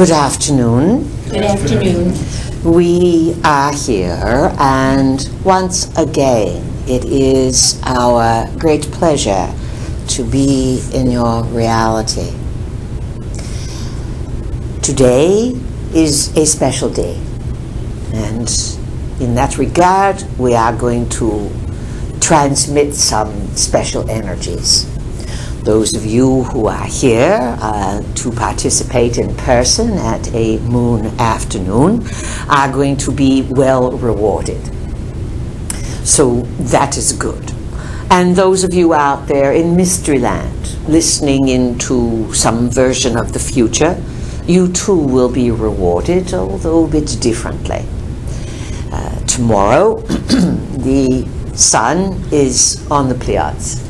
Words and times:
Good 0.00 0.12
afternoon. 0.12 1.02
Good 1.28 1.44
afternoon. 1.44 2.14
We 2.64 3.36
are 3.44 3.70
here, 3.70 4.50
and 4.58 5.28
once 5.44 5.94
again, 5.98 6.64
it 6.88 7.04
is 7.04 7.78
our 7.84 8.48
great 8.56 8.90
pleasure 8.92 9.52
to 10.08 10.24
be 10.24 10.82
in 10.94 11.10
your 11.10 11.44
reality. 11.44 12.32
Today 14.80 15.54
is 15.92 16.34
a 16.34 16.46
special 16.46 16.88
day, 16.88 17.20
and 18.14 18.48
in 19.20 19.34
that 19.34 19.58
regard, 19.58 20.24
we 20.38 20.54
are 20.54 20.74
going 20.74 21.10
to 21.10 21.50
transmit 22.22 22.94
some 22.94 23.54
special 23.54 24.08
energies. 24.08 24.89
Those 25.62 25.94
of 25.94 26.06
you 26.06 26.44
who 26.44 26.68
are 26.68 26.86
here 26.86 27.56
uh, 27.60 28.02
to 28.14 28.32
participate 28.32 29.18
in 29.18 29.36
person 29.36 29.90
at 29.92 30.32
a 30.34 30.58
moon 30.60 31.06
afternoon 31.20 32.02
are 32.48 32.72
going 32.72 32.96
to 32.96 33.12
be 33.12 33.42
well 33.42 33.92
rewarded. 33.92 34.62
So 36.02 36.40
that 36.72 36.96
is 36.96 37.12
good. 37.12 37.52
And 38.10 38.34
those 38.34 38.64
of 38.64 38.72
you 38.72 38.94
out 38.94 39.28
there 39.28 39.52
in 39.52 39.76
Mysteryland 39.76 40.78
listening 40.88 41.48
into 41.48 42.32
some 42.32 42.70
version 42.70 43.18
of 43.18 43.34
the 43.34 43.38
future, 43.38 44.02
you 44.46 44.72
too 44.72 44.96
will 44.96 45.30
be 45.30 45.50
rewarded, 45.50 46.32
although 46.32 46.86
a 46.86 46.88
bit 46.88 47.18
differently. 47.20 47.84
Uh, 48.90 49.20
tomorrow, 49.26 50.00
the 50.80 51.28
sun 51.54 52.18
is 52.32 52.90
on 52.90 53.10
the 53.10 53.14
Pleiades. 53.14 53.89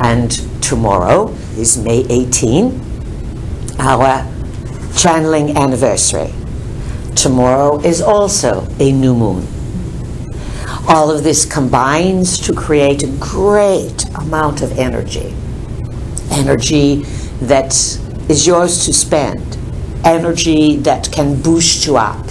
And 0.00 0.30
tomorrow 0.62 1.28
is 1.56 1.78
May 1.78 2.04
18, 2.08 2.80
our 3.78 4.26
channeling 4.96 5.56
anniversary. 5.56 6.32
Tomorrow 7.14 7.80
is 7.80 8.00
also 8.00 8.66
a 8.78 8.92
new 8.92 9.14
moon. 9.14 9.46
All 10.88 11.10
of 11.10 11.22
this 11.22 11.44
combines 11.44 12.38
to 12.46 12.52
create 12.52 13.02
a 13.02 13.16
great 13.18 14.04
amount 14.16 14.62
of 14.62 14.78
energy. 14.78 15.34
Energy 16.30 17.02
that 17.42 17.72
is 18.28 18.46
yours 18.46 18.84
to 18.86 18.92
spend. 18.92 19.56
Energy 20.04 20.76
that 20.78 21.10
can 21.12 21.40
boost 21.40 21.86
you 21.86 21.96
up 21.96 22.26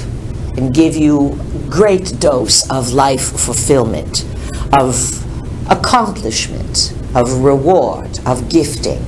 and 0.58 0.74
give 0.74 0.96
you 0.96 1.40
great 1.70 2.20
dose 2.20 2.70
of 2.70 2.92
life 2.92 3.32
fulfillment, 3.40 4.26
of 4.74 5.26
accomplishment, 5.72 6.94
of 7.16 7.44
reward, 7.44 8.20
of 8.26 8.50
gifting. 8.50 9.06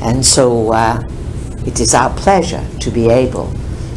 And 0.00 0.24
so 0.24 0.72
uh, 0.72 1.02
it 1.66 1.80
is 1.80 1.94
our 1.94 2.10
pleasure 2.16 2.64
to 2.80 2.90
be 2.90 3.08
able 3.08 3.52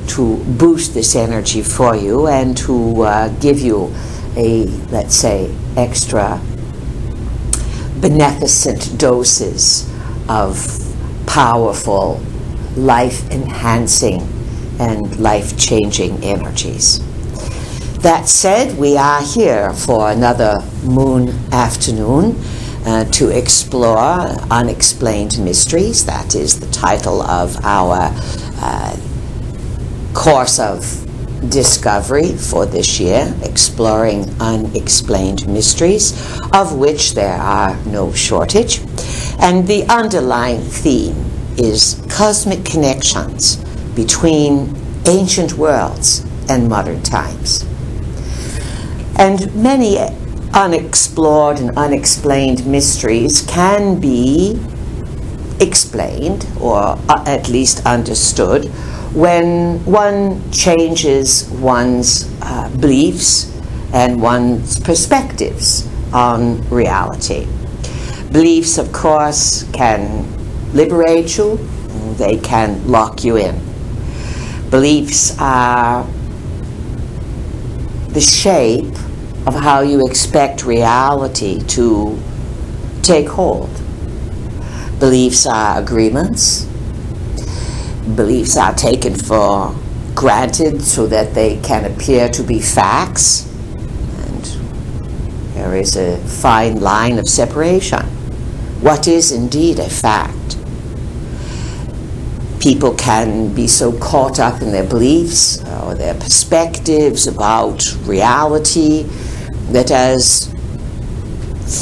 to 0.07 0.37
boost 0.57 0.93
this 0.93 1.15
energy 1.15 1.61
for 1.61 1.95
you 1.95 2.27
and 2.27 2.57
to 2.57 3.03
uh, 3.03 3.29
give 3.39 3.59
you 3.59 3.93
a, 4.35 4.65
let's 4.89 5.15
say, 5.15 5.55
extra 5.77 6.41
beneficent 7.99 8.97
doses 8.97 9.89
of 10.27 10.57
powerful, 11.27 12.19
life 12.75 13.29
enhancing, 13.29 14.21
and 14.79 15.19
life 15.19 15.57
changing 15.57 16.23
energies. 16.23 16.99
That 17.99 18.27
said, 18.27 18.77
we 18.79 18.97
are 18.97 19.21
here 19.21 19.73
for 19.73 20.09
another 20.09 20.63
moon 20.83 21.29
afternoon 21.51 22.35
uh, 22.85 23.05
to 23.05 23.29
explore 23.29 23.97
unexplained 24.49 25.37
mysteries. 25.43 26.05
That 26.05 26.35
is 26.35 26.59
the 26.59 26.67
title 26.71 27.21
of 27.21 27.57
our 27.63 28.11
uh, 28.61 28.97
course 30.13 30.59
of 30.59 31.07
discovery 31.49 32.31
for 32.35 32.65
this 32.65 32.99
year, 32.99 33.33
exploring 33.43 34.29
unexplained 34.39 35.47
mysteries, 35.47 36.13
of 36.53 36.75
which 36.75 37.13
there 37.13 37.37
are 37.37 37.75
no 37.85 38.13
shortage. 38.13 38.79
And 39.39 39.67
the 39.67 39.85
underlying 39.89 40.61
theme 40.61 41.15
is 41.57 42.01
cosmic 42.09 42.63
connections 42.63 43.57
between 43.95 44.75
ancient 45.05 45.53
worlds 45.53 46.25
and 46.47 46.69
modern 46.69 47.01
times. 47.01 47.65
And 49.17 49.53
many 49.55 49.97
unexplored 50.53 51.59
and 51.59 51.71
unexplained 51.77 52.65
mysteries 52.65 53.41
can 53.41 53.99
be 53.99 54.59
explained 55.59 56.45
or 56.59 56.97
uh, 57.07 57.23
at 57.27 57.47
least 57.47 57.85
understood 57.85 58.65
when 59.13 59.83
one 59.85 60.51
changes 60.51 61.49
one's 61.51 62.31
uh, 62.41 62.69
beliefs 62.79 63.51
and 63.93 64.21
one's 64.21 64.79
perspectives 64.79 65.87
on 66.13 66.61
reality. 66.69 67.45
Beliefs, 68.31 68.77
of 68.77 68.91
course, 68.93 69.63
can 69.71 70.25
liberate 70.73 71.37
you, 71.37 71.57
they 72.17 72.37
can 72.37 72.87
lock 72.89 73.23
you 73.23 73.37
in. 73.37 73.59
Beliefs 74.69 75.37
are 75.39 76.07
the 78.09 78.21
shape 78.21 78.95
of 79.47 79.55
how 79.55 79.81
you 79.81 80.05
expect 80.05 80.65
reality 80.65 81.63
to 81.63 82.19
take 83.01 83.27
hold. 83.27 83.69
Beliefs 84.99 85.47
are 85.47 85.79
agreements. 85.81 86.65
Beliefs 88.15 88.55
are 88.55 88.73
taken 88.73 89.15
for 89.15 89.75
granted 90.13 90.81
so 90.83 91.07
that 91.07 91.33
they 91.33 91.57
can 91.61 91.91
appear 91.91 92.29
to 92.29 92.43
be 92.43 92.59
facts. 92.59 93.47
And 93.75 94.43
there 95.55 95.75
is 95.75 95.95
a 95.95 96.17
fine 96.17 96.79
line 96.79 97.17
of 97.17 97.27
separation. 97.27 98.05
What 98.81 99.07
is 99.07 99.31
indeed 99.31 99.79
a 99.79 99.89
fact? 99.89 100.57
People 102.59 102.93
can 102.93 103.53
be 103.55 103.65
so 103.67 103.97
caught 103.97 104.39
up 104.39 104.61
in 104.61 104.71
their 104.71 104.87
beliefs 104.87 105.59
or 105.81 105.95
their 105.95 106.13
perspectives 106.13 107.25
about 107.25 107.83
reality 108.03 109.07
that 109.71 109.91
as 109.91 110.53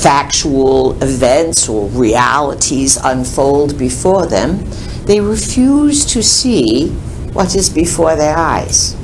factual 0.03 1.01
events 1.01 1.67
or 1.67 1.88
realities 1.89 2.97
unfold 2.97 3.77
before 3.77 4.27
them, 4.27 4.63
they 5.05 5.19
refuse 5.19 6.05
to 6.05 6.22
see 6.22 6.89
what 7.33 7.55
is 7.55 7.69
before 7.69 8.16
their 8.16 8.38
eyes 8.38 8.95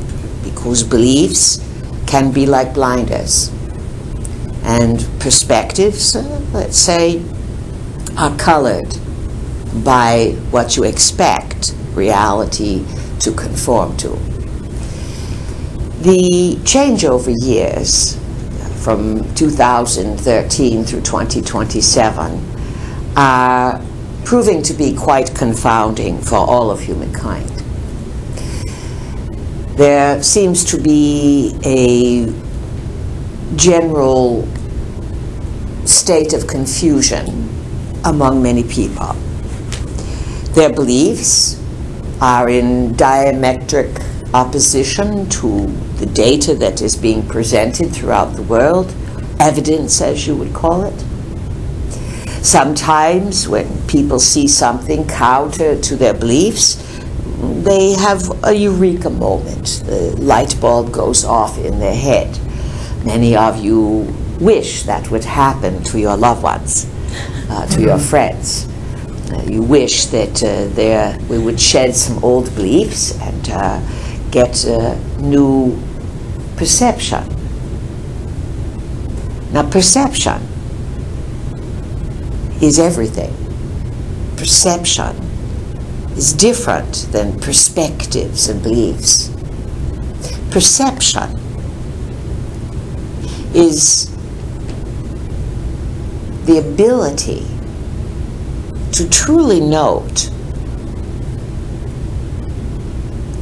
because 0.43 0.83
beliefs 0.83 1.59
can 2.05 2.31
be 2.31 2.45
like 2.45 2.73
blinders. 2.73 3.49
And 4.63 5.05
perspectives, 5.19 6.15
uh, 6.15 6.41
let's 6.53 6.77
say, 6.77 7.23
are 8.17 8.35
colored 8.37 8.95
by 9.83 10.35
what 10.51 10.77
you 10.77 10.83
expect 10.83 11.75
reality 11.93 12.85
to 13.19 13.31
conform 13.31 13.97
to. 13.97 14.09
The 16.01 16.59
change 16.65 17.03
over 17.05 17.31
years 17.31 18.17
from 18.85 19.33
2013 19.33 20.83
through 20.83 21.01
2027 21.01 22.39
are 23.17 23.81
proving 24.23 24.61
to 24.61 24.75
be 24.75 24.95
quite 24.95 25.33
confounding 25.33 26.21
for 26.21 26.35
all 26.35 26.69
of 26.69 26.79
humankind. 26.79 27.49
There 29.75 30.21
seems 30.21 30.63
to 30.65 30.79
be 30.79 31.57
a 31.65 32.31
general 33.55 34.47
state 35.85 36.33
of 36.33 36.45
confusion 36.45 37.49
among 38.05 38.43
many 38.43 38.63
people. 38.63 39.13
Their 40.53 40.71
beliefs 40.71 41.59
are 42.21 42.47
in 42.49 42.93
diametric 42.93 43.99
opposition 44.35 45.29
to 45.29 45.65
the 45.95 46.05
data 46.07 46.53
that 46.55 46.81
is 46.81 46.97
being 46.97 47.25
presented 47.25 47.89
throughout 47.89 48.35
the 48.35 48.41
world, 48.43 48.93
evidence 49.39 50.01
as 50.01 50.27
you 50.27 50.35
would 50.35 50.53
call 50.53 50.83
it. 50.83 51.05
Sometimes 52.43 53.47
when 53.47 53.65
people 53.87 54.19
see 54.19 54.45
something 54.45 55.07
counter 55.07 55.79
to 55.79 55.95
their 55.95 56.13
beliefs, 56.13 56.75
they 57.63 57.93
have 57.93 58.21
a 58.43 58.53
eureka 58.53 59.09
moment. 59.09 59.83
The 59.85 60.15
light 60.19 60.59
bulb 60.59 60.91
goes 60.91 61.23
off 61.23 61.57
in 61.57 61.79
their 61.79 61.95
head. 61.95 62.37
Many 63.05 63.37
of 63.37 63.63
you 63.63 64.13
wish 64.41 64.83
that 64.83 65.09
would 65.11 65.23
happen 65.23 65.81
to 65.83 65.97
your 65.97 66.17
loved 66.17 66.43
ones, 66.43 66.91
uh, 67.49 67.65
to 67.67 67.81
your 67.81 67.99
friends. 67.99 68.67
Uh, 69.31 69.41
you 69.49 69.63
wish 69.63 70.07
that 70.07 70.43
uh, 70.43 70.67
there 70.75 71.17
we 71.29 71.39
would 71.39 71.59
shed 71.59 71.95
some 71.95 72.21
old 72.21 72.53
beliefs 72.53 73.17
and 73.21 73.49
uh, 74.35 74.45
get 74.45 74.65
a 74.65 74.95
new 75.21 75.81
perception. 76.57 77.23
Now, 79.51 79.69
perception 79.69 80.41
is 82.61 82.79
everything. 82.79 83.33
Perception 84.37 85.15
is 86.17 86.33
different 86.33 87.07
than 87.11 87.39
perspectives 87.39 88.49
and 88.49 88.61
beliefs. 88.61 89.29
Perception 90.51 91.37
is 93.53 94.09
the 96.45 96.59
ability 96.59 97.45
to 98.91 99.09
truly 99.09 99.59
note 99.59 100.29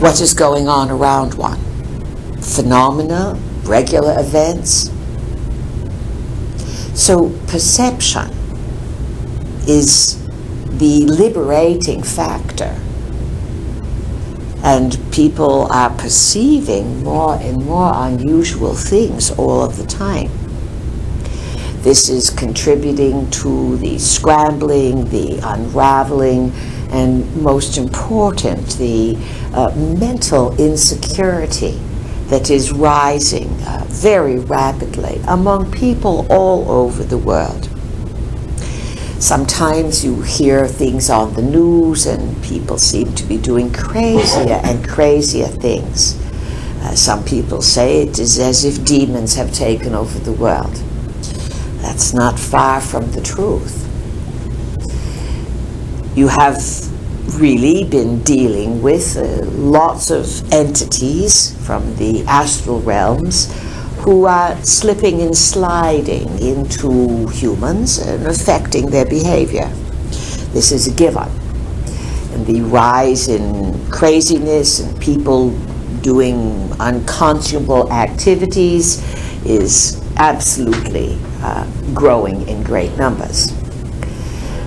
what 0.03 0.19
is 0.19 0.33
going 0.33 0.67
on 0.67 0.91
around 0.91 1.33
one 1.35 1.57
phenomena, 2.41 3.39
regular 3.63 4.13
events. 4.19 4.91
So, 6.93 7.29
perception 7.47 8.29
is 9.65 10.21
the 10.77 11.05
liberating 11.05 12.03
factor. 12.03 12.77
And 14.61 14.99
people 15.13 15.71
are 15.71 15.91
perceiving 15.91 17.01
more 17.01 17.35
and 17.35 17.65
more 17.65 17.93
unusual 17.95 18.73
things 18.73 19.31
all 19.31 19.63
of 19.63 19.77
the 19.77 19.85
time. 19.85 20.29
This 21.81 22.09
is 22.09 22.29
contributing 22.29 23.31
to 23.31 23.77
the 23.77 23.97
scrambling, 23.99 25.05
the 25.11 25.39
unraveling, 25.41 26.51
and 26.93 27.35
most 27.41 27.77
important, 27.77 28.77
the 28.77 29.17
uh, 29.53 29.73
mental 29.99 30.55
insecurity 30.59 31.79
that 32.27 32.49
is 32.49 32.71
rising 32.71 33.49
uh, 33.63 33.83
very 33.87 34.39
rapidly 34.39 35.19
among 35.27 35.71
people 35.71 36.25
all 36.29 36.69
over 36.69 37.03
the 37.03 37.17
world. 37.17 37.69
Sometimes 39.19 40.03
you 40.03 40.21
hear 40.21 40.67
things 40.67 41.09
on 41.09 41.33
the 41.33 41.41
news 41.41 42.05
and 42.05 42.43
people 42.43 42.77
seem 42.77 43.13
to 43.15 43.23
be 43.23 43.37
doing 43.37 43.71
crazier 43.71 44.59
and 44.63 44.87
crazier 44.87 45.47
things. 45.47 46.19
Uh, 46.81 46.93
some 46.93 47.23
people 47.23 47.61
say 47.61 48.01
it 48.03 48.19
is 48.19 48.37
as 48.37 48.65
if 48.65 48.83
demons 48.85 49.35
have 49.35 49.53
taken 49.53 49.95
over 49.95 50.19
the 50.19 50.33
world. 50.33 50.75
That's 51.81 52.13
not 52.13 52.37
far 52.37 52.81
from 52.81 53.11
the 53.11 53.21
truth. 53.21 53.82
You 56.15 56.27
have 56.27 56.61
really 57.39 57.85
been 57.85 58.21
dealing 58.21 58.83
with 58.83 59.17
uh, 59.17 59.45
lots 59.49 60.11
of 60.11 60.53
entities 60.53 61.57
from 61.65 61.95
the 61.95 62.23
astral 62.25 62.81
realms 62.81 63.51
who 64.01 64.25
are 64.25 64.55
slipping 64.63 65.21
and 65.21 65.35
sliding 65.35 66.29
into 66.39 67.27
humans 67.29 67.97
and 67.97 68.27
affecting 68.27 68.91
their 68.91 69.05
behavior. 69.05 69.67
This 70.53 70.71
is 70.71 70.87
a 70.87 70.93
given. 70.93 71.29
And 72.33 72.45
the 72.45 72.61
rise 72.61 73.27
in 73.27 73.89
craziness 73.89 74.81
and 74.81 75.01
people 75.01 75.49
doing 76.01 76.71
unconscionable 76.79 77.91
activities 77.91 79.01
is 79.45 79.99
absolutely 80.17 81.17
uh, 81.41 81.65
growing 81.95 82.47
in 82.47 82.61
great 82.61 82.95
numbers. 82.97 83.62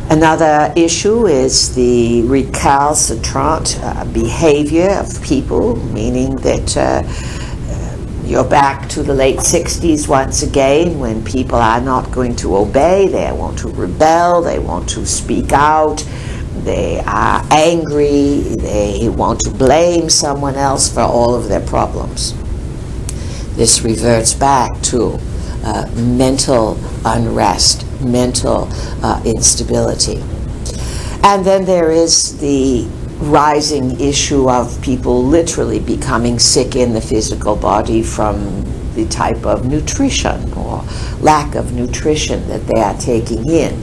Another 0.08 0.72
issue 0.76 1.26
is 1.26 1.74
the 1.74 2.22
recalcitrant 2.22 3.76
uh, 3.82 4.04
behavior 4.04 4.90
of 4.90 5.20
people, 5.20 5.74
meaning 5.92 6.36
that 6.36 6.76
uh, 6.76 7.02
uh, 7.02 8.24
you're 8.24 8.48
back 8.48 8.88
to 8.90 9.02
the 9.02 9.12
late 9.12 9.38
60s 9.38 10.06
once 10.06 10.44
again 10.44 11.00
when 11.00 11.24
people 11.24 11.58
are 11.58 11.80
not 11.80 12.12
going 12.12 12.36
to 12.36 12.56
obey, 12.56 13.08
they 13.08 13.32
want 13.32 13.58
to 13.58 13.68
rebel, 13.70 14.42
they 14.42 14.60
want 14.60 14.88
to 14.90 15.04
speak 15.04 15.52
out, 15.52 16.06
they 16.58 17.00
are 17.00 17.44
angry, 17.50 18.42
they 18.60 19.08
want 19.08 19.40
to 19.40 19.50
blame 19.50 20.08
someone 20.08 20.54
else 20.54 20.88
for 20.88 21.00
all 21.00 21.34
of 21.34 21.48
their 21.48 21.66
problems. 21.66 22.32
This 23.56 23.82
reverts 23.82 24.34
back 24.34 24.70
to 24.82 25.18
uh, 25.64 25.90
mental 25.96 26.78
unrest 27.04 27.85
mental 28.00 28.68
uh, 29.02 29.22
instability. 29.24 30.22
And 31.22 31.44
then 31.44 31.64
there 31.64 31.90
is 31.90 32.38
the 32.38 32.86
rising 33.18 33.98
issue 34.00 34.50
of 34.50 34.80
people 34.82 35.24
literally 35.24 35.80
becoming 35.80 36.38
sick 36.38 36.76
in 36.76 36.92
the 36.92 37.00
physical 37.00 37.56
body 37.56 38.02
from 38.02 38.64
the 38.94 39.06
type 39.06 39.44
of 39.44 39.66
nutrition 39.66 40.52
or 40.54 40.84
lack 41.20 41.54
of 41.54 41.72
nutrition 41.72 42.46
that 42.48 42.66
they 42.66 42.80
are 42.80 42.96
taking 42.98 43.48
in. 43.50 43.74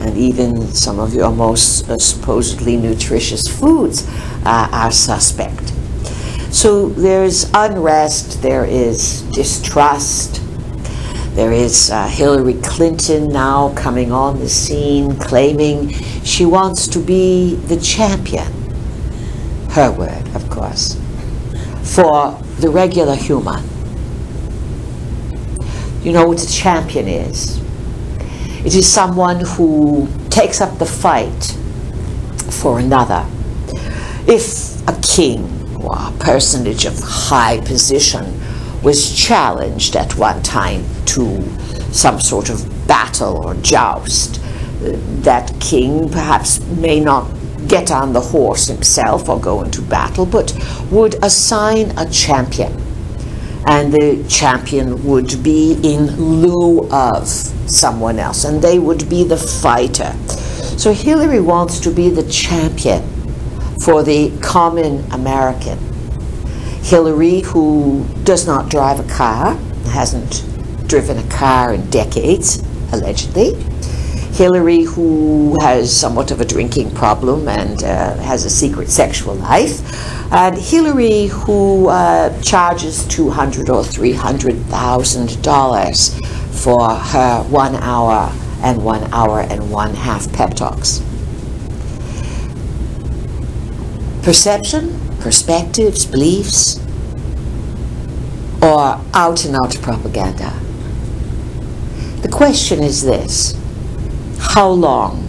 And 0.00 0.16
even 0.16 0.66
some 0.66 0.98
of 0.98 1.14
your 1.14 1.30
most 1.30 1.88
uh, 1.88 1.98
supposedly 1.98 2.76
nutritious 2.76 3.46
foods 3.46 4.08
uh, 4.44 4.68
are 4.72 4.90
suspect. 4.90 5.72
So 6.52 6.90
there's 6.90 7.50
unrest, 7.54 8.42
there 8.42 8.64
is 8.64 9.22
distrust, 9.30 10.42
there 11.34 11.50
is 11.50 11.90
uh, 11.90 12.06
Hillary 12.08 12.60
Clinton 12.62 13.28
now 13.28 13.72
coming 13.74 14.12
on 14.12 14.38
the 14.38 14.50
scene 14.50 15.16
claiming 15.16 15.88
she 16.24 16.44
wants 16.44 16.86
to 16.88 16.98
be 16.98 17.54
the 17.54 17.80
champion, 17.80 18.52
her 19.70 19.90
word, 19.90 20.28
of 20.34 20.50
course, 20.50 21.00
for 21.82 22.38
the 22.58 22.68
regular 22.68 23.16
human. 23.16 23.64
You 26.02 26.12
know 26.12 26.26
what 26.26 26.42
a 26.42 26.52
champion 26.52 27.08
is? 27.08 27.62
It 28.66 28.74
is 28.74 28.86
someone 28.92 29.40
who 29.40 30.08
takes 30.28 30.60
up 30.60 30.78
the 30.78 30.84
fight 30.84 31.56
for 32.50 32.78
another. 32.78 33.26
If 34.28 34.86
a 34.86 35.00
king 35.00 35.76
or 35.82 35.96
a 35.96 36.12
personage 36.20 36.84
of 36.84 36.98
high 37.00 37.58
position 37.62 38.38
was 38.82 39.16
challenged 39.16 39.96
at 39.96 40.14
one 40.16 40.42
time 40.42 40.84
to 41.06 41.42
some 41.92 42.20
sort 42.20 42.50
of 42.50 42.86
battle 42.86 43.46
or 43.46 43.54
joust. 43.56 44.40
Uh, 44.40 44.96
that 45.22 45.52
king 45.60 46.08
perhaps 46.08 46.60
may 46.60 46.98
not 47.00 47.30
get 47.68 47.90
on 47.90 48.12
the 48.12 48.20
horse 48.20 48.66
himself 48.66 49.28
or 49.28 49.40
go 49.40 49.62
into 49.62 49.80
battle, 49.82 50.26
but 50.26 50.52
would 50.90 51.14
assign 51.22 51.96
a 51.98 52.08
champion. 52.10 52.72
And 53.66 53.92
the 53.92 54.24
champion 54.28 55.04
would 55.04 55.42
be 55.42 55.78
in 55.84 56.16
lieu 56.16 56.88
of 56.90 57.28
someone 57.28 58.18
else, 58.18 58.44
and 58.44 58.60
they 58.60 58.78
would 58.78 59.08
be 59.08 59.22
the 59.22 59.36
fighter. 59.36 60.12
So 60.76 60.92
Hillary 60.92 61.40
wants 61.40 61.78
to 61.80 61.90
be 61.90 62.10
the 62.10 62.28
champion 62.28 63.02
for 63.78 64.02
the 64.02 64.36
common 64.40 65.08
American 65.12 65.78
Hillary, 66.82 67.40
who 67.40 68.04
does 68.24 68.46
not 68.46 68.68
drive 68.68 68.98
a 68.98 69.08
car, 69.14 69.54
hasn't 69.86 70.44
driven 70.92 71.16
a 71.16 71.30
car 71.30 71.72
in 71.72 71.88
decades, 71.88 72.62
allegedly. 72.92 73.54
Hillary, 74.34 74.82
who 74.82 75.56
has 75.62 75.90
somewhat 75.90 76.30
of 76.30 76.38
a 76.42 76.44
drinking 76.44 76.94
problem 76.94 77.48
and 77.48 77.82
uh, 77.82 78.14
has 78.16 78.44
a 78.44 78.50
secret 78.50 78.90
sexual 78.90 79.34
life. 79.36 79.80
And 80.30 80.54
Hillary, 80.54 81.28
who 81.28 81.88
uh, 81.88 82.38
charges 82.42 83.08
two 83.08 83.30
hundred 83.30 83.70
or 83.70 83.82
three 83.82 84.12
hundred 84.12 84.56
thousand 84.66 85.42
dollars 85.42 86.14
for 86.62 86.90
her 86.90 87.42
one 87.44 87.76
hour 87.76 88.30
and 88.62 88.84
one 88.84 89.10
hour 89.14 89.40
and 89.40 89.70
one 89.70 89.94
half 89.94 90.30
pep 90.34 90.52
talks. 90.52 91.00
Perception 94.22 95.00
perspectives, 95.20 96.04
beliefs, 96.04 96.78
or 98.60 99.00
out 99.14 99.46
and 99.46 99.56
out 99.56 99.74
propaganda. 99.80 100.52
The 102.22 102.28
question 102.28 102.82
is 102.82 103.02
this 103.02 103.58
how 104.38 104.68
long 104.68 105.28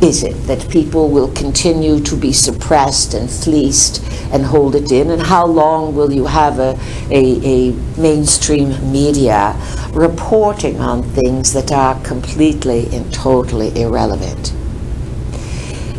is 0.00 0.22
it 0.22 0.34
that 0.46 0.68
people 0.70 1.10
will 1.10 1.30
continue 1.32 2.00
to 2.00 2.16
be 2.16 2.32
suppressed 2.32 3.12
and 3.12 3.28
fleeced 3.28 4.02
and 4.32 4.44
hold 4.44 4.74
it 4.74 4.92
in? 4.92 5.10
And 5.10 5.20
how 5.20 5.46
long 5.46 5.94
will 5.94 6.12
you 6.12 6.26
have 6.26 6.58
a, 6.58 6.78
a, 7.10 7.40
a, 7.44 7.72
mainstream 7.98 8.70
media 8.92 9.56
reporting 9.92 10.80
on 10.80 11.02
things 11.02 11.52
that 11.52 11.70
are 11.70 12.00
completely 12.02 12.88
and 12.94 13.12
totally 13.12 13.78
irrelevant? 13.80 14.54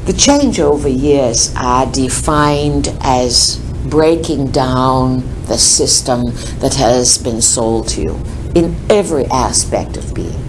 The 0.05 0.13
change 0.13 0.59
over 0.59 0.87
years 0.87 1.53
are 1.55 1.85
defined 1.91 2.95
as 3.01 3.57
breaking 3.87 4.51
down 4.51 5.21
the 5.45 5.57
system 5.57 6.25
that 6.59 6.73
has 6.75 7.17
been 7.19 7.41
sold 7.41 7.87
to 7.89 8.01
you 8.01 8.34
in 8.55 8.75
every 8.89 9.25
aspect 9.25 9.97
of 9.97 10.15
being. 10.15 10.41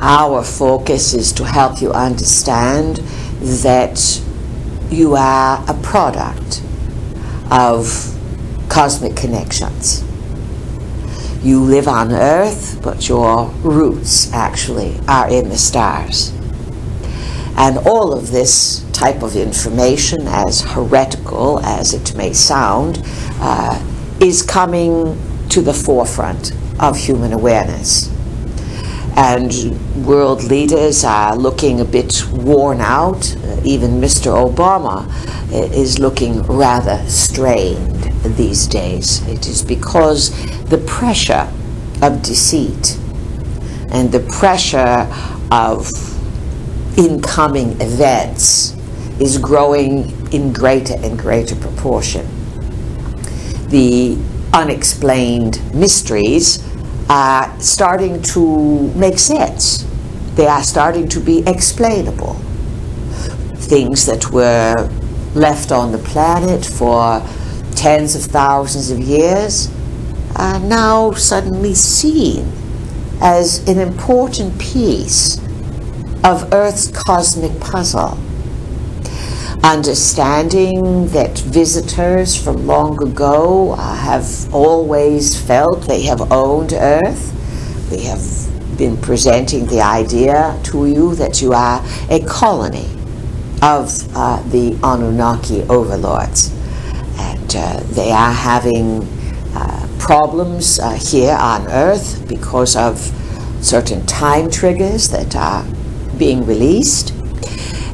Our 0.00 0.44
focus 0.44 1.12
is 1.12 1.32
to 1.34 1.44
help 1.44 1.82
you 1.82 1.92
understand 1.92 2.98
that 3.40 4.22
you 4.90 5.16
are 5.16 5.64
a 5.68 5.74
product 5.82 6.62
of 7.50 8.14
cosmic 8.68 9.16
connections. 9.16 10.04
You 11.42 11.60
live 11.60 11.88
on 11.88 12.12
Earth, 12.12 12.80
but 12.82 13.08
your 13.08 13.46
roots 13.62 14.32
actually 14.32 14.98
are 15.08 15.28
in 15.28 15.48
the 15.48 15.58
stars. 15.58 16.32
And 17.56 17.78
all 17.78 18.12
of 18.12 18.30
this 18.30 18.84
type 18.92 19.22
of 19.22 19.34
information, 19.34 20.26
as 20.26 20.60
heretical 20.60 21.58
as 21.60 21.92
it 21.92 22.14
may 22.14 22.32
sound, 22.32 23.02
uh, 23.40 23.80
is 24.20 24.42
coming 24.42 25.20
to 25.50 25.60
the 25.60 25.74
forefront 25.74 26.52
of 26.78 26.96
human 26.96 27.32
awareness. 27.32 28.12
And 29.16 30.06
world 30.06 30.44
leaders 30.44 31.04
are 31.04 31.36
looking 31.36 31.80
a 31.80 31.84
bit 31.84 32.24
worn 32.30 32.80
out. 32.80 33.36
Uh, 33.36 33.60
even 33.64 34.00
Mr. 34.00 34.32
Obama 34.32 35.08
uh, 35.50 35.56
is 35.72 35.98
looking 35.98 36.42
rather 36.42 37.04
strained 37.08 38.04
these 38.36 38.66
days. 38.66 39.26
It 39.26 39.48
is 39.48 39.62
because 39.62 40.30
the 40.66 40.78
pressure 40.78 41.50
of 42.00 42.22
deceit 42.22 42.96
and 43.90 44.12
the 44.12 44.20
pressure 44.20 45.08
of 45.50 45.90
incoming 46.98 47.80
events 47.80 48.76
is 49.20 49.38
growing 49.38 50.10
in 50.32 50.52
greater 50.52 50.94
and 50.94 51.18
greater 51.18 51.56
proportion. 51.56 52.26
The 53.68 54.16
unexplained 54.52 55.60
mysteries 55.74 56.64
are 57.08 57.58
starting 57.60 58.20
to 58.22 58.88
make 58.94 59.18
sense. 59.18 59.86
They 60.34 60.46
are 60.46 60.62
starting 60.62 61.08
to 61.08 61.20
be 61.20 61.42
explainable. 61.46 62.34
Things 63.54 64.06
that 64.06 64.30
were 64.30 64.90
left 65.34 65.72
on 65.72 65.92
the 65.92 65.98
planet 65.98 66.64
for 66.64 67.22
tens 67.74 68.14
of 68.14 68.22
thousands 68.22 68.90
of 68.90 68.98
years 68.98 69.70
are 70.36 70.60
now 70.60 71.12
suddenly 71.12 71.74
seen 71.74 72.50
as 73.20 73.66
an 73.68 73.78
important 73.78 74.58
piece 74.58 75.38
of 76.24 76.52
Earth's 76.52 76.88
cosmic 76.88 77.58
puzzle. 77.60 78.18
Understanding 79.64 81.08
that 81.08 81.36
visitors 81.38 82.36
from 82.40 82.66
long 82.66 83.02
ago 83.02 83.72
uh, 83.72 83.94
have 83.96 84.54
always 84.54 85.38
felt 85.38 85.82
they 85.82 86.02
have 86.02 86.32
owned 86.32 86.72
Earth. 86.72 87.34
We 87.90 88.04
have 88.04 88.22
been 88.78 88.96
presenting 88.96 89.66
the 89.66 89.80
idea 89.80 90.58
to 90.64 90.86
you 90.86 91.14
that 91.16 91.42
you 91.42 91.52
are 91.52 91.84
a 92.08 92.24
colony 92.24 92.88
of 93.60 93.90
uh, 94.16 94.40
the 94.48 94.78
Anunnaki 94.82 95.62
overlords. 95.64 96.54
And 97.18 97.56
uh, 97.56 97.80
they 97.90 98.12
are 98.12 98.32
having 98.32 99.02
uh, 99.54 99.88
problems 99.98 100.78
uh, 100.78 100.92
here 100.92 101.36
on 101.38 101.66
Earth 101.66 102.26
because 102.28 102.76
of 102.76 102.98
certain 103.60 104.06
time 104.06 104.50
triggers 104.50 105.08
that 105.10 105.34
are 105.34 105.64
being 106.16 106.46
released, 106.46 107.12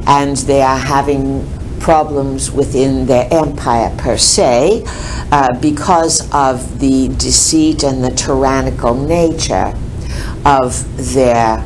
and 0.07 0.37
they 0.37 0.61
are 0.61 0.77
having 0.77 1.43
problems 1.85 2.49
within 2.49 3.05
their 3.05 3.27
empire 3.31 3.95
per 3.95 4.17
se 4.17 4.83
uh, 5.31 5.53
because 5.59 6.27
of 6.33 6.79
the 6.79 7.09
deceit 7.09 7.83
and 7.83 8.03
the 8.03 8.09
tyrannical 8.09 8.95
nature 8.95 9.71
of 10.43 11.13
their 11.13 11.63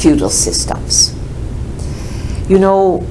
feudal 0.00 0.28
systems. 0.28 1.14
You 2.48 2.58
know, 2.58 3.06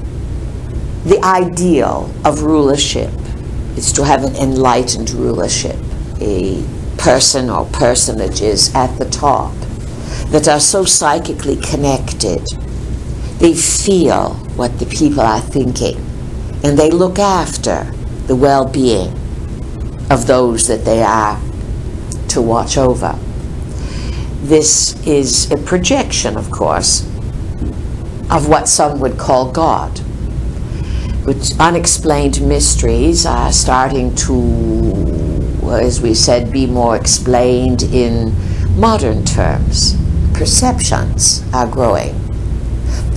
the 1.06 1.18
ideal 1.24 2.12
of 2.26 2.42
rulership 2.42 3.10
is 3.78 3.90
to 3.94 4.04
have 4.04 4.24
an 4.24 4.36
enlightened 4.36 5.12
rulership, 5.12 5.80
a 6.20 6.62
person 6.98 7.48
or 7.48 7.64
personages 7.72 8.70
at 8.74 8.98
the 8.98 9.06
top 9.06 9.54
that 10.26 10.46
are 10.46 10.60
so 10.60 10.84
psychically 10.84 11.56
connected. 11.56 12.46
They 13.42 13.54
feel 13.54 14.34
what 14.54 14.78
the 14.78 14.86
people 14.86 15.20
are 15.20 15.40
thinking 15.40 15.96
and 16.62 16.78
they 16.78 16.92
look 16.92 17.18
after 17.18 17.82
the 18.28 18.36
well 18.36 18.64
being 18.68 19.10
of 20.12 20.28
those 20.28 20.68
that 20.68 20.84
they 20.84 21.02
are 21.02 21.40
to 22.28 22.40
watch 22.40 22.78
over. 22.78 23.18
This 24.42 24.94
is 25.04 25.50
a 25.50 25.56
projection, 25.56 26.36
of 26.36 26.52
course, 26.52 27.02
of 28.30 28.48
what 28.48 28.68
some 28.68 29.00
would 29.00 29.18
call 29.18 29.50
God 29.50 29.98
which 31.24 31.58
unexplained 31.58 32.40
mysteries 32.46 33.26
are 33.26 33.50
starting 33.52 34.14
to, 34.14 35.68
as 35.72 36.00
we 36.00 36.14
said, 36.14 36.52
be 36.52 36.66
more 36.66 36.94
explained 36.94 37.82
in 37.82 38.32
modern 38.78 39.24
terms. 39.24 39.96
Perceptions 40.32 41.42
are 41.52 41.66
growing. 41.66 42.21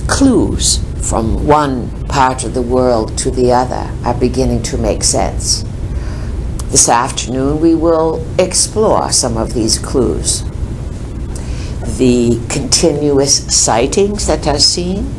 Clues 0.08 0.78
from 1.08 1.46
one 1.46 2.06
part 2.06 2.44
of 2.44 2.54
the 2.54 2.62
world 2.62 3.18
to 3.18 3.30
the 3.30 3.52
other 3.52 3.92
are 4.04 4.14
beginning 4.14 4.62
to 4.62 4.78
make 4.78 5.04
sense. 5.04 5.62
This 6.70 6.88
afternoon 6.88 7.60
we 7.60 7.74
will 7.74 8.24
explore 8.38 9.12
some 9.12 9.36
of 9.36 9.52
these 9.52 9.78
clues. 9.78 10.42
The 11.98 12.40
continuous 12.48 13.54
sightings 13.54 14.26
that 14.26 14.46
are 14.46 14.58
seen, 14.58 15.14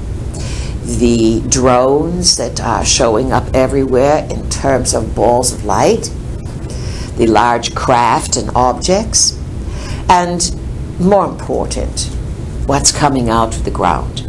the 0.84 1.42
drones 1.48 2.38
that 2.38 2.60
are 2.62 2.86
showing 2.86 3.32
up 3.32 3.54
everywhere 3.54 4.28
in 4.30 4.50
terms 4.50 4.94
of 4.94 5.16
balls 5.16 5.54
of 5.54 5.66
light, 5.66 6.12
the 7.18 7.28
large 7.28 7.76
craft 7.76 8.38
and 8.38 8.50
objects, 8.56 9.38
and 10.10 10.56
more 11.00 11.26
important, 11.26 12.06
what's 12.66 12.92
coming 12.92 13.30
out 13.30 13.56
of 13.56 13.64
the 13.64 13.72
ground. 13.72 14.27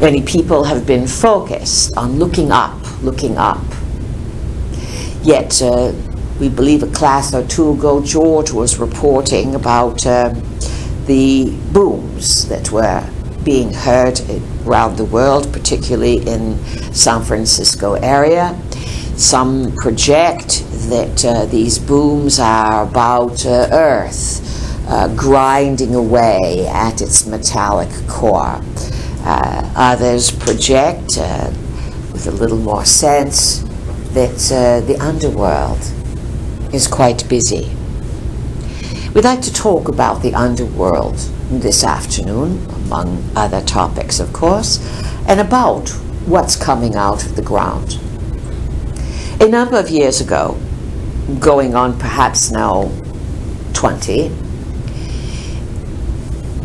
Many 0.00 0.20
people 0.22 0.64
have 0.64 0.86
been 0.86 1.06
focused 1.06 1.96
on 1.96 2.18
looking 2.18 2.52
up, 2.52 2.76
looking 3.02 3.38
up. 3.38 3.64
Yet, 5.22 5.62
uh, 5.62 5.92
we 6.38 6.50
believe 6.50 6.82
a 6.82 6.88
class 6.88 7.32
or 7.32 7.46
two 7.46 7.70
ago, 7.70 8.02
George 8.04 8.50
was 8.52 8.78
reporting 8.78 9.54
about 9.54 10.06
uh, 10.06 10.34
the 11.06 11.50
booms 11.72 12.46
that 12.48 12.70
were 12.70 13.08
being 13.42 13.72
heard 13.72 14.20
around 14.66 14.96
the 14.96 15.04
world, 15.06 15.50
particularly 15.50 16.18
in 16.28 16.58
San 16.92 17.22
Francisco 17.22 17.94
area. 17.94 18.54
Some 19.16 19.74
project 19.76 20.62
that 20.90 21.24
uh, 21.24 21.46
these 21.46 21.78
booms 21.78 22.38
are 22.38 22.82
about 22.82 23.46
uh, 23.46 23.68
Earth 23.72 24.42
uh, 24.88 25.08
grinding 25.16 25.94
away 25.94 26.66
at 26.68 27.00
its 27.00 27.26
metallic 27.26 27.88
core. 28.06 28.60
Uh, 29.28 29.68
others 29.74 30.30
project, 30.30 31.18
uh, 31.18 31.50
with 32.12 32.28
a 32.28 32.30
little 32.30 32.58
more 32.58 32.84
sense, 32.84 33.58
that 34.14 34.52
uh, 34.52 34.86
the 34.86 34.96
underworld 35.00 35.80
is 36.72 36.86
quite 36.86 37.28
busy. 37.28 37.68
We'd 39.12 39.24
like 39.24 39.42
to 39.42 39.52
talk 39.52 39.88
about 39.88 40.22
the 40.22 40.32
underworld 40.32 41.16
this 41.50 41.82
afternoon, 41.82 42.64
among 42.86 43.28
other 43.34 43.60
topics, 43.62 44.20
of 44.20 44.32
course, 44.32 44.78
and 45.26 45.40
about 45.40 45.88
what's 46.26 46.54
coming 46.54 46.94
out 46.94 47.26
of 47.26 47.34
the 47.34 47.42
ground. 47.42 47.98
A 49.40 49.48
number 49.48 49.76
of 49.76 49.90
years 49.90 50.20
ago, 50.20 50.56
going 51.40 51.74
on 51.74 51.98
perhaps 51.98 52.52
now 52.52 52.92
20, 53.72 54.28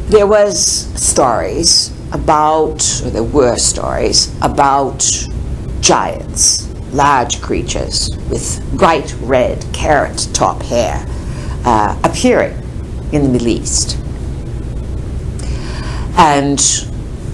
there 0.09 0.27
was 0.27 0.63
stories 1.01 1.91
about, 2.13 2.79
there 3.05 3.23
were 3.23 3.57
stories 3.57 4.35
about 4.41 4.99
giants, 5.79 6.67
large 6.93 7.41
creatures 7.41 8.09
with 8.29 8.61
bright 8.77 9.13
red 9.21 9.65
carrot 9.73 10.27
top 10.33 10.61
hair 10.63 11.05
uh, 11.65 11.99
appearing 12.03 12.57
in 13.11 13.23
the 13.23 13.29
Middle 13.29 13.47
East 13.47 13.97
and 16.21 16.59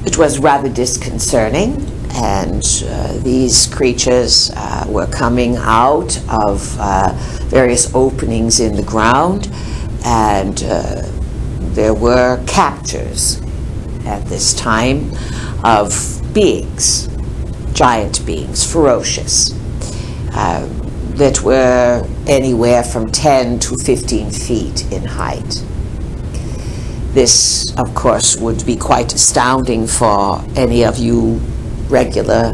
it 0.05 0.17
was 0.17 0.39
rather 0.39 0.69
disconcerting. 0.69 1.86
And 2.12 2.63
uh, 2.88 3.17
these 3.19 3.67
creatures 3.67 4.50
uh, 4.55 4.86
were 4.88 5.07
coming 5.07 5.57
out 5.57 6.17
of 6.29 6.79
uh, 6.79 7.13
various 7.50 7.93
openings 7.93 8.60
in 8.60 8.75
the 8.75 8.81
ground, 8.81 9.51
and 10.03 10.63
uh, 10.63 11.03
there 11.75 11.93
were 11.93 12.43
captures 12.48 13.39
at 14.07 14.25
this 14.25 14.53
time 14.53 15.11
of 15.63 16.21
beings, 16.33 17.07
giant 17.73 18.25
beings, 18.25 18.69
ferocious, 18.69 19.53
uh, 20.33 20.67
that 21.15 21.41
were 21.41 22.07
anywhere 22.27 22.83
from 22.83 23.11
10 23.11 23.59
to 23.59 23.75
15 23.75 24.31
feet 24.31 24.91
in 24.91 25.03
height. 25.03 25.63
This, 27.13 27.73
of 27.77 27.95
course, 27.95 28.37
would 28.37 28.65
be 28.65 28.75
quite 28.75 29.13
astounding 29.13 29.87
for 29.87 30.43
any 30.55 30.85
of 30.85 30.97
you 30.97 31.41
regular 31.89 32.53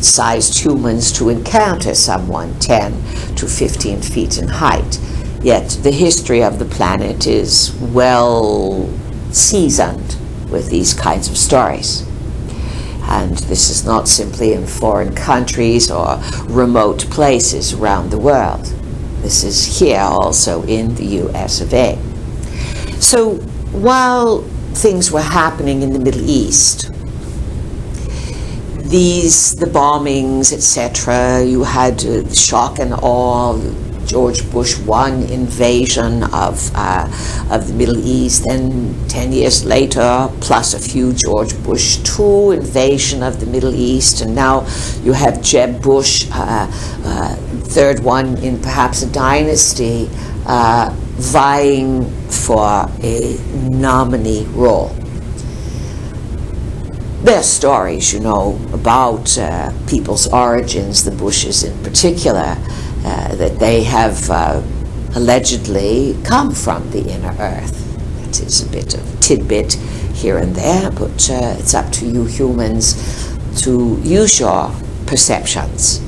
sized 0.00 0.58
humans 0.58 1.12
to 1.12 1.28
encounter 1.28 1.94
someone 1.94 2.58
10 2.60 2.92
to 3.34 3.46
15 3.46 4.00
feet 4.00 4.38
in 4.38 4.48
height. 4.48 4.98
Yet 5.42 5.68
the 5.82 5.90
history 5.90 6.42
of 6.42 6.58
the 6.58 6.64
planet 6.64 7.26
is 7.26 7.72
well 7.92 8.88
seasoned 9.30 10.07
with 10.50 10.70
these 10.70 10.94
kinds 10.94 11.28
of 11.28 11.36
stories. 11.36 12.06
And 13.02 13.36
this 13.48 13.70
is 13.70 13.84
not 13.84 14.06
simply 14.06 14.52
in 14.52 14.66
foreign 14.66 15.14
countries 15.14 15.90
or 15.90 16.20
remote 16.44 17.06
places 17.10 17.72
around 17.72 18.10
the 18.10 18.18
world. 18.18 18.66
This 19.22 19.44
is 19.44 19.78
here 19.78 20.00
also 20.00 20.62
in 20.64 20.94
the 20.94 21.06
US 21.22 21.60
of 21.60 21.72
A. 21.72 21.98
So 23.00 23.36
while 23.72 24.42
things 24.74 25.10
were 25.10 25.22
happening 25.22 25.82
in 25.82 25.92
the 25.92 25.98
Middle 25.98 26.28
East, 26.28 26.90
these, 28.90 29.54
the 29.56 29.66
bombings, 29.66 30.52
etc., 30.52 31.44
you 31.44 31.64
had 31.64 32.04
uh, 32.04 32.28
shock 32.32 32.78
and 32.78 32.94
awe, 32.94 33.58
George 34.08 34.50
Bush 34.50 34.78
one 34.78 35.22
invasion 35.24 36.24
of 36.32 36.70
uh, 36.74 37.04
of 37.50 37.68
the 37.68 37.74
Middle 37.74 37.98
East, 37.98 38.46
and 38.46 39.08
ten 39.08 39.32
years 39.32 39.64
later, 39.64 40.30
plus 40.40 40.72
a 40.72 40.78
few 40.78 41.12
George 41.12 41.54
Bush 41.62 41.98
two 41.98 42.52
invasion 42.52 43.22
of 43.22 43.38
the 43.38 43.46
Middle 43.46 43.74
East, 43.74 44.22
and 44.22 44.34
now 44.34 44.66
you 45.04 45.12
have 45.12 45.42
Jeb 45.42 45.82
Bush, 45.82 46.26
uh, 46.32 46.66
uh, 47.04 47.36
third 47.76 48.00
one 48.00 48.38
in 48.38 48.58
perhaps 48.60 49.02
a 49.02 49.12
dynasty, 49.12 50.08
uh, 50.46 50.88
vying 51.18 52.10
for 52.28 52.88
a 53.02 53.36
nominee 53.68 54.44
role. 54.54 54.94
There 57.20 57.40
are 57.40 57.42
stories, 57.42 58.12
you 58.14 58.20
know, 58.20 58.58
about 58.72 59.36
uh, 59.36 59.72
people's 59.86 60.28
origins, 60.32 61.04
the 61.04 61.10
Bushes 61.10 61.64
in 61.64 61.76
particular, 61.82 62.56
uh, 63.04 63.34
that 63.36 63.58
they 63.58 63.82
have 63.84 64.30
uh, 64.30 64.62
allegedly 65.14 66.16
come 66.24 66.52
from 66.52 66.90
the 66.90 67.08
inner 67.08 67.34
earth. 67.38 67.84
That 68.20 68.40
is 68.40 68.66
a 68.66 68.70
bit 68.70 68.94
of 68.94 69.20
tidbit 69.20 69.74
here 70.14 70.38
and 70.38 70.54
there, 70.54 70.90
but 70.90 71.30
uh, 71.30 71.56
it's 71.58 71.74
up 71.74 71.90
to 71.92 72.06
you 72.06 72.24
humans 72.24 72.94
to 73.62 74.00
use 74.02 74.38
your 74.40 74.72
perceptions 75.06 75.98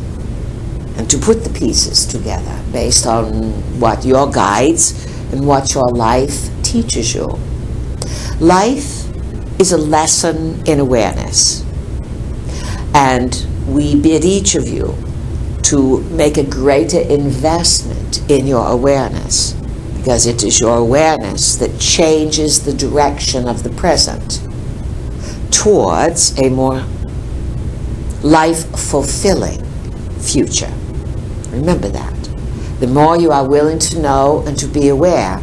and 0.97 1.09
to 1.11 1.19
put 1.19 1.45
the 1.45 1.51
pieces 1.51 2.07
together 2.07 2.63
based 2.73 3.07
on 3.07 3.53
what 3.81 4.05
your 4.05 4.31
guides 4.31 5.07
and 5.33 5.47
what 5.47 5.75
your 5.75 5.89
life 5.89 6.49
teaches 6.63 7.15
you. 7.15 7.39
Life 8.39 9.09
is 9.61 9.73
a 9.73 9.79
lesson 9.79 10.67
in 10.67 10.81
awareness. 10.81 11.65
And 12.95 13.47
we 13.67 14.01
bid 14.01 14.25
each 14.25 14.55
of 14.55 14.69
you 14.69 14.97
to 15.71 16.01
make 16.11 16.37
a 16.37 16.43
greater 16.43 16.99
investment 16.99 18.29
in 18.29 18.45
your 18.45 18.67
awareness 18.67 19.53
because 19.97 20.27
it 20.27 20.43
is 20.43 20.59
your 20.59 20.77
awareness 20.77 21.55
that 21.55 21.79
changes 21.79 22.65
the 22.65 22.73
direction 22.73 23.47
of 23.47 23.63
the 23.63 23.71
present 23.71 24.41
towards 25.53 26.37
a 26.41 26.49
more 26.49 26.85
life 28.25 28.69
fulfilling 28.77 29.65
future. 30.19 30.73
Remember 31.51 31.89
that. 31.89 32.15
The 32.81 32.89
more 32.89 33.17
you 33.17 33.31
are 33.31 33.49
willing 33.49 33.79
to 33.79 34.03
know 34.03 34.43
and 34.49 34.59
to 34.59 34.67
be 34.67 34.89
aware, 34.89 35.39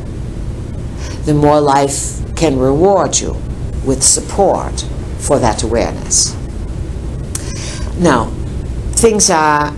the 1.23 1.33
more 1.33 1.61
life 1.61 2.35
can 2.35 2.59
reward 2.59 3.17
you 3.17 3.31
with 3.85 4.03
support 4.03 4.81
for 5.19 5.39
that 5.39 5.63
awareness. 5.63 6.35
Now, 7.97 8.25
things 8.91 9.29
are 9.29 9.73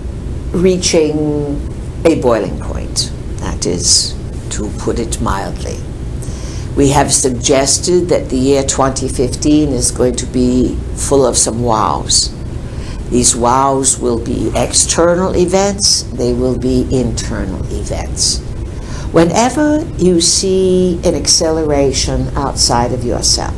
reaching 0.51 1.57
a 2.05 2.19
boiling 2.21 2.59
point. 2.59 3.11
That 3.37 3.65
is, 3.65 4.15
to 4.51 4.69
put 4.79 4.99
it 4.99 5.21
mildly. 5.21 5.77
We 6.75 6.89
have 6.89 7.13
suggested 7.13 8.09
that 8.09 8.29
the 8.29 8.37
year 8.37 8.63
2015 8.63 9.69
is 9.69 9.91
going 9.91 10.15
to 10.15 10.25
be 10.25 10.75
full 10.95 11.25
of 11.25 11.37
some 11.37 11.61
wows. 11.61 12.33
These 13.09 13.35
wows 13.35 13.99
will 13.99 14.23
be 14.23 14.51
external 14.55 15.35
events, 15.35 16.03
they 16.03 16.33
will 16.33 16.57
be 16.57 16.87
internal 16.91 17.63
events. 17.73 18.39
Whenever 19.11 19.83
you 19.97 20.21
see 20.21 21.01
an 21.03 21.15
acceleration 21.15 22.27
outside 22.37 22.93
of 22.93 23.03
yourself, 23.03 23.55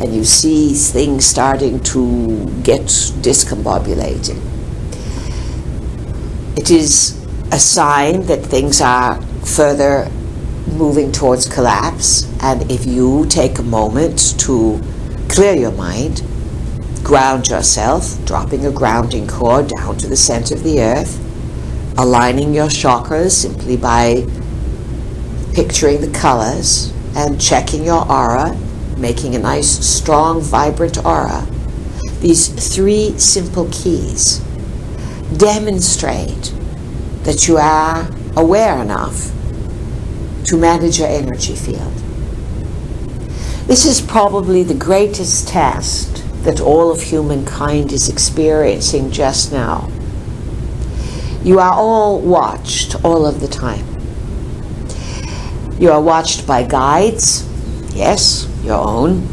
and 0.00 0.12
you 0.12 0.24
see 0.24 0.74
things 0.74 1.24
starting 1.24 1.80
to 1.84 2.46
get 2.62 2.82
discombobulated, 3.22 4.53
it 6.56 6.70
is 6.70 7.20
a 7.52 7.58
sign 7.58 8.26
that 8.26 8.44
things 8.44 8.80
are 8.80 9.20
further 9.44 10.10
moving 10.66 11.12
towards 11.12 11.48
collapse. 11.48 12.30
And 12.42 12.70
if 12.70 12.86
you 12.86 13.26
take 13.28 13.58
a 13.58 13.62
moment 13.62 14.38
to 14.40 14.80
clear 15.28 15.54
your 15.54 15.72
mind, 15.72 16.22
ground 17.02 17.48
yourself, 17.48 18.24
dropping 18.24 18.66
a 18.66 18.70
grounding 18.70 19.26
cord 19.26 19.68
down 19.68 19.96
to 19.98 20.08
the 20.08 20.16
center 20.16 20.54
of 20.54 20.62
the 20.62 20.80
earth, 20.80 21.20
aligning 21.98 22.54
your 22.54 22.68
chakras 22.68 23.32
simply 23.32 23.76
by 23.76 24.26
picturing 25.54 26.00
the 26.00 26.18
colors 26.18 26.92
and 27.16 27.40
checking 27.40 27.84
your 27.84 28.10
aura, 28.10 28.56
making 28.96 29.34
a 29.34 29.38
nice, 29.38 29.68
strong, 29.68 30.40
vibrant 30.40 31.04
aura. 31.04 31.46
These 32.20 32.48
three 32.74 33.16
simple 33.18 33.68
keys 33.70 34.40
demonstrate 35.36 36.52
that 37.24 37.48
you 37.48 37.56
are 37.56 38.08
aware 38.36 38.80
enough 38.80 39.30
to 40.46 40.56
manage 40.56 40.98
your 40.98 41.08
energy 41.08 41.54
field. 41.54 41.92
This 43.66 43.86
is 43.86 44.00
probably 44.00 44.62
the 44.62 44.74
greatest 44.74 45.48
test 45.48 46.22
that 46.44 46.60
all 46.60 46.90
of 46.90 47.00
humankind 47.00 47.92
is 47.92 48.08
experiencing 48.08 49.10
just 49.10 49.52
now. 49.52 49.90
You 51.42 51.58
are 51.58 51.72
all 51.72 52.20
watched 52.20 53.02
all 53.04 53.26
of 53.26 53.40
the 53.40 53.48
time. 53.48 53.86
You 55.80 55.90
are 55.92 56.00
watched 56.00 56.46
by 56.46 56.62
guides, 56.62 57.48
yes, 57.94 58.48
your 58.62 58.78
own, 58.78 59.26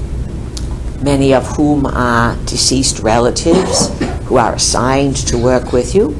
many 1.02 1.34
of 1.34 1.46
whom 1.56 1.86
are 1.86 2.36
deceased 2.46 3.00
relatives 3.00 3.90
who 4.26 4.38
are 4.38 4.54
assigned 4.54 5.16
to 5.16 5.38
work 5.38 5.74
with 5.74 5.96
you, 5.96 6.20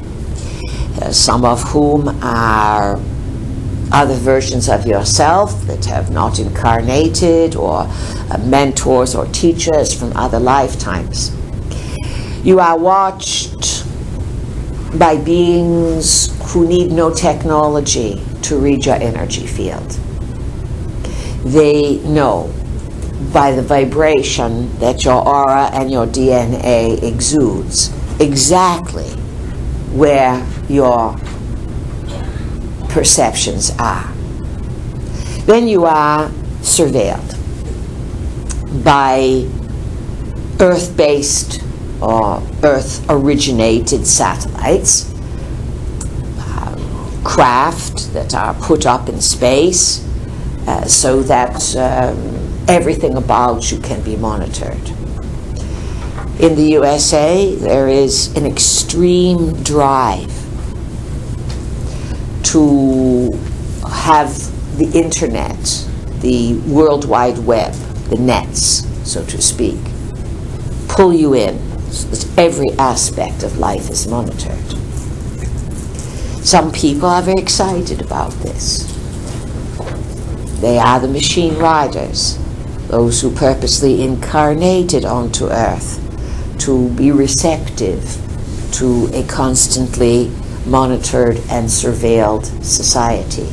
uh, 1.02 1.12
some 1.12 1.46
of 1.46 1.62
whom 1.70 2.08
are 2.24 3.00
other 3.92 4.16
versions 4.16 4.70
of 4.70 4.88
yourself 4.88 5.62
that 5.64 5.86
have 5.86 6.12
not 6.12 6.40
incarnated, 6.40 7.56
or 7.56 7.82
uh, 7.82 8.38
mentors 8.46 9.16
or 9.16 9.26
teachers 9.28 9.94
from 9.94 10.16
other 10.16 10.40
lifetimes. 10.40 11.36
You 12.44 12.60
are 12.60 12.78
watched 12.78 13.86
by 14.98 15.18
beings 15.18 16.34
who 16.52 16.68
need 16.68 16.92
no 16.92 17.14
technology 17.14 18.22
to 18.44 18.58
read 18.58 18.86
your 18.86 18.96
energy 18.96 19.46
field. 19.46 19.90
They 21.46 21.98
know 22.00 22.52
by 23.34 23.52
the 23.52 23.62
vibration 23.62 24.78
that 24.80 25.06
your 25.06 25.26
aura 25.26 25.70
and 25.74 25.92
your 25.92 26.06
DNA 26.06 27.02
exudes 27.04 27.92
exactly 28.20 29.10
where 29.94 30.46
your 30.68 31.16
perceptions 32.90 33.72
are. 33.80 34.12
Then 35.46 35.68
you 35.68 35.86
are 35.86 36.30
surveilled 36.62 37.38
by 38.84 39.48
Earth 40.60 40.96
based 40.96 41.62
or 42.02 42.42
Earth 42.64 43.06
originated 43.10 44.06
satellites, 44.06 45.12
uh, 46.40 47.22
craft 47.24 48.14
that 48.14 48.34
are 48.34 48.54
put 48.56 48.86
up 48.86 49.10
in 49.10 49.22
space 49.22 50.06
uh, 50.68 50.86
so 50.86 51.22
that 51.24 51.76
um, 51.76 52.41
everything 52.68 53.18
about 53.18 53.72
you 53.72 53.80
can 53.80 54.02
be 54.02 54.16
monitored 54.16 54.92
in 56.42 56.56
the 56.56 56.72
USA, 56.72 57.54
there 57.56 57.88
is 57.88 58.36
an 58.36 58.48
extreme 58.48 59.62
drive 59.62 60.34
to 62.46 63.32
have 63.88 64.34
the 64.78 64.90
internet, 64.96 65.88
the 66.22 66.56
World 66.66 67.06
Wide 67.08 67.38
Web, 67.38 67.74
the 68.10 68.16
nets, 68.16 68.88
so 69.08 69.24
to 69.26 69.40
speak, 69.40 69.78
pull 70.88 71.14
you 71.14 71.36
in 71.36 71.60
so 71.92 72.28
every 72.38 72.72
aspect 72.80 73.44
of 73.44 73.60
life 73.60 73.92
is 73.92 74.08
monitored. 74.08 74.58
Some 76.44 76.72
people 76.72 77.06
are 77.06 77.22
very 77.22 77.40
excited 77.40 78.02
about 78.02 78.32
this. 78.42 78.88
They 80.60 80.80
are 80.80 81.00
the 81.00 81.08
machine 81.08 81.56
riders, 81.60 82.41
those 82.92 83.22
who 83.22 83.34
purposely 83.34 84.04
incarnated 84.04 85.06
onto 85.06 85.48
Earth 85.48 85.98
to 86.60 86.90
be 86.90 87.10
receptive 87.10 88.04
to 88.74 89.10
a 89.14 89.24
constantly 89.28 90.30
monitored 90.66 91.38
and 91.50 91.68
surveilled 91.68 92.46
society. 92.62 93.48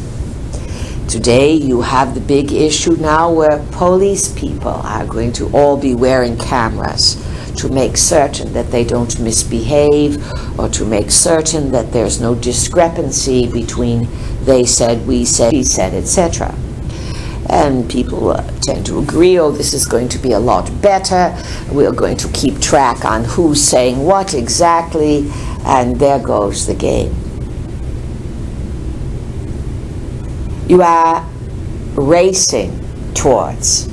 Today, 1.09 1.53
you 1.53 1.81
have 1.81 2.15
the 2.15 2.21
big 2.21 2.51
issue 2.53 2.97
now 2.97 3.33
where 3.33 3.65
police 3.71 4.37
people 4.37 4.83
are 4.85 5.07
going 5.07 5.33
to 5.35 5.49
all 5.57 5.77
be 5.77 5.95
wearing 5.95 6.37
cameras 6.37 7.15
to 7.59 7.69
make 7.69 7.97
certain 7.97 8.53
that 8.55 8.73
they 8.73 8.83
don't 8.85 9.21
misbehave 9.21 10.19
or 10.59 10.69
to 10.69 10.85
make 10.85 11.13
certain 11.13 11.71
that 11.71 11.93
there's 11.93 12.21
no 12.21 12.35
discrepancy 12.35 13.47
between 13.51 14.09
they 14.45 14.65
said, 14.65 15.07
we 15.07 15.25
said, 15.25 15.53
he 15.53 15.63
said, 15.63 15.95
etc. 15.95 16.53
And 17.51 17.89
people 17.89 18.31
uh, 18.31 18.43
tend 18.61 18.85
to 18.87 18.99
agree, 18.99 19.39
oh, 19.39 19.51
this 19.51 19.73
is 19.73 19.87
going 19.87 20.09
to 20.11 20.19
be 20.19 20.33
a 20.33 20.39
lot 20.39 20.71
better. 20.83 21.37
We're 21.73 21.93
going 21.93 22.17
to 22.19 22.29
keep 22.33 22.61
track 22.61 23.05
on 23.05 23.25
who's 23.25 23.63
saying 23.63 24.05
what 24.05 24.35
exactly, 24.35 25.31
and 25.65 25.99
there 25.99 26.19
goes 26.19 26.67
the 26.67 26.75
game. 26.75 27.15
you 30.69 30.83
are 30.83 31.27
racing 31.95 32.71
towards 33.15 33.89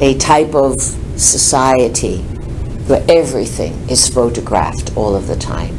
a 0.00 0.16
type 0.16 0.54
of 0.54 0.80
society 0.80 2.18
where 2.86 3.04
everything 3.08 3.72
is 3.90 4.08
photographed 4.08 4.96
all 4.96 5.16
of 5.16 5.26
the 5.26 5.34
time. 5.34 5.76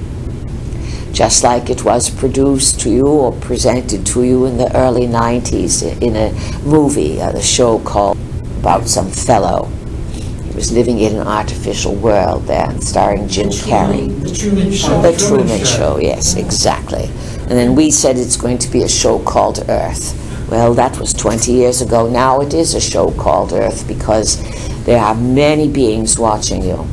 Just 1.17 1.43
like 1.43 1.71
it 1.71 1.83
was 1.83 2.11
produced 2.11 2.79
to 2.81 2.91
you 2.91 3.07
or 3.07 3.31
presented 3.31 4.05
to 4.05 4.21
you 4.23 4.45
in 4.45 4.57
the 4.57 4.71
early 4.77 5.07
90s 5.07 5.99
in 5.99 6.15
a 6.15 6.31
movie, 6.61 7.19
uh, 7.19 7.31
a 7.31 7.41
show 7.41 7.79
called 7.79 8.19
about 8.59 8.87
some 8.87 9.09
fellow. 9.09 9.65
He 10.13 10.51
was 10.53 10.71
living 10.71 10.99
in 10.99 11.15
an 11.15 11.25
artificial 11.25 11.95
world 11.95 12.45
there, 12.45 12.69
starring 12.81 13.27
Jim 13.27 13.49
Carrey. 13.49 14.07
The 14.21 14.31
Truman 14.31 14.71
Show. 14.71 15.01
The 15.01 15.17
Truman 15.17 15.65
Show, 15.65 15.97
yes, 15.97 16.35
exactly. 16.35 17.05
And 17.49 17.57
then 17.57 17.73
we 17.73 17.89
said 17.89 18.17
it's 18.17 18.37
going 18.37 18.59
to 18.59 18.69
be 18.69 18.83
a 18.83 18.87
show 18.87 19.17
called 19.17 19.67
Earth. 19.69 20.13
Well, 20.51 20.75
that 20.75 20.99
was 20.99 21.15
20 21.15 21.51
years 21.51 21.81
ago. 21.81 22.07
Now 22.07 22.41
it 22.41 22.53
is 22.53 22.75
a 22.75 22.79
show 22.79 23.09
called 23.13 23.53
Earth 23.53 23.87
because 23.87 24.37
there 24.83 25.01
are 25.01 25.15
many 25.15 25.67
beings 25.67 26.19
watching 26.19 26.61
you. 26.61 26.85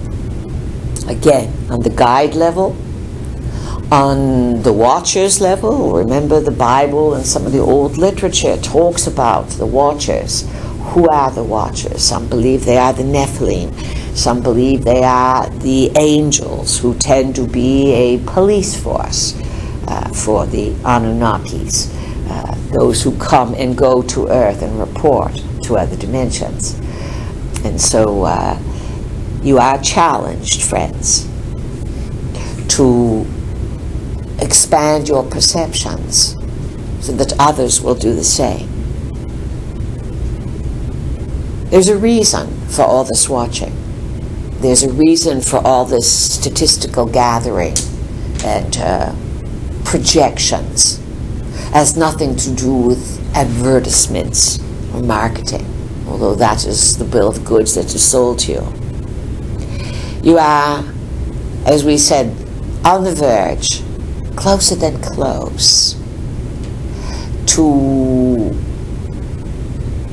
Again, 1.08 1.52
on 1.68 1.82
the 1.82 1.92
guide 1.94 2.34
level, 2.34 2.74
on 3.90 4.62
the 4.62 4.72
watchers 4.72 5.40
level, 5.40 5.92
remember 5.92 6.40
the 6.40 6.50
Bible 6.50 7.14
and 7.14 7.24
some 7.24 7.46
of 7.46 7.52
the 7.52 7.60
old 7.60 7.96
literature 7.98 8.56
talks 8.58 9.06
about 9.06 9.48
the 9.50 9.66
watchers. 9.66 10.48
Who 10.92 11.08
are 11.08 11.30
the 11.30 11.42
watchers? 11.42 12.02
Some 12.02 12.28
believe 12.28 12.64
they 12.64 12.76
are 12.76 12.92
the 12.92 13.02
Nephilim. 13.02 13.72
Some 14.16 14.42
believe 14.42 14.84
they 14.84 15.02
are 15.02 15.48
the 15.50 15.90
angels 15.96 16.78
who 16.78 16.94
tend 16.94 17.34
to 17.36 17.46
be 17.46 17.92
a 17.92 18.18
police 18.24 18.80
force 18.80 19.34
uh, 19.88 20.08
for 20.10 20.46
the 20.46 20.70
Anunnakis, 20.84 21.90
uh, 22.30 22.54
those 22.72 23.02
who 23.02 23.16
come 23.18 23.54
and 23.54 23.76
go 23.76 24.02
to 24.02 24.28
Earth 24.28 24.62
and 24.62 24.78
report 24.78 25.34
to 25.64 25.76
other 25.76 25.96
dimensions. 25.96 26.78
And 27.64 27.80
so 27.80 28.22
uh, 28.24 28.58
you 29.42 29.58
are 29.58 29.80
challenged, 29.82 30.62
friends, 30.62 31.28
to 32.76 33.26
expand 34.40 35.08
your 35.08 35.22
perceptions 35.24 36.36
so 37.00 37.12
that 37.12 37.32
others 37.38 37.80
will 37.80 37.94
do 37.94 38.14
the 38.14 38.24
same. 38.24 38.68
There's 41.70 41.88
a 41.88 41.96
reason 41.96 42.48
for 42.68 42.82
all 42.82 43.04
this 43.04 43.28
watching. 43.28 43.74
There's 44.60 44.82
a 44.82 44.92
reason 44.92 45.40
for 45.40 45.58
all 45.58 45.84
this 45.84 46.34
statistical 46.34 47.06
gathering 47.06 47.74
and 48.44 48.76
uh, 48.78 49.14
projections 49.84 50.98
has 51.72 51.96
nothing 51.96 52.36
to 52.36 52.54
do 52.54 52.72
with 52.72 53.20
advertisements 53.34 54.60
or 54.94 55.02
marketing, 55.02 55.66
although 56.06 56.34
that 56.34 56.64
is 56.64 56.96
the 56.96 57.04
bill 57.04 57.28
of 57.28 57.44
goods 57.44 57.74
that 57.74 57.86
is 57.94 58.02
sold 58.02 58.38
to 58.38 58.52
you. 58.52 58.84
You 60.22 60.38
are, 60.38 60.84
as 61.66 61.84
we 61.84 61.98
said, 61.98 62.28
on 62.84 63.04
the 63.04 63.14
verge, 63.14 63.83
closer 64.36 64.74
than 64.74 65.00
close, 65.00 65.96
to 67.46 68.52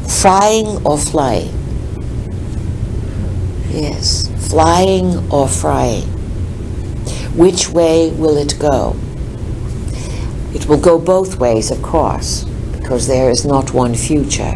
frying 0.07 0.85
or 0.85 0.97
flying. 0.97 1.53
Yes, 3.69 4.29
flying 4.49 5.31
or 5.31 5.47
frying. 5.47 6.07
Which 7.35 7.69
way 7.69 8.11
will 8.11 8.37
it 8.37 8.59
go? 8.59 8.95
It 10.53 10.67
will 10.67 10.79
go 10.79 10.99
both 10.99 11.39
ways, 11.39 11.71
of 11.71 11.81
course, 11.81 12.43
because 12.73 13.07
there 13.07 13.29
is 13.29 13.45
not 13.45 13.73
one 13.73 13.95
future. 13.95 14.55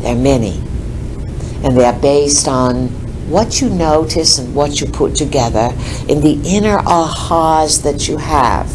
There 0.00 0.14
are 0.14 0.18
many. 0.18 0.60
And 1.64 1.76
they 1.76 1.84
are 1.84 1.98
based 1.98 2.46
on 2.46 2.88
what 3.28 3.60
you 3.60 3.68
notice 3.68 4.38
and 4.38 4.54
what 4.54 4.80
you 4.80 4.86
put 4.86 5.14
together 5.14 5.70
in 6.08 6.20
the 6.20 6.40
inner 6.44 6.78
ahas 6.78 7.82
that 7.82 8.08
you 8.08 8.16
have 8.16 8.66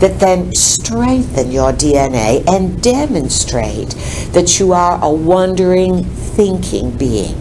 that 0.00 0.18
then 0.18 0.52
strengthen 0.52 1.52
your 1.52 1.72
DNA 1.72 2.44
and 2.48 2.82
demonstrate 2.82 3.90
that 4.32 4.58
you 4.58 4.72
are 4.72 4.98
a 5.02 5.08
wondering, 5.08 6.04
thinking 6.04 6.90
being. 6.98 7.34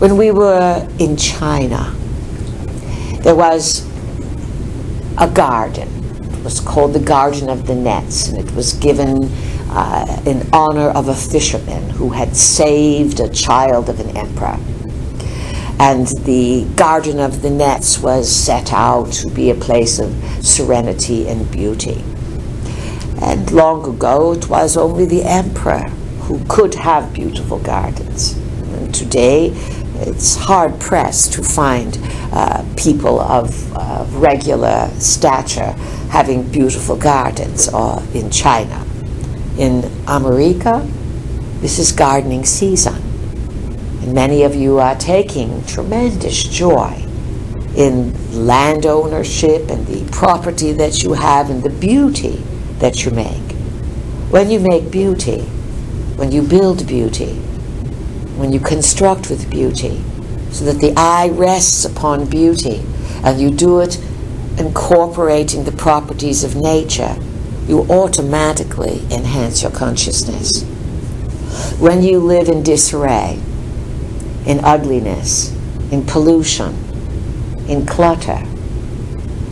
When 0.00 0.16
we 0.16 0.32
were 0.32 0.88
in 0.98 1.16
China, 1.16 1.94
there 3.22 3.36
was 3.36 3.86
a 5.18 5.28
garden 5.28 5.88
It 6.42 6.44
was 6.44 6.58
called 6.58 6.92
the 6.92 6.98
Garden 6.98 7.48
of 7.48 7.68
the 7.68 7.76
Nets, 7.76 8.28
and 8.28 8.36
it 8.36 8.52
was 8.56 8.72
given 8.72 9.30
uh, 9.74 10.22
in 10.26 10.46
honor 10.52 10.90
of 10.90 11.08
a 11.08 11.14
fisherman 11.14 11.88
who 11.90 12.10
had 12.10 12.36
saved 12.36 13.20
a 13.20 13.28
child 13.28 13.88
of 13.88 13.98
an 14.00 14.16
emperor. 14.16 14.58
And 15.78 16.06
the 16.24 16.66
Garden 16.76 17.18
of 17.18 17.42
the 17.42 17.50
Nets 17.50 17.98
was 17.98 18.30
set 18.30 18.72
out 18.72 19.10
to 19.14 19.28
be 19.28 19.50
a 19.50 19.54
place 19.54 19.98
of 19.98 20.12
serenity 20.44 21.26
and 21.26 21.50
beauty. 21.50 22.04
And 23.20 23.50
long 23.50 23.88
ago, 23.88 24.32
it 24.32 24.48
was 24.48 24.76
only 24.76 25.06
the 25.06 25.24
emperor 25.24 25.88
who 26.26 26.44
could 26.48 26.74
have 26.74 27.12
beautiful 27.12 27.58
gardens. 27.58 28.36
And 28.74 28.94
today, 28.94 29.48
it's 30.06 30.36
hard 30.36 30.78
pressed 30.80 31.32
to 31.34 31.42
find 31.42 31.98
uh, 32.32 32.64
people 32.76 33.20
of 33.20 33.72
uh, 33.74 34.04
regular 34.10 34.88
stature 34.98 35.72
having 36.10 36.42
beautiful 36.50 36.96
gardens 36.96 37.68
or 37.68 38.02
in 38.14 38.30
China. 38.30 38.86
In 39.58 39.90
America, 40.08 40.86
this 41.60 41.78
is 41.78 41.92
gardening 41.92 42.44
season. 42.44 42.94
And 44.02 44.14
many 44.14 44.42
of 44.42 44.54
you 44.54 44.78
are 44.78 44.96
taking 44.96 45.64
tremendous 45.66 46.42
joy 46.42 47.04
in 47.76 48.46
land 48.46 48.86
ownership 48.86 49.68
and 49.70 49.86
the 49.86 50.10
property 50.10 50.72
that 50.72 51.02
you 51.02 51.12
have 51.12 51.50
and 51.50 51.62
the 51.62 51.70
beauty 51.70 52.42
that 52.78 53.04
you 53.04 53.10
make. 53.10 53.52
When 54.30 54.50
you 54.50 54.58
make 54.58 54.90
beauty, 54.90 55.42
when 56.16 56.32
you 56.32 56.42
build 56.42 56.86
beauty, 56.86 57.34
when 58.36 58.52
you 58.52 58.60
construct 58.60 59.30
with 59.30 59.50
beauty, 59.50 60.02
so 60.50 60.64
that 60.64 60.80
the 60.80 60.92
eye 60.96 61.28
rests 61.28 61.84
upon 61.84 62.24
beauty, 62.26 62.82
and 63.22 63.40
you 63.40 63.50
do 63.50 63.80
it 63.80 63.98
incorporating 64.58 65.64
the 65.64 65.72
properties 65.72 66.42
of 66.42 66.56
nature, 66.56 67.16
you 67.66 67.82
automatically 67.90 69.02
enhance 69.10 69.62
your 69.62 69.70
consciousness. 69.70 70.62
When 71.78 72.02
you 72.02 72.18
live 72.18 72.48
in 72.48 72.62
disarray, 72.62 73.40
in 74.46 74.64
ugliness, 74.64 75.52
in 75.92 76.04
pollution, 76.04 76.74
in 77.68 77.86
clutter, 77.86 78.42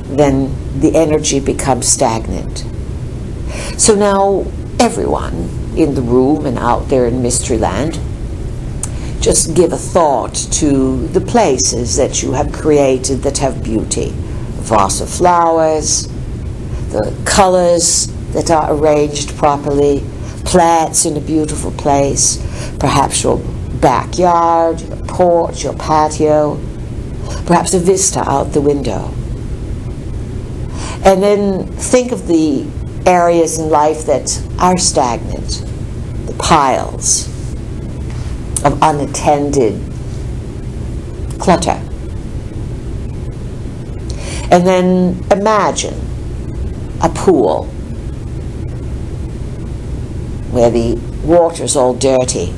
then 0.05 0.53
the 0.81 0.97
energy 0.97 1.41
becomes 1.41 1.87
stagnant. 1.87 2.65
So 3.79 3.95
now 3.95 4.45
everyone 4.79 5.49
in 5.77 5.95
the 5.95 6.03
room 6.03 6.47
and 6.47 6.59
out 6.59 6.89
there 6.89 7.07
in 7.07 7.23
Mystery 7.23 7.59
Land, 7.59 8.01
just 9.21 9.55
give 9.55 9.73
a 9.73 9.77
thought 9.77 10.35
to 10.35 11.07
the 11.09 11.21
places 11.21 11.97
that 11.97 12.23
you 12.23 12.33
have 12.33 12.53
created 12.53 13.23
that 13.23 13.39
have 13.39 13.63
beauty 13.63 14.13
vase 14.61 15.01
of 15.01 15.11
flowers, 15.11 16.09
the 16.91 17.17
colors 17.25 18.09
that 18.33 18.51
are 18.51 18.75
arranged 18.75 19.37
properly, 19.37 20.05
plants 20.45 21.05
in 21.05 21.17
a 21.17 21.21
beautiful 21.21 21.71
place, 21.73 22.39
perhaps 22.79 23.23
your 23.23 23.39
backyard, 23.81 24.81
your 24.81 24.97
porch, 25.07 25.63
your 25.63 25.75
patio, 25.75 26.61
perhaps 27.47 27.75
a 27.75 27.79
vista 27.79 28.21
out 28.29 28.53
the 28.53 28.61
window. 28.61 29.13
And 31.05 31.23
then 31.23 31.67
think 31.67 32.13
of 32.13 32.27
the 32.27 32.67
areas 33.07 33.59
in 33.59 33.71
life 33.71 34.07
that 34.07 34.43
are 34.59 34.77
stagnant, 34.77 35.65
the 36.27 36.35
piles 36.39 37.29
of 38.65 38.79
unattended 38.83 39.81
clutter. 41.39 41.81
And 44.53 44.67
then 44.67 45.25
imagine 45.31 46.10
a 47.03 47.09
pool 47.09 47.65
where 50.51 50.71
the 50.71 50.95
water's 51.25 51.77
all 51.77 51.95
dirty. 51.95 52.53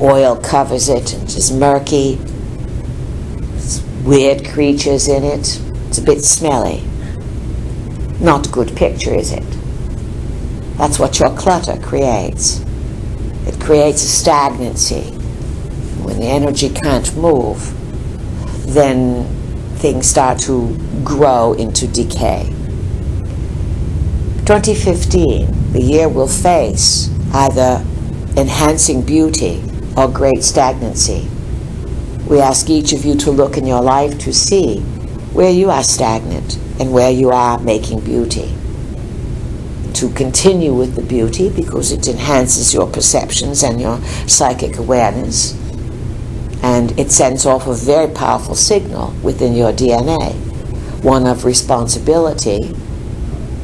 Oil 0.00 0.36
covers 0.36 0.88
it 0.88 1.12
and 1.12 1.24
it's 1.24 1.50
murky. 1.50 2.14
There's 2.16 3.82
weird 4.04 4.46
creatures 4.46 5.08
in 5.08 5.24
it. 5.24 5.60
It's 5.88 5.98
a 5.98 6.02
bit 6.02 6.22
smelly. 6.22 6.82
Not 8.20 8.46
a 8.46 8.50
good 8.50 8.74
picture, 8.76 9.14
is 9.14 9.32
it? 9.32 9.44
That's 10.78 10.98
what 10.98 11.18
your 11.18 11.36
clutter 11.36 11.78
creates. 11.80 12.60
It 13.46 13.60
creates 13.60 14.02
a 14.02 14.08
stagnancy. 14.08 15.10
When 16.02 16.20
the 16.20 16.26
energy 16.26 16.68
can't 16.70 17.14
move, 17.16 17.72
then 18.72 19.24
things 19.76 20.06
start 20.06 20.38
to 20.40 20.76
grow 21.04 21.54
into 21.54 21.86
decay. 21.86 22.55
2015, 24.46 25.72
the 25.72 25.82
year 25.82 26.08
will 26.08 26.28
face 26.28 27.10
either 27.34 27.84
enhancing 28.36 29.02
beauty 29.02 29.60
or 29.96 30.06
great 30.06 30.44
stagnancy. 30.44 31.28
We 32.28 32.40
ask 32.40 32.70
each 32.70 32.92
of 32.92 33.04
you 33.04 33.16
to 33.16 33.32
look 33.32 33.56
in 33.56 33.66
your 33.66 33.82
life 33.82 34.20
to 34.20 34.32
see 34.32 34.78
where 35.32 35.50
you 35.50 35.68
are 35.70 35.82
stagnant 35.82 36.58
and 36.78 36.92
where 36.92 37.10
you 37.10 37.30
are 37.30 37.58
making 37.58 38.04
beauty. 38.04 38.54
To 39.94 40.10
continue 40.10 40.72
with 40.72 40.94
the 40.94 41.02
beauty 41.02 41.48
because 41.50 41.90
it 41.90 42.06
enhances 42.06 42.72
your 42.72 42.86
perceptions 42.86 43.64
and 43.64 43.80
your 43.80 44.00
psychic 44.28 44.76
awareness. 44.76 45.54
And 46.62 46.96
it 46.96 47.10
sends 47.10 47.46
off 47.46 47.66
a 47.66 47.74
very 47.74 48.14
powerful 48.14 48.54
signal 48.54 49.10
within 49.24 49.54
your 49.54 49.72
DNA, 49.72 50.34
one 51.02 51.26
of 51.26 51.44
responsibility 51.44 52.72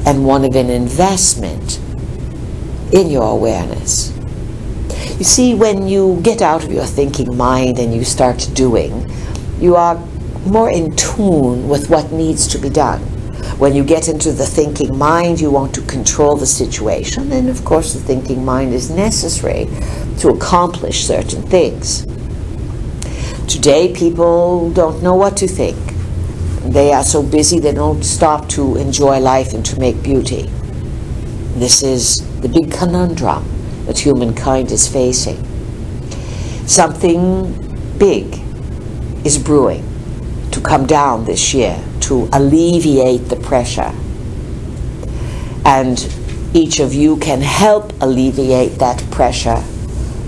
and 0.06 0.24
one 0.24 0.44
of 0.44 0.54
an 0.54 0.70
investment 0.70 1.80
in 2.92 3.10
your 3.10 3.30
awareness. 3.30 4.12
You 5.18 5.24
see, 5.24 5.54
when 5.54 5.86
you 5.86 6.20
get 6.22 6.42
out 6.42 6.64
of 6.64 6.72
your 6.72 6.84
thinking 6.84 7.36
mind 7.36 7.78
and 7.78 7.94
you 7.94 8.04
start 8.04 8.48
doing, 8.54 9.10
you 9.60 9.76
are 9.76 9.96
more 10.46 10.70
in 10.70 10.96
tune 10.96 11.68
with 11.68 11.88
what 11.88 12.10
needs 12.10 12.48
to 12.48 12.58
be 12.58 12.68
done. 12.68 13.00
When 13.58 13.74
you 13.74 13.84
get 13.84 14.08
into 14.08 14.32
the 14.32 14.46
thinking 14.46 14.98
mind, 14.98 15.40
you 15.40 15.50
want 15.50 15.74
to 15.76 15.82
control 15.82 16.36
the 16.36 16.46
situation, 16.46 17.30
and 17.30 17.48
of 17.48 17.64
course, 17.64 17.92
the 17.92 18.00
thinking 18.00 18.44
mind 18.44 18.74
is 18.74 18.90
necessary 18.90 19.68
to 20.18 20.30
accomplish 20.30 21.04
certain 21.04 21.42
things. 21.42 22.04
Today, 23.46 23.92
people 23.94 24.70
don't 24.72 25.02
know 25.02 25.14
what 25.14 25.36
to 25.36 25.46
think. 25.46 25.76
They 26.64 26.92
are 26.92 27.02
so 27.02 27.24
busy 27.24 27.58
they 27.58 27.74
don't 27.74 28.04
stop 28.04 28.48
to 28.50 28.76
enjoy 28.76 29.18
life 29.18 29.52
and 29.52 29.66
to 29.66 29.80
make 29.80 30.00
beauty. 30.00 30.44
This 31.56 31.82
is 31.82 32.18
the 32.40 32.48
big 32.48 32.70
conundrum 32.70 33.44
that 33.86 33.98
humankind 33.98 34.70
is 34.70 34.86
facing. 34.86 35.44
Something 36.66 37.98
big 37.98 38.40
is 39.24 39.38
brewing 39.38 39.84
to 40.52 40.60
come 40.60 40.86
down 40.86 41.24
this 41.24 41.52
year 41.52 41.82
to 42.02 42.28
alleviate 42.32 43.28
the 43.28 43.36
pressure. 43.36 43.92
And 45.64 45.98
each 46.54 46.78
of 46.78 46.94
you 46.94 47.16
can 47.16 47.40
help 47.40 47.92
alleviate 48.00 48.78
that 48.78 49.02
pressure 49.10 49.62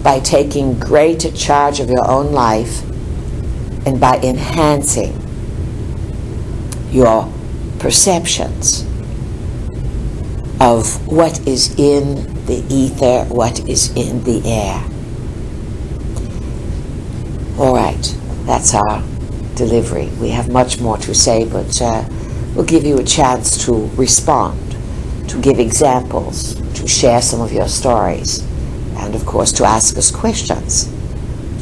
by 0.02 0.18
taking 0.18 0.80
greater 0.80 1.30
charge 1.30 1.78
of 1.78 1.88
your 1.88 2.10
own 2.10 2.32
life 2.32 2.82
and 3.86 4.00
by 4.00 4.18
enhancing 4.18 5.23
your 6.94 7.28
perceptions 7.80 8.82
of 10.60 11.08
what 11.08 11.44
is 11.46 11.76
in 11.76 12.14
the 12.46 12.64
ether, 12.68 13.24
what 13.34 13.68
is 13.68 13.90
in 13.96 14.22
the 14.22 14.40
air. 14.48 14.80
All 17.58 17.74
right, 17.74 18.16
that's 18.46 18.74
our 18.74 19.02
delivery. 19.56 20.06
We 20.20 20.28
have 20.30 20.48
much 20.48 20.80
more 20.80 20.96
to 20.98 21.14
say, 21.14 21.44
but 21.44 21.82
uh, 21.82 22.08
we'll 22.54 22.64
give 22.64 22.84
you 22.84 22.98
a 22.98 23.04
chance 23.04 23.64
to 23.64 23.86
respond, 23.96 24.76
to 25.28 25.40
give 25.40 25.58
examples, 25.58 26.54
to 26.74 26.86
share 26.86 27.20
some 27.20 27.40
of 27.40 27.52
your 27.52 27.68
stories, 27.68 28.46
and 28.98 29.16
of 29.16 29.26
course 29.26 29.52
to 29.54 29.64
ask 29.64 29.98
us 29.98 30.12
questions, 30.12 30.84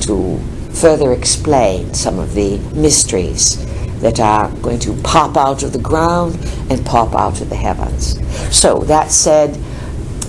to 0.05 0.38
further 0.75 1.12
explain 1.12 1.95
some 1.95 2.18
of 2.18 2.35
the 2.35 2.59
mysteries 2.75 3.64
that 4.02 4.20
are 4.20 4.50
going 4.60 4.78
to 4.80 4.94
pop 5.02 5.36
out 5.36 5.62
of 5.62 5.72
the 5.72 5.78
ground 5.78 6.36
and 6.68 6.84
pop 6.84 7.14
out 7.14 7.40
of 7.40 7.48
the 7.48 7.56
heavens. 7.56 8.18
So, 8.54 8.80
that 8.80 9.10
said, 9.10 9.58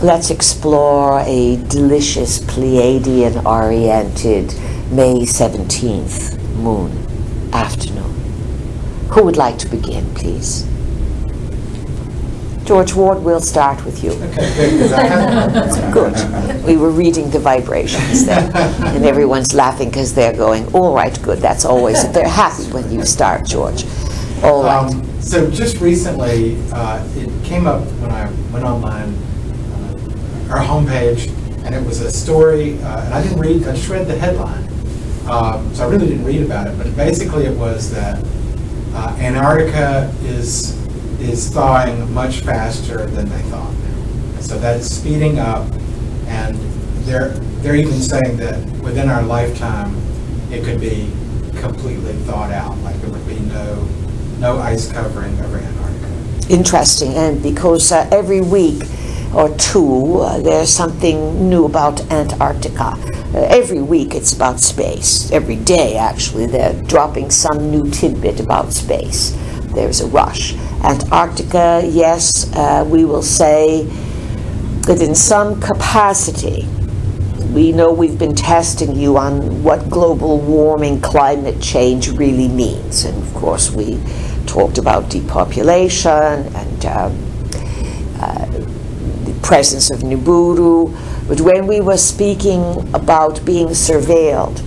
let's 0.01 0.29
explore 0.29 1.19
a 1.21 1.57
delicious 1.67 2.39
Pleiadian 2.39 3.45
oriented 3.45 4.53
May 4.91 5.25
17th 5.25 6.39
moon 6.55 6.91
afternoon. 7.51 8.13
Who 9.09 9.23
would 9.23 9.37
like 9.37 9.57
to 9.59 9.67
begin, 9.67 10.13
please? 10.13 10.67
George 12.73 12.95
Ward, 12.95 13.23
we'll 13.23 13.39
start 13.39 13.85
with 13.85 14.03
you. 14.03 14.13
Okay, 14.13 14.71
good. 15.91 15.93
Good. 15.93 16.65
We 16.65 16.75
were 16.75 16.89
reading 16.89 17.29
the 17.29 17.37
vibrations 17.37 18.25
there, 18.25 18.49
and 18.55 19.05
everyone's 19.05 19.53
laughing 19.53 19.89
because 19.89 20.15
they're 20.15 20.35
going, 20.35 20.65
all 20.73 20.95
right, 20.95 21.21
good. 21.21 21.37
That's 21.37 21.65
always, 21.65 22.11
they're 22.13 22.27
happy 22.27 22.63
when 22.71 22.91
you 22.91 23.05
start, 23.05 23.45
George. 23.45 23.85
All 24.41 24.63
right. 24.63 24.91
Um, 24.91 25.21
so 25.21 25.51
just 25.51 25.81
recently, 25.81 26.57
uh, 26.71 27.07
it 27.15 27.45
came 27.45 27.67
up 27.67 27.83
when 28.01 28.09
I 28.09 28.25
went 28.51 28.65
online, 28.65 29.13
uh, 30.49 30.53
our 30.53 30.65
homepage, 30.65 31.27
and 31.65 31.75
it 31.75 31.85
was 31.85 32.01
a 32.01 32.09
story, 32.09 32.81
uh, 32.81 33.05
and 33.05 33.13
I 33.13 33.21
didn't 33.21 33.39
read, 33.39 33.67
I 33.67 33.75
just 33.75 33.87
read 33.87 34.07
the 34.07 34.17
headline. 34.17 34.63
Um, 35.29 35.71
so 35.75 35.87
I 35.87 35.91
really 35.91 36.07
didn't 36.07 36.25
read 36.25 36.41
about 36.41 36.65
it, 36.65 36.75
but 36.79 36.95
basically 36.95 37.45
it 37.45 37.55
was 37.55 37.91
that 37.91 38.19
uh, 38.95 39.15
Antarctica 39.19 40.11
is 40.23 40.82
is 41.23 41.49
thawing 41.49 42.13
much 42.13 42.41
faster 42.41 43.05
than 43.05 43.29
they 43.29 43.41
thought. 43.43 43.73
So 44.41 44.59
that's 44.59 44.85
speeding 44.85 45.39
up, 45.39 45.65
and 46.27 46.55
they're 47.05 47.29
they're 47.61 47.75
even 47.75 47.99
saying 47.99 48.37
that 48.37 48.59
within 48.81 49.09
our 49.09 49.23
lifetime, 49.23 49.95
it 50.51 50.63
could 50.63 50.81
be 50.81 51.09
completely 51.59 52.13
thawed 52.25 52.51
out, 52.51 52.77
like 52.79 52.99
there 53.01 53.09
would 53.09 53.27
be 53.27 53.39
no 53.39 53.87
no 54.39 54.57
ice 54.57 54.91
covering 54.91 55.39
over 55.39 55.57
Antarctica. 55.57 56.53
Interesting, 56.53 57.13
and 57.13 57.41
because 57.41 57.91
uh, 57.91 58.07
every 58.11 58.41
week 58.41 58.83
or 59.33 59.49
two, 59.57 60.19
uh, 60.19 60.39
there's 60.41 60.69
something 60.69 61.49
new 61.49 61.65
about 61.65 62.01
Antarctica. 62.11 62.95
Uh, 63.33 63.47
every 63.49 63.81
week 63.81 64.13
it's 64.13 64.33
about 64.33 64.59
space. 64.59 65.31
Every 65.31 65.55
day, 65.55 65.95
actually, 65.95 66.45
they're 66.45 66.79
dropping 66.83 67.31
some 67.31 67.71
new 67.71 67.89
tidbit 67.89 68.39
about 68.39 68.73
space. 68.73 69.35
There's 69.73 70.01
a 70.01 70.07
rush. 70.07 70.55
Antarctica, 70.83 71.81
yes, 71.83 72.51
uh, 72.55 72.85
we 72.87 73.05
will 73.05 73.23
say 73.23 73.83
that 74.85 75.01
in 75.01 75.15
some 75.15 75.59
capacity, 75.61 76.67
we 77.53 77.71
know 77.71 77.91
we've 77.91 78.17
been 78.17 78.35
testing 78.35 78.95
you 78.95 79.17
on 79.17 79.63
what 79.63 79.89
global 79.89 80.39
warming, 80.39 80.99
climate 81.01 81.61
change 81.61 82.09
really 82.09 82.47
means. 82.47 83.03
And 83.05 83.21
of 83.21 83.33
course, 83.33 83.71
we 83.71 83.99
talked 84.45 84.77
about 84.77 85.09
depopulation 85.09 86.11
and 86.11 86.85
um, 86.85 87.17
uh, 88.19 88.45
the 89.25 89.37
presence 89.41 89.91
of 89.91 89.99
Nibiru. 89.99 90.95
But 91.27 91.41
when 91.41 91.67
we 91.67 91.79
were 91.79 91.97
speaking 91.97 92.61
about 92.93 93.45
being 93.45 93.67
surveilled, 93.69 94.61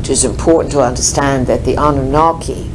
it 0.00 0.10
is 0.10 0.24
important 0.24 0.72
to 0.72 0.80
understand 0.82 1.46
that 1.46 1.64
the 1.64 1.74
Anunnaki 1.76 2.70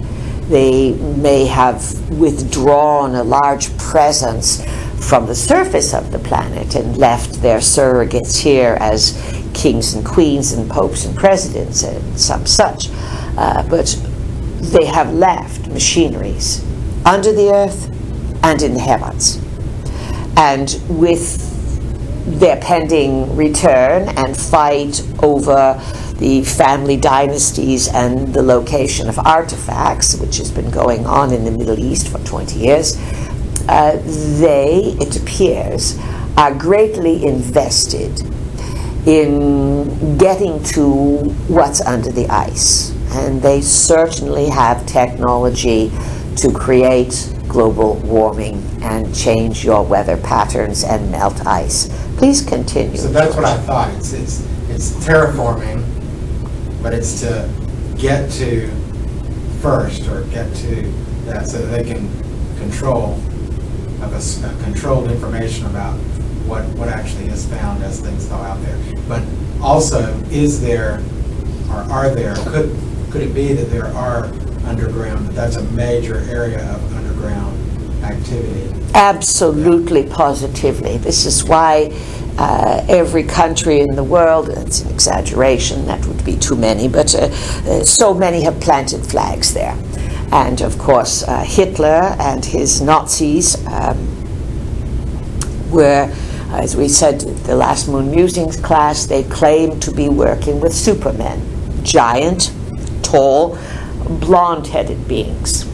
they 0.51 0.93
may 0.95 1.45
have 1.45 1.81
withdrawn 2.19 3.15
a 3.15 3.23
large 3.23 3.75
presence 3.77 4.61
from 5.07 5.25
the 5.25 5.33
surface 5.33 5.93
of 5.93 6.11
the 6.11 6.19
planet 6.19 6.75
and 6.75 6.97
left 6.97 7.41
their 7.41 7.59
surrogates 7.59 8.37
here 8.37 8.77
as 8.81 9.13
kings 9.53 9.93
and 9.93 10.05
queens 10.05 10.51
and 10.51 10.69
popes 10.69 11.05
and 11.05 11.15
presidents 11.15 11.83
and 11.83 12.19
some 12.19 12.45
such. 12.45 12.89
Uh, 13.37 13.65
but 13.69 13.87
they 14.59 14.85
have 14.85 15.13
left 15.13 15.67
machineries 15.69 16.63
under 17.05 17.31
the 17.31 17.49
earth 17.49 17.89
and 18.43 18.61
in 18.61 18.73
the 18.73 18.79
heavens. 18.79 19.37
And 20.35 20.81
with 20.89 21.49
their 22.39 22.57
pending 22.57 23.37
return 23.37 24.09
and 24.17 24.35
fight 24.35 25.01
over 25.23 25.81
the 26.21 26.43
family 26.43 26.95
dynasties 26.95 27.87
and 27.87 28.31
the 28.31 28.43
location 28.43 29.09
of 29.09 29.17
artifacts, 29.17 30.15
which 30.19 30.37
has 30.37 30.51
been 30.51 30.69
going 30.69 31.03
on 31.07 31.33
in 31.33 31.43
the 31.45 31.51
Middle 31.51 31.79
East 31.79 32.09
for 32.09 32.19
20 32.19 32.59
years, 32.59 32.95
uh, 33.67 33.99
they, 34.39 34.95
it 35.01 35.19
appears, 35.19 35.97
are 36.37 36.53
greatly 36.53 37.25
invested 37.25 38.21
in 39.07 40.15
getting 40.19 40.61
to 40.63 41.17
what's 41.47 41.81
under 41.81 42.11
the 42.11 42.27
ice. 42.27 42.91
And 43.13 43.41
they 43.41 43.59
certainly 43.59 44.47
have 44.49 44.85
technology 44.85 45.91
to 46.35 46.51
create 46.53 47.33
global 47.47 47.95
warming 47.95 48.63
and 48.83 49.13
change 49.15 49.65
your 49.65 49.83
weather 49.83 50.17
patterns 50.17 50.83
and 50.83 51.09
melt 51.09 51.47
ice. 51.47 51.89
Please 52.17 52.43
continue. 52.43 52.95
So 52.95 53.07
that's 53.07 53.35
what 53.35 53.45
I 53.45 53.57
thought. 53.57 53.91
It's, 53.95 54.13
it's, 54.13 54.47
it's 54.69 54.91
terraforming, 55.03 55.83
but 56.81 56.93
it's 56.93 57.21
to 57.21 57.49
get 57.97 58.31
to 58.31 58.67
first 59.61 60.07
or 60.07 60.23
get 60.25 60.53
to 60.55 60.81
that 61.25 61.47
so 61.47 61.59
that 61.59 61.67
they 61.67 61.83
can 61.83 62.09
control, 62.57 63.15
have 63.99 64.13
a, 64.13 64.47
a 64.47 64.63
controlled 64.63 65.11
information 65.11 65.65
about 65.67 65.93
what, 66.47 66.65
what 66.75 66.89
actually 66.89 67.27
is 67.27 67.47
found 67.47 67.83
as 67.83 67.99
things 68.01 68.25
go 68.25 68.35
out 68.35 68.59
there. 68.63 68.77
But 69.07 69.23
also, 69.61 70.01
is 70.31 70.59
there, 70.59 71.01
or 71.69 71.81
are 71.91 72.09
there, 72.09 72.35
could, 72.35 72.75
could 73.11 73.21
it 73.21 73.33
be 73.33 73.53
that 73.53 73.69
there 73.69 73.87
are 73.87 74.25
underground, 74.65 75.27
that 75.27 75.35
that's 75.35 75.55
a 75.57 75.63
major 75.71 76.17
area 76.29 76.67
of 76.73 76.95
underground 76.95 78.03
activity? 78.03 78.69
Absolutely, 78.93 80.05
positively. 80.07 80.97
This 80.97 81.25
is 81.25 81.43
why 81.43 81.91
uh, 82.41 82.83
every 82.89 83.21
country 83.23 83.81
in 83.81 83.95
the 83.95 84.03
world, 84.03 84.49
it's 84.49 84.81
an 84.81 84.91
exaggeration, 84.91 85.85
that 85.85 86.03
would 86.07 86.25
be 86.25 86.35
too 86.35 86.55
many, 86.55 86.87
but 86.87 87.13
uh, 87.13 87.25
uh, 87.25 87.83
so 87.83 88.15
many 88.15 88.41
have 88.41 88.59
planted 88.59 89.05
flags 89.05 89.53
there. 89.53 89.77
And 90.31 90.59
of 90.61 90.79
course, 90.79 91.21
uh, 91.21 91.43
Hitler 91.43 92.15
and 92.19 92.43
his 92.43 92.81
Nazis 92.81 93.63
um, 93.67 93.99
were, 95.69 96.11
as 96.49 96.75
we 96.75 96.87
said, 96.87 97.19
the 97.19 97.55
last 97.55 97.87
Moon 97.87 98.09
Musings 98.09 98.59
class, 98.59 99.05
they 99.05 99.23
claimed 99.25 99.79
to 99.83 99.91
be 99.91 100.09
working 100.09 100.59
with 100.59 100.73
supermen, 100.73 101.39
giant, 101.83 102.51
tall, 103.03 103.55
blonde 104.19 104.65
headed 104.65 105.07
beings. 105.07 105.67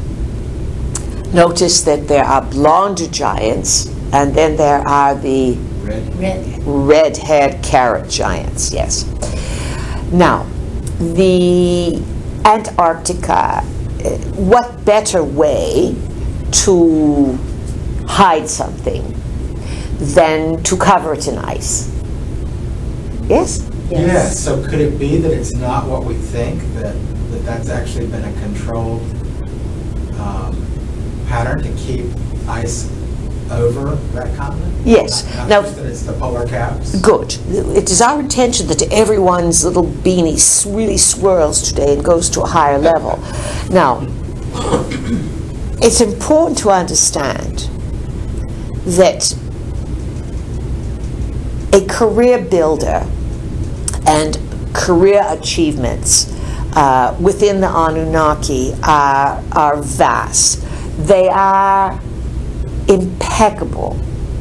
Notice 1.34 1.80
that 1.84 2.10
there 2.10 2.25
are 2.25 2.41
blonde 2.41 3.13
giants, 3.13 3.88
and 4.12 4.36
then 4.36 4.58
there 4.58 4.86
are 4.86 5.15
the 5.15 5.58
Red? 5.88 6.15
Red. 6.19 6.63
red 6.65 7.17
haired 7.17 7.63
carrot 7.63 8.10
giants, 8.10 8.73
yes. 8.73 9.06
Now, 10.12 10.43
the 11.00 12.04
Antarctica, 12.43 13.63
eh, 14.04 14.17
what 14.36 14.84
better 14.84 15.23
way 15.23 15.95
to 16.52 17.38
hide 18.06 18.50
something 18.50 19.13
than 20.00 20.62
to 20.63 20.76
cover 20.78 21.13
it 21.13 21.28
in 21.28 21.38
ice? 21.38 21.89
Yes? 23.30 23.69
Yes, 23.89 24.38
so 24.43 24.62
could 24.63 24.82
it 24.82 25.00
be 25.00 25.17
that 25.17 25.32
it's 25.32 25.54
not 25.54 25.88
what 25.88 26.04
we 26.04 26.15
think, 26.15 26.62
that, 26.76 26.93
that 27.32 27.45
that's 27.45 27.69
actually 27.69 28.08
been 28.08 28.26
a 28.26 28.41
controlled 28.41 29.02
um, 30.19 30.65
pattern 31.28 31.63
to 31.63 31.71
keep 31.78 32.06
ice 32.50 32.91
over 33.51 33.95
that 34.13 34.36
continent? 34.36 34.73
Yes. 34.86 35.25
Not 35.36 35.49
Now- 35.49 35.62
just 35.62 35.75
that 35.77 35.86
it's 35.86 36.01
the 36.03 36.13
polar 36.13 36.45
caps? 36.47 36.95
Good. 37.01 37.38
It 37.49 37.89
is 37.89 38.01
our 38.01 38.19
intention 38.19 38.67
that 38.67 38.81
everyone's 38.91 39.63
little 39.65 39.86
beanie 39.86 40.38
really 40.75 40.97
swirls 40.97 41.62
today 41.62 41.93
and 41.95 42.03
goes 42.03 42.29
to 42.31 42.41
a 42.41 42.47
higher 42.47 42.77
level. 42.77 43.19
Now, 43.69 44.05
it's 45.81 46.01
important 46.01 46.57
to 46.60 46.69
understand 46.69 47.69
that 48.86 49.36
a 51.73 51.86
career 51.88 52.39
builder 52.39 53.05
and 54.07 54.39
career 54.73 55.23
achievements 55.27 56.33
uh, 56.75 57.15
within 57.19 57.60
the 57.60 57.67
Anunnaki 57.67 58.73
are, 58.83 59.43
are 59.51 59.81
vast. 59.81 60.63
They 61.07 61.27
are 61.27 61.99
impeccable 62.88 64.00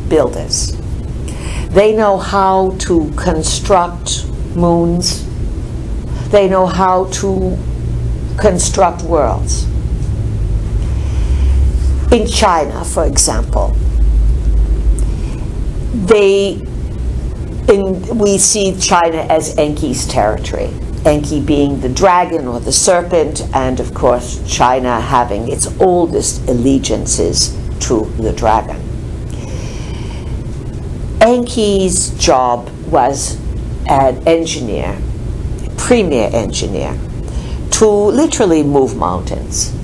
builders. 0.09 0.77
They 1.71 1.95
know 1.95 2.17
how 2.19 2.71
to 2.81 3.13
construct 3.17 4.27
moons. 4.55 5.27
They 6.31 6.49
know 6.49 6.67
how 6.67 7.07
to 7.21 7.59
construct 8.39 9.03
worlds. 9.03 9.65
In 12.13 12.27
China, 12.27 12.85
for 12.85 13.05
example, 13.05 13.77
they 16.07 16.63
in, 17.69 18.19
we 18.19 18.39
see 18.39 18.79
China 18.79 19.27
as 19.29 19.59
Enki's 19.59 20.07
territory. 20.07 20.71
Enki 21.05 21.41
being 21.41 21.81
the 21.81 21.89
dragon 21.89 22.47
or 22.47 22.61
the 22.61 22.73
serpent, 22.73 23.43
and 23.55 23.81
of 23.81 23.93
course 23.93 24.41
China 24.47 25.01
having 25.01 25.51
its 25.51 25.67
oldest 25.81 26.49
allegiances 26.49 27.56
to 27.81 28.05
the 28.19 28.33
dragon. 28.33 28.77
Enki's 31.21 32.11
job 32.19 32.69
was 32.89 33.39
an 33.89 34.27
engineer, 34.29 34.99
premier 35.77 36.31
engineer, 36.33 36.97
to 37.71 37.87
literally 37.87 38.63
move 38.63 38.97
mountains, 38.97 39.75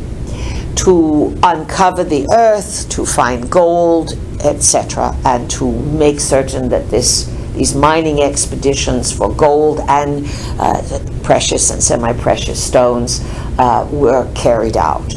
to 0.76 1.36
uncover 1.42 2.04
the 2.04 2.28
earth, 2.32 2.88
to 2.90 3.04
find 3.04 3.50
gold, 3.50 4.12
etc., 4.44 5.16
and 5.24 5.50
to 5.50 5.70
make 5.70 6.20
certain 6.20 6.68
that 6.68 6.90
this 6.90 7.28
these 7.54 7.74
mining 7.74 8.22
expeditions 8.22 9.12
for 9.12 9.30
gold 9.34 9.80
and 9.86 10.26
uh, 10.58 10.82
precious 11.22 11.70
and 11.70 11.82
semi-precious 11.82 12.62
stones 12.62 13.20
uh, 13.58 13.86
were 13.92 14.30
carried 14.34 14.76
out. 14.76 15.14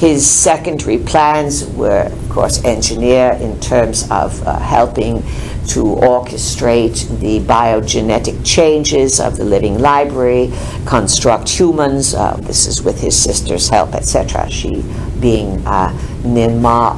His 0.00 0.26
secondary 0.26 0.96
plans 0.96 1.66
were, 1.66 2.04
of 2.06 2.30
course, 2.30 2.64
engineer 2.64 3.32
in 3.38 3.60
terms 3.60 4.10
of 4.10 4.42
uh, 4.46 4.58
helping 4.58 5.20
to 5.66 5.84
orchestrate 5.84 7.20
the 7.20 7.40
biogenetic 7.40 8.42
changes 8.42 9.20
of 9.20 9.36
the 9.36 9.44
living 9.44 9.78
library, 9.78 10.54
construct 10.86 11.50
humans. 11.50 12.14
Uh, 12.14 12.34
this 12.40 12.66
is 12.66 12.82
with 12.82 12.98
his 12.98 13.14
sister's 13.14 13.68
help, 13.68 13.92
etc. 13.94 14.48
She 14.48 14.82
being 15.20 15.62
uh, 15.66 15.92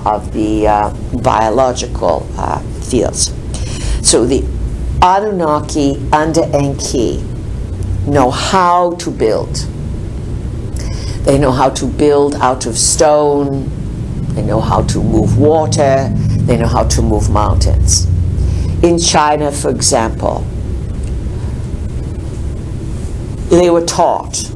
of 0.07 0.33
the 0.33 0.69
uh, 0.69 0.95
biological 1.25 2.25
uh, 2.39 2.61
fields. 2.83 3.35
So 4.09 4.25
the 4.25 4.45
Anunnaki 5.03 6.01
under 6.13 6.45
Enki 6.55 7.21
know 8.07 8.31
how 8.31 8.93
to 8.93 9.11
build. 9.11 9.67
They 11.25 11.39
know 11.39 11.53
how 11.53 11.71
to 11.71 11.87
build 11.87 12.35
out 12.37 12.67
of 12.67 12.77
stone. 12.77 13.71
They 14.35 14.43
know 14.43 14.61
how 14.61 14.83
to 14.83 14.99
move 14.99 15.39
water. 15.39 16.11
They 16.13 16.57
know 16.57 16.67
how 16.67 16.85
to 16.89 17.03
move 17.03 17.31
mountains. 17.31 18.07
In 18.83 18.99
China, 18.99 19.53
for 19.53 19.71
example, 19.71 20.45
they 23.51 23.71
were 23.71 23.85
taught, 23.85 24.51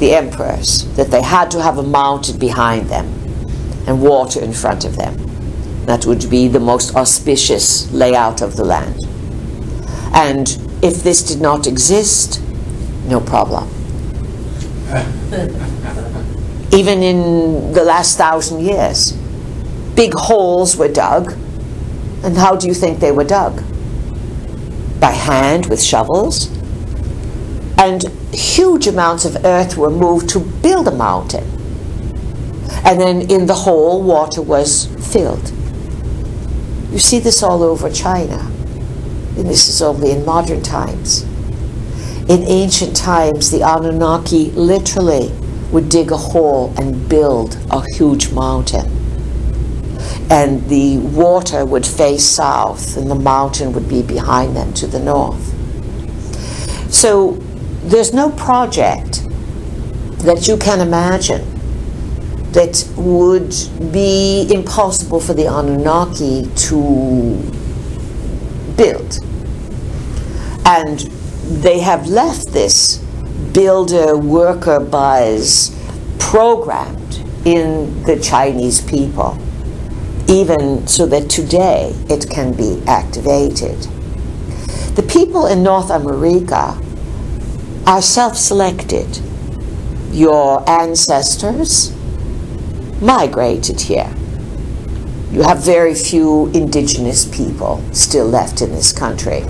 the 0.00 0.14
emperors, 0.14 0.84
that 0.96 1.10
they 1.10 1.22
had 1.22 1.50
to 1.52 1.62
have 1.62 1.78
a 1.78 1.82
mountain 1.82 2.38
behind 2.38 2.88
them 2.88 3.06
and 3.86 4.02
water 4.02 4.40
in 4.40 4.52
front 4.52 4.84
of 4.84 4.96
them. 4.96 5.14
That 5.86 6.06
would 6.06 6.28
be 6.28 6.48
the 6.48 6.60
most 6.60 6.96
auspicious 6.96 7.90
layout 7.92 8.42
of 8.42 8.56
the 8.56 8.64
land. 8.64 9.06
And 10.12 10.48
if 10.82 11.04
this 11.04 11.22
did 11.22 11.40
not 11.40 11.66
exist, 11.66 12.42
no 13.06 13.20
problem. 13.20 13.77
Even 16.72 17.02
in 17.02 17.72
the 17.74 17.84
last 17.84 18.16
thousand 18.16 18.60
years, 18.60 19.12
big 19.94 20.14
holes 20.14 20.78
were 20.78 20.88
dug. 20.88 21.32
And 22.24 22.36
how 22.36 22.56
do 22.56 22.66
you 22.66 22.72
think 22.72 22.98
they 22.98 23.12
were 23.12 23.24
dug? 23.24 23.62
By 24.98 25.10
hand 25.10 25.66
with 25.66 25.82
shovels. 25.82 26.48
And 27.76 28.04
huge 28.32 28.86
amounts 28.86 29.26
of 29.26 29.44
earth 29.44 29.76
were 29.76 29.90
moved 29.90 30.30
to 30.30 30.40
build 30.40 30.88
a 30.88 30.94
mountain. 30.94 31.44
And 32.86 32.98
then 32.98 33.30
in 33.30 33.44
the 33.44 33.54
hole, 33.54 34.02
water 34.02 34.40
was 34.40 34.86
filled. 35.12 35.52
You 36.90 36.98
see 36.98 37.18
this 37.18 37.42
all 37.42 37.62
over 37.62 37.90
China. 37.90 38.38
And 39.36 39.46
this 39.46 39.68
is 39.68 39.82
only 39.82 40.12
in 40.12 40.24
modern 40.24 40.62
times. 40.62 41.27
In 42.28 42.42
ancient 42.42 42.94
times, 42.94 43.50
the 43.50 43.62
Anunnaki 43.62 44.50
literally 44.50 45.32
would 45.72 45.88
dig 45.88 46.10
a 46.10 46.16
hole 46.16 46.74
and 46.76 47.08
build 47.08 47.56
a 47.70 47.82
huge 47.94 48.30
mountain. 48.32 48.86
And 50.30 50.68
the 50.68 50.98
water 50.98 51.64
would 51.64 51.86
face 51.86 52.24
south, 52.24 52.98
and 52.98 53.10
the 53.10 53.14
mountain 53.14 53.72
would 53.72 53.88
be 53.88 54.02
behind 54.02 54.54
them 54.54 54.74
to 54.74 54.86
the 54.86 54.98
north. 54.98 55.42
So 56.92 57.32
there's 57.84 58.12
no 58.12 58.28
project 58.32 59.24
that 60.18 60.46
you 60.46 60.58
can 60.58 60.80
imagine 60.80 61.46
that 62.52 62.86
would 62.96 63.54
be 63.90 64.52
impossible 64.52 65.20
for 65.20 65.32
the 65.32 65.46
Anunnaki 65.46 66.46
to 66.56 67.32
build. 68.76 69.18
And 70.66 71.10
they 71.48 71.80
have 71.80 72.06
left 72.06 72.48
this 72.48 72.98
builder 73.52 74.16
worker 74.16 74.78
buzz 74.78 75.74
programmed 76.18 77.24
in 77.46 78.02
the 78.02 78.20
Chinese 78.20 78.82
people, 78.82 79.38
even 80.28 80.86
so 80.86 81.06
that 81.06 81.30
today 81.30 81.94
it 82.10 82.28
can 82.28 82.52
be 82.52 82.82
activated. 82.86 83.78
The 84.94 85.06
people 85.08 85.46
in 85.46 85.62
North 85.62 85.88
America 85.88 86.78
are 87.86 88.02
self 88.02 88.36
selected. 88.36 89.20
Your 90.10 90.68
ancestors 90.68 91.94
migrated 93.00 93.80
here. 93.80 94.12
You 95.30 95.42
have 95.42 95.64
very 95.64 95.94
few 95.94 96.48
indigenous 96.48 97.24
people 97.24 97.82
still 97.92 98.26
left 98.26 98.60
in 98.60 98.70
this 98.70 98.92
country. 98.92 99.44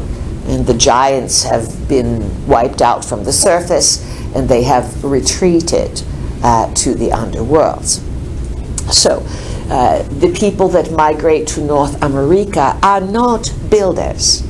And 0.49 0.67
the 0.67 0.75
giants 0.75 1.45
have 1.45 1.89
been 1.89 2.47
wiped 2.47 2.81
out 2.81 3.05
from 3.05 3.25
the 3.25 3.33
surface 3.33 4.03
and 4.35 4.49
they 4.49 4.63
have 4.63 5.05
retreated 5.05 6.03
uh, 6.43 6.73
to 6.75 6.95
the 6.95 7.11
underworlds. 7.11 8.01
So, 8.93 9.25
uh, 9.71 10.03
the 10.05 10.33
people 10.33 10.69
that 10.71 10.91
migrate 10.91 11.47
to 11.49 11.61
North 11.61 12.03
America 12.03 12.79
are 12.83 13.03
not 13.03 13.53
builders. 13.69 14.43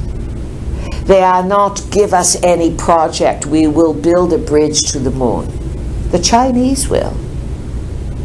They 1.06 1.22
are 1.22 1.42
not 1.42 1.82
give 1.90 2.14
us 2.14 2.40
any 2.44 2.76
project, 2.76 3.46
we 3.46 3.66
will 3.66 3.94
build 3.94 4.32
a 4.32 4.38
bridge 4.38 4.92
to 4.92 4.98
the 4.98 5.10
moon. 5.10 5.48
The 6.10 6.20
Chinese 6.20 6.88
will. 6.88 7.16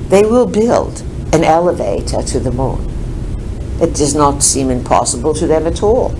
They 0.09 0.23
will 0.23 0.45
build 0.45 1.01
an 1.33 1.43
elevator 1.43 2.21
to 2.21 2.39
the 2.39 2.51
moon. 2.51 2.89
It 3.81 3.95
does 3.95 4.13
not 4.13 4.43
seem 4.43 4.69
impossible 4.69 5.33
to 5.33 5.47
them 5.47 5.65
at 5.65 5.81
all. 5.81 6.13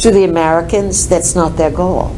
To 0.00 0.12
the 0.12 0.22
Americans, 0.22 1.08
that's 1.08 1.34
not 1.34 1.56
their 1.56 1.72
goal. 1.72 2.14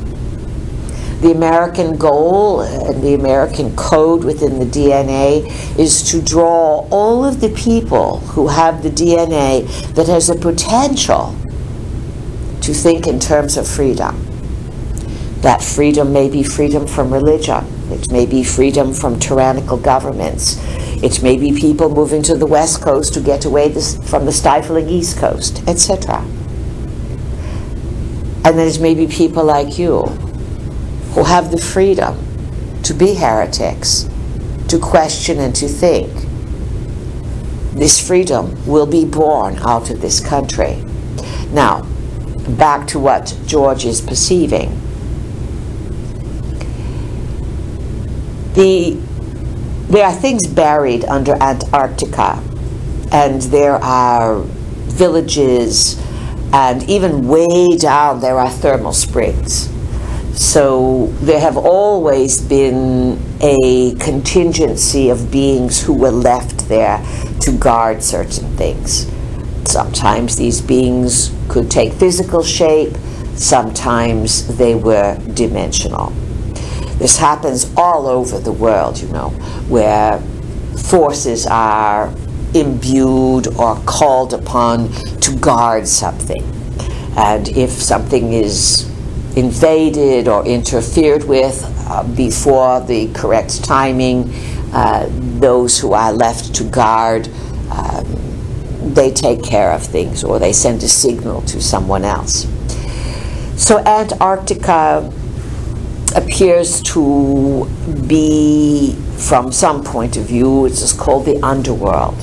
The 1.23 1.33
American 1.33 1.97
goal 1.97 2.61
and 2.61 3.03
the 3.03 3.15
American 3.15 3.75
code 3.75 4.23
within 4.23 4.59
the 4.59 4.67
DNA 4.67 5.47
is 5.79 6.03
to 6.11 6.21
draw 6.21 6.87
all 6.91 7.25
of 7.25 7.41
the 7.41 7.49
people 7.49 8.19
who 8.21 8.49
have 8.49 8.83
the 8.83 8.91
DNA 8.91 9.67
that 9.95 10.09
has 10.09 10.29
a 10.29 10.35
potential 10.35 11.35
to 12.61 12.75
think 12.75 13.07
in 13.07 13.19
terms 13.19 13.57
of 13.57 13.67
freedom. 13.67 14.15
That 15.41 15.63
freedom 15.63 16.13
may 16.13 16.29
be 16.29 16.43
freedom 16.43 16.87
from 16.87 17.11
religion, 17.11 17.65
it 17.91 18.13
may 18.13 18.27
be 18.27 18.45
freedom 18.45 18.93
from 18.93 19.19
tyrannical 19.19 19.79
governments, 19.79 20.59
it 21.03 21.23
may 21.23 21.39
be 21.39 21.59
people 21.59 21.89
moving 21.89 22.23
to 22.25 22.37
the 22.37 22.47
West 22.47 22.83
Coast 22.83 23.15
to 23.15 23.21
get 23.21 23.47
away 23.47 23.71
this, 23.71 23.97
from 24.11 24.27
the 24.27 24.33
stifling 24.33 24.91
East 24.91 25.17
Coast, 25.17 25.67
etc. 25.67 26.23
And 28.45 28.59
there's 28.59 28.79
maybe 28.79 29.07
people 29.07 29.45
like 29.45 29.79
you 29.79 30.03
who 31.15 31.25
have 31.25 31.51
the 31.51 31.59
freedom 31.59 32.17
to 32.83 32.95
be 32.95 33.15
heretics, 33.15 34.09
to 34.69 34.79
question 34.79 35.39
and 35.39 35.55
to 35.57 35.69
think. 35.69 36.11
This 37.73 38.05
freedom 38.05 38.67
will 38.67 38.87
be 38.87 39.05
born 39.05 39.57
out 39.59 39.91
of 39.91 40.01
this 40.01 40.21
country. 40.21 40.83
Now, 41.53 41.83
back 42.59 42.87
to 42.89 42.99
what 42.99 43.37
George 43.47 43.85
is 43.85 44.01
perceiving. 44.01 44.71
The, 48.55 48.99
there 49.89 50.07
are 50.07 50.13
things 50.13 50.47
buried 50.47 51.05
under 51.05 51.35
Antarctica, 51.41 52.43
and 53.13 53.43
there 53.43 53.77
are 53.77 54.41
villages, 54.41 56.01
and 56.53 56.83
even 56.89 57.29
way 57.29 57.77
down 57.79 58.21
there 58.21 58.39
are 58.39 58.51
thermal 58.51 58.93
springs 58.93 59.69
so 60.41 61.09
there 61.21 61.39
have 61.39 61.59
always 61.59 62.41
been 62.41 63.21
a 63.43 63.95
contingency 63.97 65.11
of 65.11 65.31
beings 65.31 65.83
who 65.83 65.93
were 65.93 66.11
left 66.11 66.67
there 66.67 66.99
to 67.41 67.53
guard 67.59 68.03
certain 68.03 68.49
things. 68.57 69.07
Sometimes 69.71 70.37
these 70.37 70.63
beings 70.63 71.31
could 71.49 71.71
take 71.71 71.93
physical 71.93 72.43
shape, 72.43 72.97
sometimes 73.35 74.57
they 74.57 74.75
were 74.75 75.19
dimensional. 75.35 76.11
This 76.97 77.19
happens 77.19 77.71
all 77.77 78.07
over 78.07 78.39
the 78.39 78.53
world, 78.53 78.99
you 78.99 79.09
know, 79.09 79.31
where 79.69 80.21
forces 80.89 81.47
are 81.47 82.09
imbued 82.55 83.49
or 83.59 83.77
called 83.87 84.35
upon 84.35 84.91
to 85.21 85.37
guard 85.37 85.87
something. 85.87 86.43
And 87.17 87.49
if 87.49 87.71
something 87.71 88.33
is 88.33 88.91
invaded 89.37 90.29
or 90.29 90.45
interfered 90.47 91.25
with 91.25 91.65
uh, 91.89 92.03
before 92.15 92.81
the 92.81 93.13
correct 93.13 93.65
timing. 93.65 94.33
Uh, 94.73 95.09
those 95.41 95.79
who 95.79 95.93
are 95.93 96.13
left 96.13 96.55
to 96.55 96.65
guard, 96.65 97.29
um, 97.71 98.05
they 98.95 99.11
take 99.11 99.43
care 99.43 99.73
of 99.73 99.83
things 99.83 100.23
or 100.23 100.39
they 100.39 100.53
send 100.53 100.83
a 100.83 100.89
signal 100.89 101.43
to 101.43 101.61
someone 101.61 102.05
else. 102.05 102.47
So 103.57 103.79
Antarctica 103.79 105.13
appears 106.17 106.83
to 106.83 107.69
be, 108.07 108.95
from 109.17 109.53
some 109.53 109.85
point 109.85 110.17
of 110.17 110.27
view, 110.27 110.67
it's 110.67 110.81
just 110.81 110.99
called 110.99 111.27
the 111.27 111.41
underworld 111.45 112.19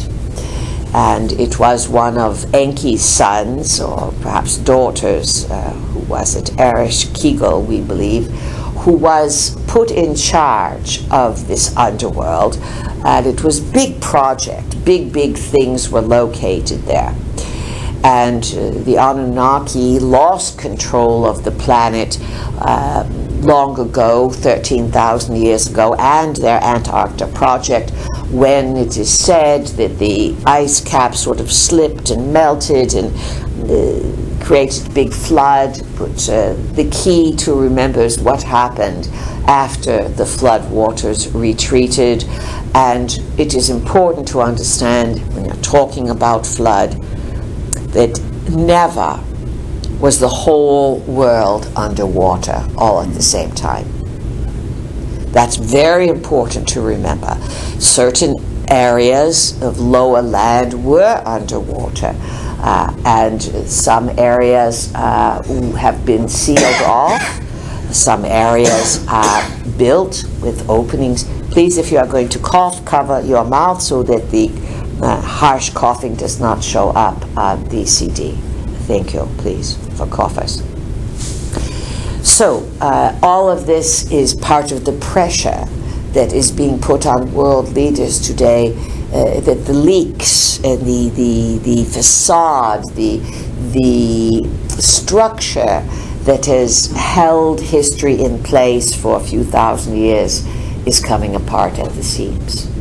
and 0.97 1.33
it 1.33 1.59
was 1.59 1.87
one 1.87 2.17
of 2.17 2.51
Enki's 2.55 3.05
sons, 3.05 3.79
or 3.79 4.11
perhaps 4.23 4.57
daughters, 4.57 5.45
uh, 5.51 5.69
who 5.69 5.99
was 5.99 6.35
it, 6.35 6.45
Ereshkigal, 6.57 7.63
we 7.67 7.81
believe, 7.81 8.25
who 8.81 8.93
was 8.93 9.55
put 9.67 9.91
in 9.91 10.15
charge 10.15 11.07
of 11.11 11.47
this 11.47 11.77
underworld, 11.77 12.57
and 13.05 13.27
it 13.27 13.43
was 13.43 13.59
big 13.59 14.01
project, 14.01 14.83
big, 14.83 15.13
big 15.13 15.37
things 15.37 15.91
were 15.91 16.01
located 16.01 16.81
there. 16.85 17.15
And 18.03 18.43
uh, 18.43 18.71
the 18.83 18.97
Anunnaki 18.97 19.99
lost 19.99 20.57
control 20.57 21.27
of 21.27 21.43
the 21.43 21.51
planet 21.51 22.17
uh, 22.57 23.07
long 23.41 23.79
ago, 23.79 24.31
13,000 24.31 25.35
years 25.35 25.69
ago, 25.69 25.93
and 25.99 26.35
their 26.37 26.59
Antarctica 26.63 27.27
project 27.33 27.91
when 28.31 28.75
it 28.75 28.97
is 28.97 29.11
said 29.11 29.67
that 29.67 29.97
the 29.99 30.35
ice 30.45 30.81
cap 30.81 31.15
sort 31.15 31.39
of 31.39 31.51
slipped 31.51 32.09
and 32.09 32.33
melted 32.33 32.93
and 32.93 33.15
uh, 33.69 34.45
created 34.45 34.87
a 34.87 34.89
big 34.93 35.13
flood. 35.13 35.81
But 35.97 36.29
uh, 36.29 36.53
the 36.73 36.89
key 36.91 37.35
to 37.37 37.53
remember 37.53 38.01
is 38.01 38.19
what 38.19 38.43
happened 38.43 39.09
after 39.47 40.07
the 40.09 40.25
flood 40.25 40.69
waters 40.71 41.31
retreated. 41.33 42.25
And 42.73 43.11
it 43.37 43.53
is 43.55 43.69
important 43.69 44.27
to 44.29 44.41
understand 44.41 45.19
when 45.33 45.45
you're 45.45 45.55
talking 45.55 46.09
about 46.09 46.45
flood 46.45 46.91
that 47.93 48.19
never 48.49 49.23
was 49.99 50.19
the 50.19 50.27
whole 50.27 50.99
world 50.99 51.71
underwater 51.75 52.67
all 52.77 53.01
at 53.01 53.13
the 53.13 53.23
same 53.23 53.51
time. 53.51 53.96
That's 55.37 55.57
very 55.57 56.07
important 56.07 56.67
to 56.69 56.81
remember. 56.81 57.37
Certain 57.77 58.37
areas 58.69 59.61
of 59.61 59.77
lower 59.77 60.23
land 60.23 60.83
were 60.83 61.21
underwater, 61.25 62.15
uh, 62.17 62.91
and 63.05 63.39
some 63.69 64.09
areas 64.17 64.91
uh, 64.95 65.43
have 65.77 66.03
been 66.07 66.27
sealed 66.27 66.81
off. 66.81 67.21
Some 67.93 68.25
areas 68.25 69.05
are 69.09 69.47
built 69.77 70.23
with 70.41 70.67
openings. 70.67 71.25
Please, 71.51 71.77
if 71.77 71.91
you 71.91 71.99
are 71.99 72.07
going 72.07 72.29
to 72.29 72.39
cough, 72.39 72.83
cover 72.83 73.21
your 73.21 73.45
mouth 73.45 73.79
so 73.79 74.01
that 74.01 74.31
the 74.31 74.49
uh, 75.03 75.21
harsh 75.21 75.69
coughing 75.69 76.15
does 76.15 76.39
not 76.39 76.63
show 76.63 76.89
up 76.89 77.23
on 77.37 77.63
the 77.65 77.85
CD. 77.85 78.31
Thank 78.87 79.13
you, 79.13 79.29
please, 79.37 79.77
for 79.95 80.07
coughers. 80.07 80.63
So, 82.37 82.69
uh, 82.79 83.17
all 83.23 83.49
of 83.49 83.65
this 83.65 84.11
is 84.11 84.35
part 84.35 84.71
of 84.71 84.85
the 84.85 84.91
pressure 84.91 85.65
that 86.11 86.33
is 86.33 86.51
being 86.51 86.79
put 86.79 87.07
on 87.07 87.33
world 87.33 87.69
leaders 87.69 88.19
today. 88.21 88.75
Uh, 89.11 89.39
that 89.39 89.65
the 89.65 89.73
leaks 89.73 90.57
and 90.63 90.79
the, 90.81 91.09
the, 91.15 91.57
the 91.63 91.83
facade, 91.85 92.83
the, 92.93 93.17
the 93.71 94.47
structure 94.69 95.81
that 96.25 96.45
has 96.45 96.91
held 96.95 97.59
history 97.59 98.21
in 98.21 98.43
place 98.43 98.93
for 98.93 99.17
a 99.17 99.19
few 99.19 99.43
thousand 99.43 99.97
years 99.97 100.45
is 100.85 100.99
coming 101.03 101.35
apart 101.35 101.79
at 101.79 101.91
the 101.93 102.03
seams. 102.03 102.71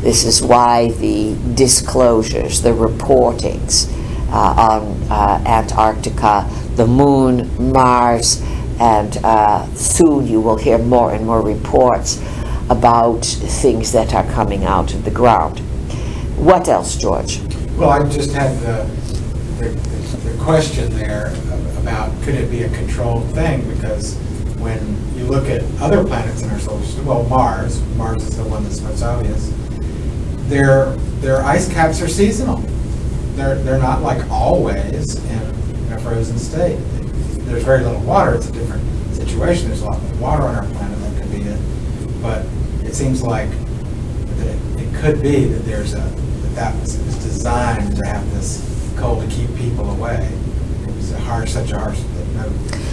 This 0.00 0.22
is 0.22 0.40
why 0.40 0.92
the 0.92 1.36
disclosures, 1.56 2.62
the 2.62 2.70
reportings 2.70 3.92
uh, 4.30 4.54
on 4.56 5.02
uh, 5.10 5.42
Antarctica, 5.44 6.48
the 6.76 6.86
moon, 6.86 7.72
Mars, 7.72 8.40
and 8.78 9.16
uh, 9.18 9.66
soon 9.74 10.26
you 10.26 10.40
will 10.40 10.56
hear 10.56 10.78
more 10.78 11.12
and 11.14 11.26
more 11.26 11.42
reports 11.42 12.20
about 12.68 13.24
things 13.24 13.92
that 13.92 14.14
are 14.14 14.24
coming 14.32 14.64
out 14.64 14.92
of 14.92 15.04
the 15.04 15.10
ground. 15.10 15.60
What 16.36 16.68
else, 16.68 16.96
George? 16.96 17.40
Well, 17.76 17.90
I 17.90 18.02
just 18.08 18.32
had 18.32 18.58
the, 18.60 18.84
the, 19.58 19.68
the 20.28 20.42
question 20.42 20.92
there 20.96 21.28
about 21.78 22.10
could 22.22 22.34
it 22.34 22.50
be 22.50 22.64
a 22.64 22.68
controlled 22.70 23.24
thing 23.34 23.68
because 23.74 24.16
when 24.58 24.80
you 25.16 25.24
look 25.26 25.48
at 25.48 25.62
other 25.80 26.04
planets 26.04 26.42
in 26.42 26.50
our 26.50 26.58
solar 26.58 26.82
system, 26.82 27.06
well, 27.06 27.24
Mars, 27.24 27.80
Mars 27.96 28.22
is 28.24 28.36
the 28.36 28.44
one 28.44 28.64
that's 28.64 28.80
most 28.80 29.02
obvious, 29.02 29.52
their, 30.48 30.90
their 31.20 31.42
ice 31.42 31.72
caps 31.72 32.02
are 32.02 32.08
seasonal. 32.08 32.56
They're, 33.36 33.56
they're 33.56 33.78
not 33.78 34.02
like 34.02 34.28
always 34.30 35.16
in, 35.24 35.86
in 35.86 35.92
a 35.92 36.00
frozen 36.00 36.38
state. 36.38 36.78
There's 37.46 37.64
very 37.64 37.84
little 37.84 38.00
water, 38.00 38.34
it's 38.34 38.48
a 38.48 38.52
different 38.52 38.82
situation, 39.14 39.68
there's 39.68 39.82
a 39.82 39.86
lot 39.86 39.96
of 39.96 40.20
water 40.20 40.42
on 40.42 40.56
our 40.56 40.66
planet 40.72 40.98
that 40.98 41.22
could 41.22 41.30
be 41.30 41.42
it. 41.42 41.60
But 42.20 42.44
it 42.84 42.94
seems 42.94 43.22
like 43.22 43.48
that 43.50 44.46
it, 44.48 44.80
it 44.80 44.94
could 44.96 45.22
be 45.22 45.44
that 45.46 45.64
there's 45.64 45.94
a, 45.94 45.98
that 45.98 46.54
that 46.56 46.80
was 46.80 46.98
was 46.98 47.16
designed 47.16 47.96
to 47.96 48.04
have 48.06 48.28
this 48.34 48.92
cold 48.96 49.22
to 49.22 49.34
keep 49.34 49.54
people 49.56 49.88
away. 49.90 50.28
It 50.82 50.94
was 50.94 51.12
a 51.12 51.18
harsh, 51.20 51.52
such 51.52 51.70
a 51.70 51.78
harsh, 51.78 52.00
that 52.00 52.26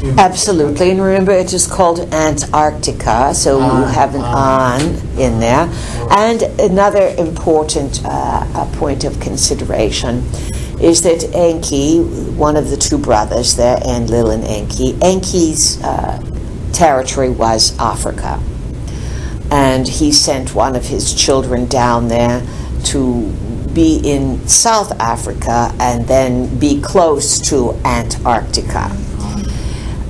no. 0.04 0.16
Absolutely, 0.18 0.92
and 0.92 1.02
remember 1.02 1.32
it 1.32 1.52
is 1.54 1.66
called 1.66 2.02
Antarctica, 2.14 3.34
so 3.34 3.58
you 3.58 3.64
On, 3.64 3.94
have 3.94 4.14
an 4.14 4.22
on. 4.22 4.82
on 4.82 5.18
in 5.18 5.40
there. 5.40 5.68
And 6.12 6.44
another 6.60 7.16
important 7.18 8.02
uh, 8.06 8.66
point 8.74 9.04
of 9.06 9.20
consideration 9.20 10.24
is 10.82 11.02
that 11.04 11.24
Enki, 11.34 12.00
one 12.00 12.56
of 12.56 12.70
the 12.70 12.78
two 12.78 12.98
brothers 12.98 13.56
there, 13.56 13.78
Enlil 13.86 14.32
and 14.32 14.44
Enki, 14.44 14.98
Enki's 15.02 15.82
uh, 15.84 16.20
territory 16.74 17.30
was 17.30 17.78
Africa. 17.80 18.42
And 19.52 19.88
he 19.88 20.12
sent 20.12 20.56
one 20.56 20.76
of 20.76 20.86
his 20.86 21.14
children 21.14 21.68
down 21.68 22.08
there 22.08 22.46
to 22.86 23.32
be 23.74 24.02
in 24.04 24.48
South 24.48 24.92
Africa 25.00 25.74
and 25.80 26.08
then 26.08 26.60
be 26.60 26.82
close 26.82 27.40
to 27.50 27.74
Antarctica. 27.86 28.92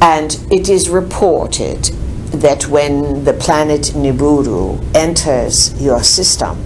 And 0.02 0.38
it 0.52 0.70
is 0.70 0.90
reported 0.90 1.84
that 2.34 2.68
when 2.68 3.24
the 3.24 3.34
planet 3.34 3.94
Nibiru 3.96 4.84
enters 4.96 5.82
your 5.82 6.04
system, 6.04 6.58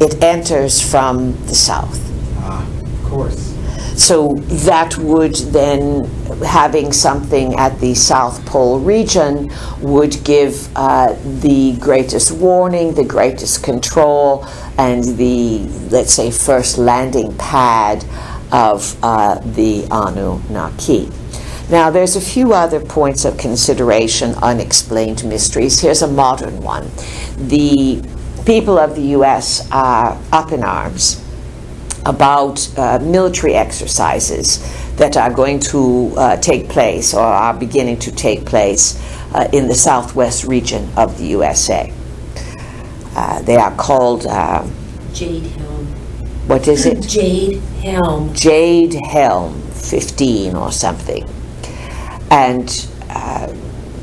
it 0.00 0.22
enters 0.22 0.80
from 0.80 1.32
the 1.46 1.54
south. 1.54 2.11
Course. 3.12 3.52
So 3.94 4.36
that 4.64 4.96
would 4.96 5.34
then, 5.34 6.06
having 6.42 6.94
something 6.94 7.54
at 7.56 7.78
the 7.78 7.94
South 7.94 8.44
Pole 8.46 8.80
region, 8.80 9.50
would 9.82 10.24
give 10.24 10.74
uh, 10.74 11.14
the 11.40 11.76
greatest 11.78 12.32
warning, 12.32 12.94
the 12.94 13.04
greatest 13.04 13.62
control, 13.62 14.46
and 14.78 15.04
the, 15.18 15.58
let's 15.90 16.14
say, 16.14 16.30
first 16.30 16.78
landing 16.78 17.36
pad 17.36 18.02
of 18.50 18.96
uh, 19.02 19.40
the 19.40 19.86
Anunnaki. 19.90 21.10
Now, 21.70 21.90
there's 21.90 22.16
a 22.16 22.20
few 22.20 22.54
other 22.54 22.80
points 22.80 23.26
of 23.26 23.36
consideration, 23.36 24.34
unexplained 24.36 25.22
mysteries. 25.24 25.80
Here's 25.80 26.00
a 26.00 26.08
modern 26.08 26.62
one. 26.62 26.90
The 27.36 28.02
people 28.46 28.78
of 28.78 28.94
the 28.94 29.02
U.S. 29.18 29.70
are 29.70 30.18
up 30.32 30.50
in 30.50 30.64
arms 30.64 31.21
about 32.06 32.78
uh, 32.78 32.98
military 33.00 33.54
exercises 33.54 34.58
that 34.96 35.16
are 35.16 35.32
going 35.32 35.58
to 35.58 36.12
uh, 36.16 36.36
take 36.36 36.68
place 36.68 37.14
or 37.14 37.22
are 37.22 37.54
beginning 37.54 37.98
to 37.98 38.12
take 38.12 38.44
place 38.44 39.00
uh, 39.34 39.48
in 39.52 39.68
the 39.68 39.74
southwest 39.74 40.44
region 40.44 40.88
of 40.96 41.18
the 41.18 41.26
USA. 41.26 41.92
Uh, 43.14 43.42
they 43.42 43.56
are 43.56 43.74
called, 43.76 44.26
uh, 44.26 44.66
Jade 45.12 45.42
Helm. 45.44 45.86
what 46.48 46.66
is 46.68 46.86
it? 46.86 47.02
Jade 47.08 47.60
Helm. 47.82 48.34
Jade 48.34 48.94
Helm 48.94 49.60
15 49.72 50.54
or 50.54 50.72
something. 50.72 51.28
And 52.30 52.88
uh, 53.10 53.52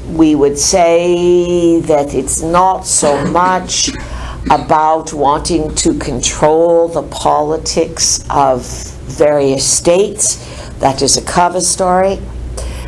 we 0.10 0.36
would 0.36 0.58
say 0.58 1.80
that 1.82 2.14
it's 2.14 2.42
not 2.42 2.86
so 2.86 3.26
much 3.32 3.92
about 4.50 5.14
wanting 5.14 5.74
to 5.76 5.98
control 6.00 6.88
the 6.88 7.04
politics 7.04 8.24
of 8.30 8.66
various 9.10 9.68
states. 9.68 10.38
That 10.80 11.02
is 11.02 11.18
a 11.18 11.22
cover 11.22 11.62
story. 11.62 12.20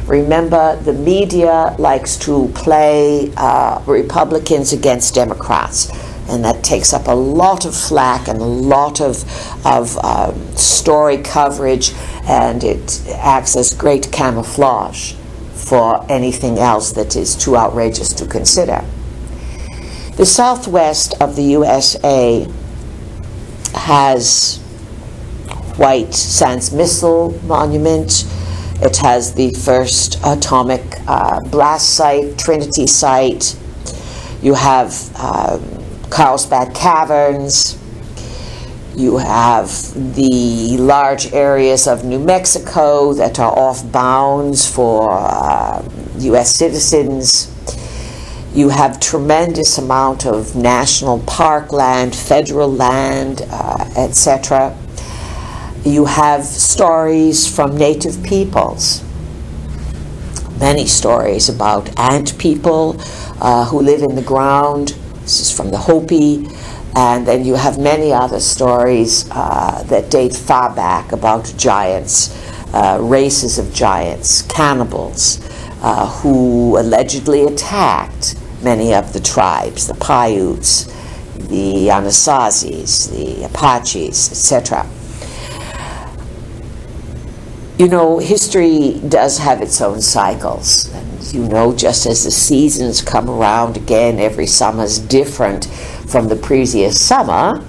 Remember, 0.05 0.75
the 0.77 0.93
media 0.93 1.75
likes 1.77 2.17
to 2.19 2.49
play 2.55 3.31
uh, 3.37 3.81
Republicans 3.85 4.73
against 4.73 5.13
Democrats, 5.13 5.89
and 6.29 6.43
that 6.43 6.63
takes 6.63 6.93
up 6.93 7.07
a 7.07 7.15
lot 7.15 7.65
of 7.65 7.75
flack 7.75 8.27
and 8.27 8.39
a 8.39 8.45
lot 8.45 8.99
of, 8.99 9.23
of 9.65 9.97
um, 10.03 10.55
story 10.55 11.17
coverage, 11.17 11.93
and 12.23 12.63
it 12.63 13.03
acts 13.15 13.55
as 13.55 13.73
great 13.73 14.11
camouflage 14.11 15.13
for 15.53 16.05
anything 16.11 16.57
else 16.57 16.91
that 16.93 17.15
is 17.15 17.35
too 17.35 17.55
outrageous 17.55 18.11
to 18.13 18.25
consider. 18.25 18.83
The 20.21 20.27
southwest 20.27 21.19
of 21.19 21.35
the 21.35 21.41
USA 21.57 22.47
has 23.73 24.59
White 25.77 26.13
Sands 26.13 26.71
Missile 26.71 27.31
Monument. 27.45 28.23
It 28.83 28.97
has 28.97 29.33
the 29.33 29.49
first 29.49 30.19
atomic 30.23 30.83
uh, 31.07 31.39
blast 31.49 31.95
site, 31.95 32.37
Trinity 32.37 32.85
site. 32.85 33.57
You 34.43 34.53
have 34.53 34.93
um, 35.19 35.83
Carlsbad 36.11 36.75
Caverns. 36.75 37.79
You 38.95 39.17
have 39.17 39.71
the 40.15 40.77
large 40.77 41.33
areas 41.33 41.87
of 41.87 42.05
New 42.05 42.19
Mexico 42.19 43.13
that 43.13 43.39
are 43.39 43.57
off 43.57 43.91
bounds 43.91 44.69
for 44.69 45.13
uh, 45.13 45.83
U.S. 46.19 46.55
citizens. 46.55 47.50
You 48.53 48.67
have 48.67 48.99
tremendous 48.99 49.77
amount 49.77 50.25
of 50.25 50.57
national 50.57 51.19
park 51.19 51.71
land, 51.71 52.13
federal 52.13 52.69
land, 52.69 53.43
uh, 53.49 53.89
etc. 53.95 54.77
You 55.85 56.03
have 56.03 56.43
stories 56.43 57.47
from 57.47 57.77
native 57.77 58.21
peoples. 58.23 59.05
Many 60.59 60.85
stories 60.85 61.47
about 61.47 61.97
ant 61.97 62.37
people 62.37 62.97
uh, 63.39 63.63
who 63.67 63.81
live 63.81 64.01
in 64.01 64.15
the 64.15 64.21
ground. 64.21 64.89
This 65.21 65.39
is 65.39 65.51
from 65.55 65.71
the 65.71 65.77
Hopi. 65.77 66.45
And 66.93 67.25
then 67.25 67.45
you 67.45 67.55
have 67.55 67.79
many 67.79 68.11
other 68.11 68.41
stories 68.41 69.29
uh, 69.31 69.81
that 69.83 70.11
date 70.11 70.35
far 70.35 70.75
back 70.75 71.13
about 71.13 71.53
giants, 71.55 72.37
uh, 72.73 72.97
races 72.99 73.57
of 73.57 73.73
giants, 73.73 74.41
cannibals, 74.41 75.39
uh, 75.81 76.07
who 76.19 76.77
allegedly 76.77 77.43
attacked 77.45 78.35
many 78.63 78.93
of 78.93 79.13
the 79.13 79.19
tribes, 79.19 79.87
the 79.87 79.95
Paiutes, 79.95 80.85
the 81.35 81.87
Anasazis, 81.87 83.11
the 83.11 83.45
Apaches, 83.45 84.31
etc. 84.31 84.87
You 87.77 87.87
know, 87.87 88.19
history 88.19 89.01
does 89.09 89.39
have 89.39 89.61
its 89.61 89.81
own 89.81 90.01
cycles. 90.01 90.93
And 90.93 91.33
you 91.33 91.47
know, 91.47 91.75
just 91.75 92.05
as 92.05 92.23
the 92.23 92.31
seasons 92.31 93.01
come 93.01 93.29
around 93.29 93.77
again, 93.77 94.19
every 94.19 94.45
summer 94.45 94.83
is 94.83 94.99
different 94.99 95.65
from 96.07 96.27
the 96.27 96.35
previous 96.35 96.99
summer, 96.99 97.65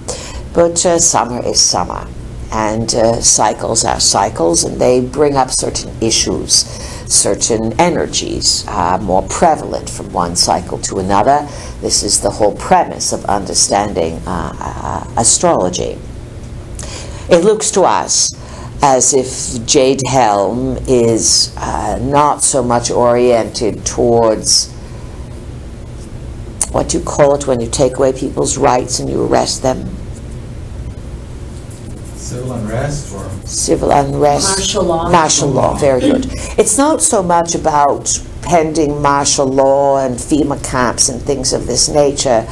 but 0.53 0.85
uh, 0.85 0.99
summer 0.99 1.43
is 1.43 1.59
summer. 1.59 2.07
And 2.51 2.93
uh, 2.93 3.21
cycles 3.21 3.83
are 3.85 3.99
cycles, 3.99 4.63
and 4.63 4.79
they 4.79 5.01
bring 5.01 5.35
up 5.35 5.49
certain 5.49 5.91
issues, 5.99 6.65
certain 7.13 7.79
energies 7.79 8.65
are 8.67 8.97
more 8.97 9.21
prevalent 9.23 9.89
from 9.89 10.11
one 10.11 10.35
cycle 10.35 10.77
to 10.79 10.99
another. 10.99 11.47
This 11.81 12.03
is 12.03 12.21
the 12.21 12.29
whole 12.29 12.55
premise 12.55 13.13
of 13.13 13.23
understanding 13.25 14.15
uh, 14.25 14.53
uh, 14.59 15.13
astrology. 15.17 15.97
It 17.29 17.43
looks 17.43 17.71
to 17.71 17.83
us 17.83 18.29
as 18.81 19.13
if 19.13 19.65
Jade 19.65 20.01
Helm 20.07 20.77
is 20.87 21.55
uh, 21.57 21.99
not 22.01 22.43
so 22.43 22.61
much 22.61 22.91
oriented 22.91 23.85
towards 23.85 24.73
what 26.73 26.89
do 26.89 26.97
you 26.97 27.03
call 27.03 27.35
it 27.35 27.45
when 27.45 27.59
you 27.59 27.69
take 27.69 27.97
away 27.97 28.11
people's 28.13 28.57
rights 28.57 28.99
and 28.99 29.07
you 29.07 29.23
arrest 29.23 29.61
them? 29.61 30.02
Civil 32.23 32.53
unrest 32.53 33.13
or? 33.13 33.29
Civil 33.45 33.91
unrest. 33.91 34.57
Martial 34.57 34.83
law. 34.83 35.09
Martial 35.09 35.49
law, 35.49 35.75
very 35.75 35.99
good. 35.99 36.27
It's 36.57 36.77
not 36.77 37.01
so 37.01 37.21
much 37.21 37.53
about 37.53 38.17
pending 38.43 39.01
martial 39.01 39.45
law 39.45 40.05
and 40.05 40.15
FEMA 40.15 40.63
camps 40.63 41.09
and 41.09 41.21
things 41.21 41.53
of 41.53 41.65
this 41.65 41.89
nature, 41.89 42.45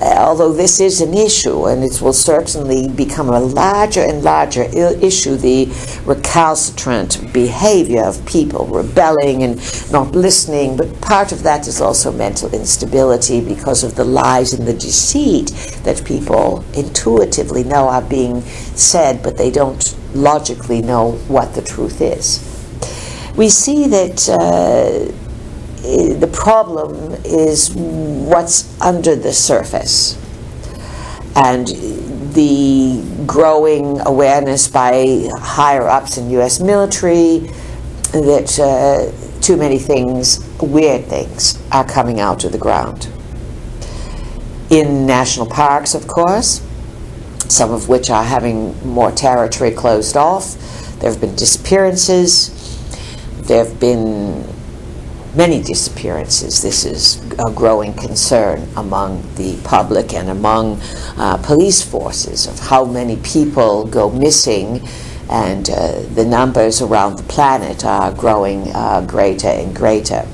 uh, 0.00 0.14
although 0.18 0.52
this 0.52 0.78
is 0.80 1.00
an 1.00 1.14
issue 1.14 1.66
and 1.66 1.82
it 1.82 2.00
will 2.00 2.12
certainly 2.12 2.88
become 2.88 3.28
a 3.28 3.40
larger 3.40 4.00
and 4.00 4.22
larger 4.22 4.62
issue 4.62 5.36
the 5.36 5.66
recalcitrant 6.04 7.32
behavior 7.32 8.04
of 8.04 8.24
people 8.26 8.66
rebelling 8.66 9.42
and 9.42 9.56
not 9.90 10.12
listening. 10.12 10.76
But 10.76 11.00
part 11.00 11.32
of 11.32 11.42
that 11.42 11.66
is 11.66 11.80
also 11.80 12.12
mental 12.12 12.52
instability 12.54 13.40
because 13.40 13.82
of 13.82 13.96
the 13.96 14.04
lies 14.04 14.52
and 14.52 14.68
the 14.68 14.74
deceit 14.74 15.48
that 15.82 16.04
people 16.04 16.64
intuitively 16.74 17.64
know 17.64 17.88
are 17.88 18.02
being 18.02 18.42
said, 18.42 19.22
but 19.22 19.36
they 19.36 19.50
don't 19.50 19.96
logically 20.14 20.82
know 20.82 21.12
what 21.28 21.54
the 21.54 21.62
truth 21.62 22.00
is. 22.00 22.44
We 23.36 23.48
see 23.48 23.86
that. 23.88 24.28
Uh, 24.28 25.27
the 25.82 26.30
problem 26.32 27.14
is 27.24 27.74
what's 27.74 28.80
under 28.80 29.14
the 29.16 29.32
surface. 29.32 30.16
And 31.36 31.68
the 32.34 33.02
growing 33.26 34.00
awareness 34.00 34.68
by 34.68 35.28
higher 35.38 35.88
ups 35.88 36.18
in 36.18 36.30
U.S. 36.30 36.60
military 36.60 37.50
that 38.12 38.58
uh, 38.58 39.40
too 39.40 39.56
many 39.56 39.78
things, 39.78 40.44
weird 40.60 41.04
things, 41.06 41.62
are 41.70 41.86
coming 41.86 42.20
out 42.20 42.44
of 42.44 42.52
the 42.52 42.58
ground. 42.58 43.08
In 44.70 45.06
national 45.06 45.46
parks, 45.46 45.94
of 45.94 46.06
course, 46.06 46.60
some 47.48 47.72
of 47.72 47.88
which 47.88 48.10
are 48.10 48.24
having 48.24 48.76
more 48.86 49.10
territory 49.10 49.70
closed 49.70 50.16
off. 50.16 50.54
There 51.00 51.10
have 51.10 51.20
been 51.20 51.34
disappearances. 51.34 52.50
There 53.42 53.64
have 53.64 53.80
been 53.80 54.44
many 55.38 55.62
disappearances. 55.62 56.62
This 56.62 56.84
is 56.84 57.22
a 57.38 57.52
growing 57.52 57.94
concern 57.94 58.68
among 58.76 59.22
the 59.36 59.56
public 59.62 60.12
and 60.12 60.30
among 60.30 60.80
uh, 61.16 61.36
police 61.36 61.80
forces 61.80 62.48
of 62.48 62.58
how 62.58 62.84
many 62.84 63.16
people 63.18 63.86
go 63.86 64.10
missing, 64.10 64.84
and 65.30 65.70
uh, 65.70 66.00
the 66.14 66.24
numbers 66.24 66.82
around 66.82 67.18
the 67.18 67.22
planet 67.22 67.84
are 67.84 68.12
growing 68.12 68.68
uh, 68.74 69.00
greater 69.06 69.46
and 69.46 69.76
greater. 69.76 70.26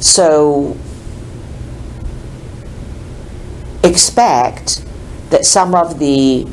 So, 0.00 0.74
expect 3.84 4.82
that 5.28 5.44
some 5.44 5.74
of 5.74 5.98
the 5.98 6.48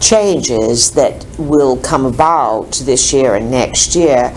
changes 0.00 0.92
that 0.92 1.26
will 1.38 1.76
come 1.76 2.06
about 2.06 2.72
this 2.84 3.12
year 3.12 3.34
and 3.34 3.50
next 3.50 3.96
year 3.96 4.32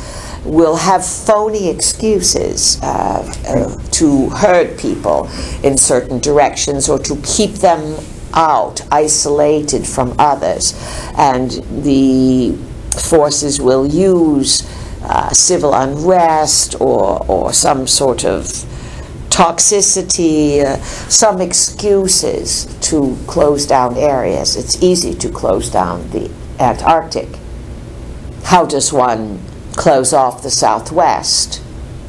will 0.46 0.76
have 0.76 1.06
phony 1.06 1.70
excuses 1.70 2.82
uh, 2.82 3.34
uh, 3.48 3.90
to 3.92 4.30
herd 4.30 4.78
people 4.78 5.28
in 5.64 5.78
certain 5.78 6.20
directions 6.20 6.88
or 6.88 7.00
to 7.00 7.16
keep 7.24 7.52
them 7.54 7.98
out, 8.34 8.82
isolated 8.92 9.88
from 9.88 10.16
others. 10.20 10.74
And 11.18 11.52
the 11.84 12.56
forces 13.10 13.60
will 13.60 13.88
use 13.88 14.70
uh, 15.04 15.30
civil 15.32 15.74
unrest 15.74 16.80
or, 16.80 17.26
or 17.28 17.54
some 17.54 17.88
sort 17.88 18.26
of 18.26 18.46
toxicity, 19.30 20.64
uh, 20.64 20.78
some 21.10 21.42
excuses 21.42 22.66
to 22.82 23.18
close 23.28 23.66
down 23.66 23.98
areas. 23.98 24.56
It's 24.56 24.82
easy 24.82 25.14
to 25.16 25.30
close 25.30 25.70
down 25.70 26.10
the 26.12 26.32
Antarctic. 26.60 27.28
How 28.44 28.66
does 28.66 28.94
one 28.94 29.40
close 29.76 30.14
off 30.14 30.44
the 30.44 30.50
Southwest 30.50 31.62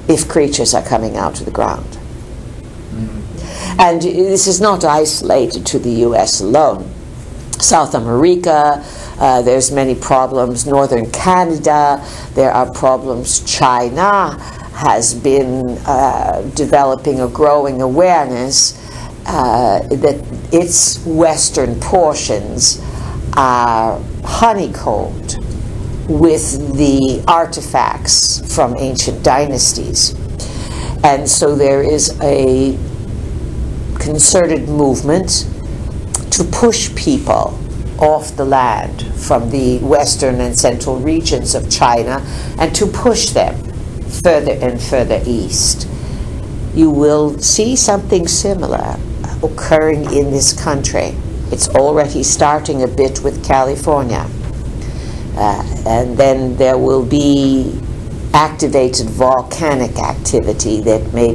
if 0.09 0.29
creatures 0.29 0.75
are 0.75 0.83
coming 0.83 1.17
out 1.17 1.41
of 1.41 1.47
the 1.47 1.53
ground? 1.53 1.99
And 3.79 4.01
this 4.01 4.47
is 4.47 4.61
not 4.61 4.85
isolated 4.85 5.67
to 5.67 5.79
the 5.79 5.91
US 6.07 6.41
alone. 6.41 6.91
South 7.59 7.95
America, 7.95 8.83
uh, 9.19 9.43
there's 9.43 9.71
many 9.71 9.95
problems. 9.95 10.67
Northern 10.67 11.11
Canada, 11.11 12.03
there 12.35 12.51
are 12.53 12.71
problems. 12.73 13.41
China, 13.41 14.39
has 14.77 15.14
been 15.14 15.71
uh, 15.87 16.43
developing 16.55 17.21
a 17.21 17.29
growing 17.29 17.81
awareness 17.81 18.79
uh, 19.25 19.81
that 19.89 20.23
its 20.53 21.03
western 21.07 21.81
portions 21.81 22.83
are 23.39 23.99
honeycombed 24.23 25.37
with 26.09 26.77
the 26.77 27.25
artifacts 27.27 28.55
from 28.55 28.77
ancient 28.79 29.23
dynasties. 29.23 30.15
And 31.03 31.29
so 31.29 31.55
there 31.55 31.83
is 31.83 32.19
a 32.21 32.79
concerted 33.99 34.69
movement 34.69 35.47
to 36.31 36.45
push 36.45 36.95
people 36.95 37.59
off 37.99 38.37
the 38.37 38.45
land 38.45 39.03
from 39.17 39.51
the 39.51 39.79
western 39.79 40.41
and 40.41 40.59
central 40.59 40.99
regions 40.99 41.55
of 41.55 41.71
China 41.71 42.23
and 42.59 42.75
to 42.75 42.87
push 42.87 43.31
them 43.31 43.57
further 44.23 44.53
and 44.53 44.81
further 44.81 45.21
east. 45.27 45.89
You 46.75 46.91
will 46.91 47.39
see 47.39 47.75
something 47.75 48.29
similar 48.29 48.97
occurring 49.43 50.05
in 50.13 50.31
this 50.31 50.53
country. 50.53 51.15
It's 51.51 51.69
already 51.71 52.23
starting 52.23 52.83
a 52.83 52.89
bit 52.89 53.23
with 53.23 53.45
California. 53.45 54.29
Uh, 55.37 55.62
and 55.87 56.16
then 56.16 56.57
there 56.57 56.78
will 56.78 57.05
be 57.05 57.78
activated 58.32 59.07
volcanic 59.09 59.99
activity 59.99 60.80
that 60.80 61.12
may 61.12 61.34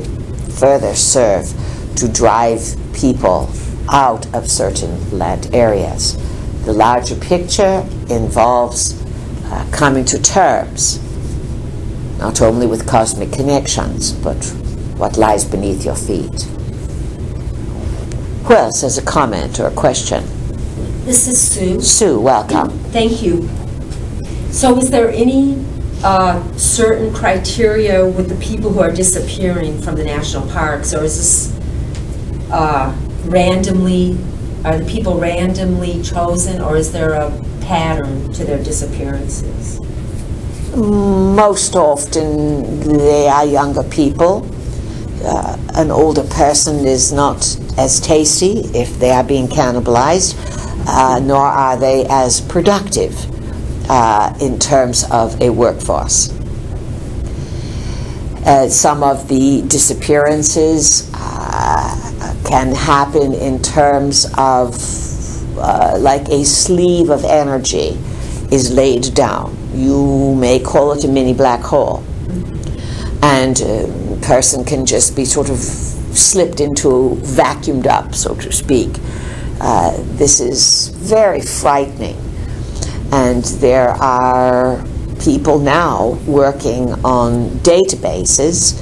further 0.59 0.95
serve 0.95 1.47
to 1.95 2.07
drive 2.07 2.75
people 2.93 3.49
out 3.89 4.33
of 4.33 4.49
certain 4.49 5.17
land 5.17 5.53
areas. 5.53 6.17
The 6.65 6.73
larger 6.73 7.15
picture 7.15 7.85
involves 8.09 9.01
uh, 9.45 9.67
coming 9.71 10.05
to 10.05 10.21
terms 10.21 10.99
not 12.21 12.39
only 12.39 12.67
with 12.67 12.87
cosmic 12.87 13.31
connections, 13.31 14.11
but 14.11 14.37
what 14.95 15.17
lies 15.17 15.43
beneath 15.43 15.83
your 15.83 15.95
feet. 15.95 16.43
Who 18.45 18.53
else 18.53 18.81
has 18.81 18.99
a 18.99 19.01
comment 19.01 19.59
or 19.59 19.67
a 19.67 19.71
question? 19.71 20.23
This 21.03 21.27
is 21.27 21.41
Sue. 21.41 21.81
Sue, 21.81 22.19
welcome. 22.19 22.69
Thank 22.91 23.23
you. 23.23 23.49
So 24.51 24.77
is 24.77 24.91
there 24.91 25.09
any 25.09 25.65
uh, 26.03 26.43
certain 26.57 27.13
criteria 27.13 28.05
with 28.05 28.27
the 28.27 28.35
people 28.45 28.69
who 28.69 28.81
are 28.81 28.91
disappearing 28.91 29.81
from 29.81 29.95
the 29.95 30.03
national 30.03 30.47
parks, 30.49 30.93
or 30.93 31.03
is 31.05 31.17
this 31.17 32.51
uh, 32.51 32.93
randomly, 33.25 34.17
are 34.65 34.77
the 34.77 34.85
people 34.85 35.17
randomly 35.17 36.03
chosen, 36.03 36.61
or 36.61 36.75
is 36.75 36.91
there 36.91 37.13
a 37.13 37.31
pattern 37.61 38.31
to 38.33 38.43
their 38.43 38.61
disappearances? 38.61 39.79
Most 40.75 41.75
often 41.75 42.81
they 42.97 43.29
are 43.29 43.45
younger 43.45 43.83
people. 43.83 44.45
Uh, 45.23 45.57
an 45.75 45.91
older 45.91 46.23
person 46.23 46.85
is 46.85 47.13
not 47.13 47.37
as 47.77 48.01
tasty 48.01 48.59
if 48.77 48.99
they 48.99 49.11
are 49.11 49.23
being 49.23 49.47
cannibalized, 49.47 50.35
uh, 50.87 51.19
nor 51.19 51.41
are 51.41 51.77
they 51.77 52.05
as 52.09 52.41
productive 52.41 53.15
uh, 53.91 54.33
in 54.41 54.57
terms 54.57 55.05
of 55.11 55.39
a 55.41 55.49
workforce. 55.49 56.31
Uh, 58.45 58.67
some 58.67 59.03
of 59.03 59.27
the 59.27 59.61
disappearances 59.67 61.11
uh, 61.13 62.35
can 62.47 62.73
happen 62.73 63.33
in 63.33 63.61
terms 63.61 64.25
of 64.37 64.73
uh, 65.59 65.95
like 65.99 66.27
a 66.29 66.43
sleeve 66.43 67.11
of 67.11 67.23
energy 67.23 67.99
is 68.51 68.71
laid 68.73 69.13
down 69.13 69.55
you 69.73 70.35
may 70.35 70.59
call 70.59 70.91
it 70.91 71.03
a 71.03 71.07
mini 71.07 71.33
black 71.33 71.61
hole. 71.61 72.03
And 73.23 73.59
a 73.61 74.19
person 74.21 74.65
can 74.65 74.85
just 74.85 75.15
be 75.15 75.25
sort 75.25 75.49
of 75.49 75.57
slipped 75.57 76.59
into, 76.59 77.15
vacuumed 77.21 77.87
up, 77.87 78.13
so 78.13 78.35
to 78.35 78.51
speak. 78.51 78.89
Uh, 79.59 79.95
this 80.17 80.39
is 80.39 80.89
very 80.89 81.41
frightening. 81.41 82.17
And 83.11 83.43
there 83.43 83.89
are 83.89 84.83
people 85.23 85.59
now 85.59 86.17
working 86.25 86.93
on 87.05 87.49
databases 87.59 88.79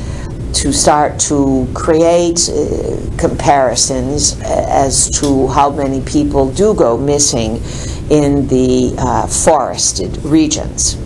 to 0.53 0.71
start 0.73 1.19
to 1.19 1.67
create 1.73 2.49
uh, 2.49 3.17
comparisons 3.17 4.39
as 4.41 5.09
to 5.09 5.47
how 5.47 5.69
many 5.69 6.01
people 6.01 6.51
do 6.51 6.73
go 6.73 6.97
missing 6.97 7.61
in 8.09 8.47
the 8.47 8.93
uh, 8.97 9.27
forested 9.27 10.17
regions. 10.23 10.97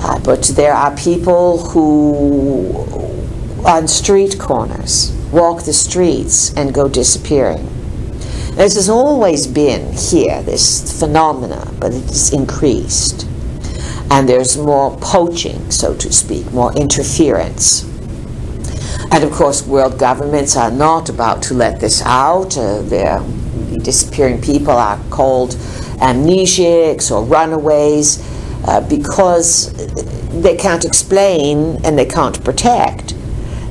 Uh, 0.00 0.18
but 0.20 0.42
there 0.54 0.72
are 0.72 0.96
people 0.96 1.58
who, 1.68 2.74
on 3.66 3.86
street 3.88 4.38
corners, 4.38 5.12
walk 5.32 5.64
the 5.64 5.72
streets 5.72 6.54
and 6.56 6.72
go 6.72 6.88
disappearing. 6.88 7.77
This 8.58 8.74
has 8.74 8.88
always 8.88 9.46
been 9.46 9.92
here, 9.92 10.42
this 10.42 10.98
phenomena, 10.98 11.72
but 11.78 11.94
it's 11.94 12.32
increased. 12.32 13.24
And 14.10 14.28
there's 14.28 14.58
more 14.58 14.98
poaching, 15.00 15.70
so 15.70 15.94
to 15.94 16.12
speak, 16.12 16.50
more 16.50 16.74
interference. 16.76 17.84
And 19.12 19.22
of 19.22 19.30
course, 19.30 19.64
world 19.64 19.96
governments 19.96 20.56
are 20.56 20.72
not 20.72 21.08
about 21.08 21.40
to 21.44 21.54
let 21.54 21.78
this 21.78 22.02
out. 22.02 22.58
Uh, 22.58 22.82
their 22.82 23.20
disappearing 23.84 24.42
people 24.42 24.72
are 24.72 24.98
called 25.08 25.50
amnesiacs 26.00 27.12
or 27.12 27.24
runaways 27.24 28.18
uh, 28.66 28.80
because 28.88 29.72
they 30.42 30.56
can't 30.56 30.84
explain 30.84 31.78
and 31.84 31.96
they 31.96 32.06
can't 32.06 32.42
protect. 32.42 33.12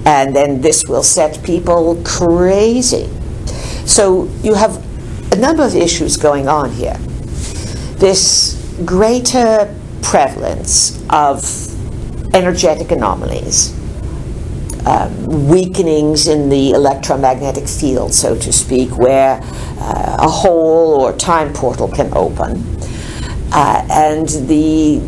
And 0.05 0.33
then 0.33 0.61
this 0.61 0.85
will 0.88 1.03
set 1.03 1.43
people 1.43 2.01
crazy. 2.05 3.09
So 3.88 4.29
you 4.43 4.53
have 4.53 4.83
a 5.31 5.38
number 5.38 5.63
of 5.63 5.73
issues 5.73 6.17
going 6.17 6.49
on 6.49 6.71
here. 6.71 6.97
This 7.97 8.61
greater 8.85 9.73
prevalence 10.01 11.01
of 11.09 11.41
energetic 12.35 12.91
anomalies, 12.91 13.73
um, 14.85 15.47
weakenings 15.47 16.27
in 16.27 16.49
the 16.49 16.71
electromagnetic 16.71 17.67
field, 17.67 18.13
so 18.13 18.38
to 18.38 18.51
speak, 18.51 18.97
where 18.97 19.39
uh, 19.79 20.17
a 20.19 20.29
hole 20.29 21.01
or 21.01 21.13
time 21.13 21.53
portal 21.53 21.88
can 21.88 22.13
open. 22.13 22.61
Uh, 23.53 23.88
and 23.89 24.27
the 24.49 24.99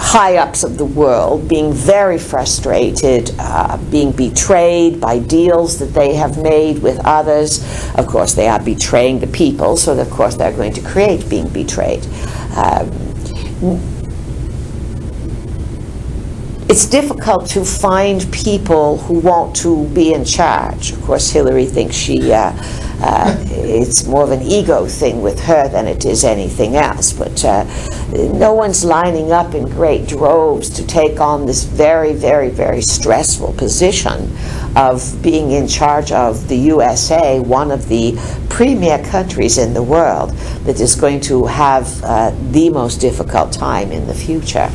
high 0.00 0.38
ups 0.38 0.64
of 0.64 0.78
the 0.78 0.84
world 0.84 1.46
being 1.46 1.72
very 1.72 2.18
frustrated, 2.18 3.30
uh, 3.38 3.76
being 3.90 4.12
betrayed 4.12 4.98
by 4.98 5.18
deals 5.18 5.78
that 5.78 5.92
they 5.92 6.14
have 6.14 6.42
made 6.42 6.80
with 6.82 6.98
others. 7.04 7.62
Of 7.96 8.06
course, 8.06 8.34
they 8.34 8.48
are 8.48 8.62
betraying 8.62 9.20
the 9.20 9.26
people, 9.26 9.76
so 9.76 9.98
of 9.98 10.10
course 10.10 10.36
they're 10.36 10.56
going 10.56 10.72
to 10.72 10.82
create 10.82 11.28
being 11.28 11.48
betrayed. 11.48 12.06
Um, 12.56 13.99
it's 16.70 16.86
difficult 16.86 17.48
to 17.48 17.64
find 17.64 18.32
people 18.32 18.96
who 18.98 19.18
want 19.18 19.56
to 19.56 19.88
be 19.88 20.14
in 20.14 20.24
charge. 20.24 20.92
Of 20.92 21.02
course, 21.02 21.28
Hillary 21.28 21.66
thinks 21.66 21.96
she. 21.96 22.32
Uh, 22.32 22.52
uh, 23.02 23.34
it's 23.48 24.04
more 24.04 24.22
of 24.22 24.30
an 24.30 24.42
ego 24.42 24.86
thing 24.86 25.20
with 25.20 25.40
her 25.40 25.68
than 25.68 25.88
it 25.88 26.04
is 26.04 26.22
anything 26.22 26.76
else. 26.76 27.12
But 27.12 27.44
uh, 27.44 27.64
no 28.12 28.54
one's 28.54 28.84
lining 28.84 29.32
up 29.32 29.52
in 29.54 29.64
great 29.64 30.06
droves 30.06 30.70
to 30.70 30.86
take 30.86 31.18
on 31.18 31.44
this 31.44 31.64
very, 31.64 32.12
very, 32.12 32.50
very 32.50 32.82
stressful 32.82 33.54
position 33.54 34.30
of 34.76 35.20
being 35.22 35.50
in 35.50 35.66
charge 35.66 36.12
of 36.12 36.46
the 36.46 36.56
USA, 36.56 37.40
one 37.40 37.72
of 37.72 37.88
the 37.88 38.14
premier 38.48 39.02
countries 39.06 39.58
in 39.58 39.74
the 39.74 39.82
world 39.82 40.30
that 40.66 40.78
is 40.78 40.94
going 40.94 41.20
to 41.22 41.46
have 41.46 42.00
uh, 42.04 42.30
the 42.52 42.70
most 42.70 43.00
difficult 43.00 43.50
time 43.50 43.90
in 43.90 44.06
the 44.06 44.14
future. 44.14 44.70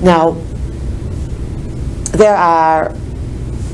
Now, 0.00 0.36
there 2.12 2.36
are 2.36 2.94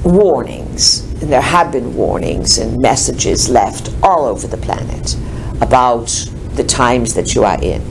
warnings, 0.04 1.00
and 1.22 1.32
there 1.32 1.40
have 1.40 1.72
been 1.72 1.94
warnings 1.94 2.58
and 2.58 2.80
messages 2.80 3.48
left 3.48 3.90
all 4.02 4.26
over 4.26 4.46
the 4.46 4.56
planet 4.58 5.16
about 5.60 6.08
the 6.54 6.64
times 6.64 7.14
that 7.14 7.34
you 7.34 7.44
are 7.44 7.60
in. 7.62 7.82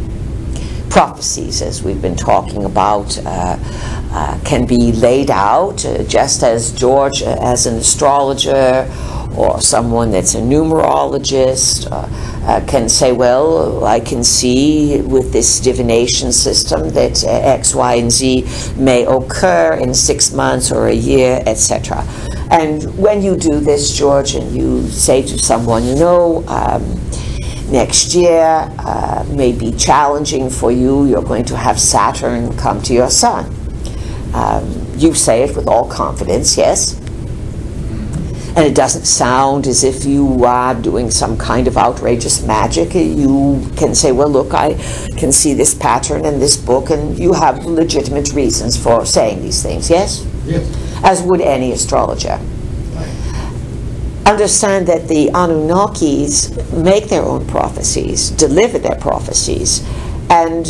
Prophecies, 0.90 1.62
as 1.62 1.82
we've 1.82 2.02
been 2.02 2.16
talking 2.16 2.66
about, 2.66 3.18
uh, 3.26 3.58
uh, 4.12 4.40
can 4.46 4.68
be 4.68 4.92
laid 4.92 5.32
out 5.32 5.84
uh, 5.86 6.04
just 6.04 6.44
as 6.44 6.72
George, 6.72 7.24
uh, 7.24 7.36
as 7.42 7.66
an 7.66 7.76
astrologer, 7.76 8.88
or 9.36 9.62
someone 9.62 10.12
that's 10.12 10.36
a 10.36 10.40
numerologist 10.40 11.92
uh, 11.92 12.08
uh, 12.46 12.66
can 12.68 12.90
say, 12.90 13.12
well, 13.12 13.86
I 13.86 14.00
can 14.00 14.24
see 14.24 15.02
with 15.02 15.32
this 15.32 15.60
divination 15.60 16.32
system 16.32 16.90
that 16.90 17.24
uh, 17.24 17.30
X, 17.30 17.74
Y, 17.74 17.96
and 17.96 18.12
Z 18.12 18.46
may 18.76 19.06
occur 19.06 19.74
in 19.76 19.94
six 19.94 20.34
months 20.34 20.72
or 20.72 20.88
a 20.88 20.94
year, 20.94 21.42
etc. 21.46 22.06
And 22.52 22.84
when 22.98 23.22
you 23.22 23.36
do 23.36 23.60
this, 23.60 23.98
George, 23.98 24.36
and 24.36 24.56
you 24.56 24.88
say 24.90 25.22
to 25.22 25.40
someone, 25.40 25.86
you 25.86 25.96
know, 25.96 26.44
um, 26.48 26.84
next 27.72 28.14
year 28.14 28.70
uh, 28.80 29.26
may 29.30 29.52
be 29.52 29.72
challenging 29.72 30.50
for 30.50 30.72
you, 30.72 31.06
you're 31.06 31.24
going 31.24 31.46
to 31.46 31.58
have 31.58 31.80
Saturn 31.80 32.56
come 32.58 32.82
to 32.84 32.94
your 32.94 33.10
sun. 33.10 33.46
Um, 34.34 34.86
you 34.98 35.14
say 35.14 35.44
it 35.44 35.56
with 35.56 35.68
all 35.68 35.88
confidence, 35.90 36.58
yes? 36.58 37.00
And 38.56 38.68
it 38.68 38.76
doesn't 38.76 39.06
sound 39.06 39.66
as 39.66 39.84
if 39.84 40.06
you 40.06 40.46
are 40.46 40.76
doing 40.76 41.10
some 41.10 41.36
kind 41.38 41.68
of 41.68 41.76
outrageous 41.76 42.46
magic. 42.46 42.94
You 42.94 43.68
can 43.76 43.96
say, 43.96 44.12
well, 44.12 44.30
look, 44.30 44.54
I 44.54 44.76
can 45.18 45.32
see 45.32 45.56
this 45.56 45.74
pattern 45.74 46.24
in 46.24 46.40
this 46.40 46.56
book, 46.56 46.92
and 46.92 47.18
you 47.18 47.34
have 47.34 47.66
legitimate 47.66 48.32
reasons 48.34 48.78
for 48.78 49.08
saying 49.08 49.42
these 49.42 49.64
things, 49.64 49.90
yes? 49.90 50.28
Yes. 50.46 51.02
As 51.04 51.24
would 51.24 51.42
any 51.42 51.72
astrologer. 51.72 52.40
Understand 54.28 54.88
that 54.88 55.08
the 55.08 55.30
Anunnakis 55.34 56.72
make 56.84 57.06
their 57.06 57.24
own 57.24 57.48
prophecies, 57.48 58.30
deliver 58.30 58.78
their 58.78 58.96
prophecies, 59.00 59.84
and 60.30 60.64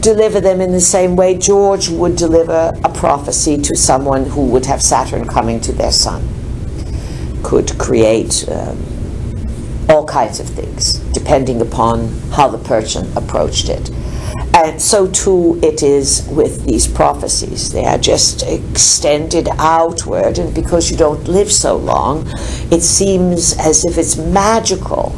deliver 0.00 0.40
them 0.40 0.60
in 0.60 0.70
the 0.70 0.80
same 0.80 1.16
way 1.16 1.36
George 1.36 1.88
would 1.88 2.14
deliver 2.14 2.72
a 2.84 2.88
prophecy 2.88 3.58
to 3.58 3.76
someone 3.76 4.24
who 4.26 4.46
would 4.46 4.64
have 4.66 4.80
Saturn 4.80 5.26
coming 5.26 5.60
to 5.60 5.72
their 5.72 5.92
sun 5.92 6.35
could 7.46 7.78
create 7.78 8.44
um, 8.48 8.76
all 9.88 10.04
kinds 10.04 10.40
of 10.40 10.48
things, 10.48 10.98
depending 11.14 11.60
upon 11.60 12.08
how 12.32 12.48
the 12.48 12.58
person 12.58 13.06
approached 13.16 13.68
it. 13.68 13.88
And 14.52 14.82
so 14.82 15.06
too 15.06 15.60
it 15.62 15.80
is 15.80 16.26
with 16.28 16.64
these 16.64 16.88
prophecies. 16.88 17.70
They 17.70 17.84
are 17.84 17.98
just 17.98 18.42
extended 18.42 19.46
outward, 19.58 20.38
and 20.38 20.52
because 20.52 20.90
you 20.90 20.96
don't 20.96 21.28
live 21.28 21.52
so 21.52 21.76
long, 21.76 22.26
it 22.72 22.82
seems 22.82 23.56
as 23.58 23.84
if 23.84 23.96
it's 23.96 24.16
magical 24.16 25.14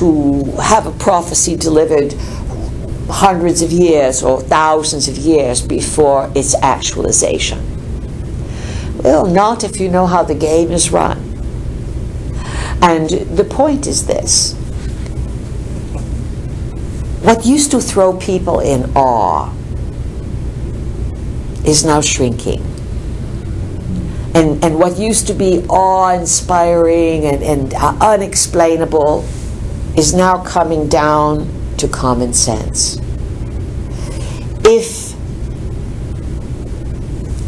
to 0.00 0.42
have 0.60 0.86
a 0.86 0.92
prophecy 0.98 1.54
delivered 1.54 2.14
hundreds 3.08 3.62
of 3.62 3.70
years 3.70 4.24
or 4.24 4.40
thousands 4.40 5.06
of 5.06 5.16
years 5.18 5.62
before 5.62 6.32
its 6.34 6.56
actualization. 6.56 7.60
Well, 9.04 9.26
not 9.26 9.62
if 9.62 9.78
you 9.78 9.88
know 9.88 10.08
how 10.08 10.24
the 10.24 10.34
game 10.34 10.72
is 10.72 10.90
run. 10.90 11.29
And 12.82 13.10
the 13.10 13.44
point 13.44 13.86
is 13.86 14.06
this 14.06 14.54
what 17.22 17.44
used 17.44 17.70
to 17.72 17.80
throw 17.80 18.16
people 18.16 18.60
in 18.60 18.90
awe 18.96 19.52
is 21.66 21.84
now 21.84 22.00
shrinking. 22.00 22.62
And, 24.34 24.64
and 24.64 24.78
what 24.78 24.98
used 24.98 25.26
to 25.26 25.34
be 25.34 25.64
awe 25.68 26.14
inspiring 26.14 27.26
and, 27.26 27.42
and 27.42 27.74
uh, 27.74 27.96
unexplainable 28.00 29.24
is 29.96 30.14
now 30.14 30.42
coming 30.42 30.88
down 30.88 31.46
to 31.76 31.88
common 31.88 32.32
sense. 32.32 32.98
If 34.64 35.14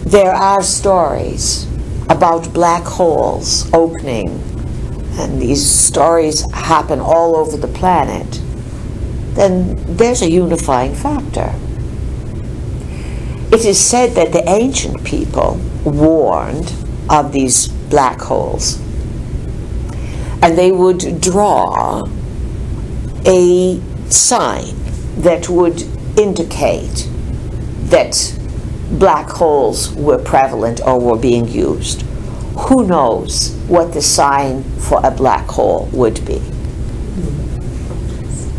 there 0.04 0.32
are 0.32 0.62
stories 0.62 1.66
about 2.10 2.52
black 2.52 2.82
holes 2.82 3.72
opening 3.72 4.51
and 5.18 5.40
these 5.40 5.64
stories 5.64 6.50
happen 6.52 7.00
all 7.00 7.36
over 7.36 7.56
the 7.56 7.68
planet, 7.68 8.40
then 9.34 9.76
there's 9.96 10.22
a 10.22 10.30
unifying 10.30 10.94
factor. 10.94 11.52
It 13.54 13.64
is 13.66 13.78
said 13.78 14.14
that 14.14 14.32
the 14.32 14.48
ancient 14.48 15.04
people 15.04 15.60
warned 15.84 16.72
of 17.10 17.32
these 17.32 17.68
black 17.68 18.20
holes, 18.20 18.78
and 20.40 20.56
they 20.56 20.72
would 20.72 21.20
draw 21.20 22.08
a 23.26 23.80
sign 24.08 24.74
that 25.18 25.48
would 25.48 25.82
indicate 26.18 27.08
that 27.90 28.38
black 28.92 29.28
holes 29.28 29.92
were 29.94 30.18
prevalent 30.18 30.80
or 30.86 30.98
were 30.98 31.18
being 31.18 31.46
used 31.46 32.04
who 32.57 32.86
knows 32.86 33.55
what 33.68 33.92
the 33.92 34.03
sign 34.03 34.62
for 34.78 35.00
a 35.05 35.11
black 35.11 35.46
hole 35.46 35.88
would 35.92 36.24
be? 36.26 36.40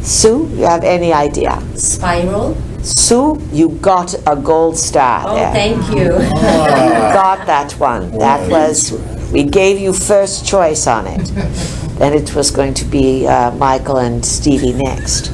Sue, 0.03 0.49
you 0.55 0.63
have 0.63 0.83
any 0.83 1.13
idea? 1.13 1.61
Spiral? 1.75 2.55
Sue, 2.81 3.41
you 3.53 3.69
got 3.81 4.13
a 4.27 4.35
gold 4.35 4.77
star 4.77 5.23
Oh, 5.27 5.35
there. 5.35 5.53
thank 5.53 5.89
you. 5.89 6.11
You 6.13 7.13
got 7.13 7.45
that 7.47 7.71
one. 7.79 8.11
That 8.17 8.49
was, 8.49 8.91
we 9.31 9.43
gave 9.43 9.79
you 9.79 9.93
first 9.93 10.45
choice 10.45 10.87
on 10.87 11.07
it. 11.07 11.31
And 12.01 12.15
it 12.15 12.33
was 12.35 12.49
going 12.49 12.73
to 12.73 12.85
be 12.85 13.27
uh, 13.27 13.51
Michael 13.51 13.97
and 13.97 14.25
Stevie 14.25 14.73
next. 14.73 15.31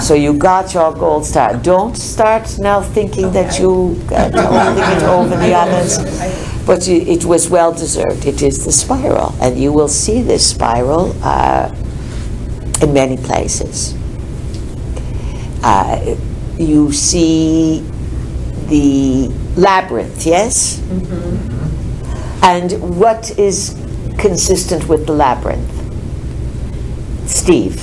So 0.00 0.14
you 0.14 0.32
got 0.32 0.72
your 0.72 0.94
gold 0.94 1.26
star. 1.26 1.56
Don't 1.56 1.96
start 1.96 2.56
now 2.60 2.80
thinking 2.80 3.32
that 3.32 3.58
you 3.58 4.00
uh, 4.12 4.30
holding 4.30 4.96
it 4.96 5.02
over 5.02 5.36
the 5.36 5.52
others. 5.54 5.98
But 6.68 6.86
it 6.86 7.24
was 7.24 7.48
well 7.48 7.72
deserved. 7.72 8.26
It 8.26 8.42
is 8.42 8.66
the 8.66 8.72
spiral, 8.72 9.34
and 9.40 9.58
you 9.58 9.72
will 9.72 9.88
see 9.88 10.20
this 10.20 10.50
spiral 10.50 11.16
uh, 11.24 11.74
in 12.82 12.92
many 12.92 13.16
places. 13.16 13.94
Uh, 15.64 16.14
you 16.58 16.92
see 16.92 17.80
the 18.66 19.28
labyrinth, 19.56 20.26
yes? 20.26 20.82
And 22.42 22.98
what 23.00 23.38
is 23.38 23.74
consistent 24.18 24.90
with 24.90 25.06
the 25.06 25.14
labyrinth? 25.14 25.72
Steve, 27.26 27.82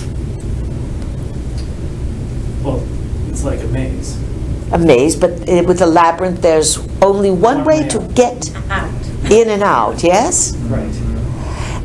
Well, 2.63 2.85
it's 3.29 3.43
like 3.43 3.61
a 3.61 3.67
maze. 3.67 4.24
A 4.71 4.77
maze, 4.77 5.15
but 5.15 5.31
uh, 5.47 5.63
with 5.65 5.81
a 5.81 5.85
labyrinth, 5.85 6.41
there's 6.41 6.77
only 7.01 7.29
one 7.31 7.57
One 7.57 7.65
way 7.65 7.81
way 7.81 7.87
to 7.89 7.99
get 8.13 8.51
Out. 8.69 8.91
in 9.31 9.49
and 9.49 9.63
out, 9.63 10.03
yes? 10.03 10.55
Right. 10.55 10.91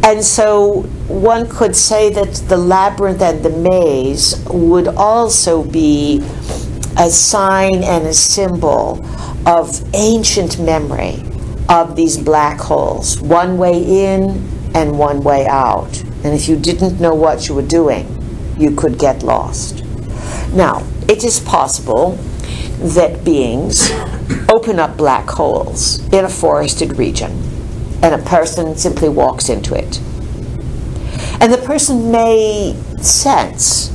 And 0.02 0.24
so 0.24 0.82
one 1.08 1.48
could 1.48 1.76
say 1.76 2.08
that 2.10 2.34
the 2.48 2.56
labyrinth 2.56 3.20
and 3.20 3.42
the 3.42 3.50
maze 3.50 4.42
would 4.50 4.88
also 4.88 5.62
be 5.62 6.20
a 6.98 7.10
sign 7.10 7.84
and 7.84 8.06
a 8.06 8.14
symbol 8.14 9.04
of 9.46 9.82
ancient 9.94 10.58
memory, 10.58 11.22
of 11.68 11.96
these 11.96 12.16
black 12.16 12.58
holes, 12.58 13.20
one 13.20 13.58
way 13.58 14.06
in 14.06 14.48
and 14.74 14.98
one 14.98 15.22
way 15.22 15.46
out. 15.46 16.02
And 16.24 16.34
if 16.34 16.48
you 16.48 16.56
didn't 16.56 16.98
know 17.00 17.14
what 17.14 17.48
you 17.48 17.54
were 17.54 17.66
doing, 17.66 18.06
you 18.58 18.74
could 18.74 18.98
get 18.98 19.22
lost. 19.22 19.84
Now, 20.52 20.82
it 21.08 21.24
is 21.24 21.40
possible 21.40 22.18
that 22.80 23.24
beings 23.24 23.90
open 24.48 24.78
up 24.78 24.96
black 24.96 25.28
holes 25.28 26.00
in 26.12 26.24
a 26.24 26.28
forested 26.28 26.96
region 26.98 27.30
and 28.02 28.14
a 28.14 28.24
person 28.26 28.76
simply 28.76 29.08
walks 29.08 29.48
into 29.48 29.74
it. 29.74 30.00
And 31.40 31.52
the 31.52 31.62
person 31.64 32.10
may 32.10 32.74
sense 33.00 33.90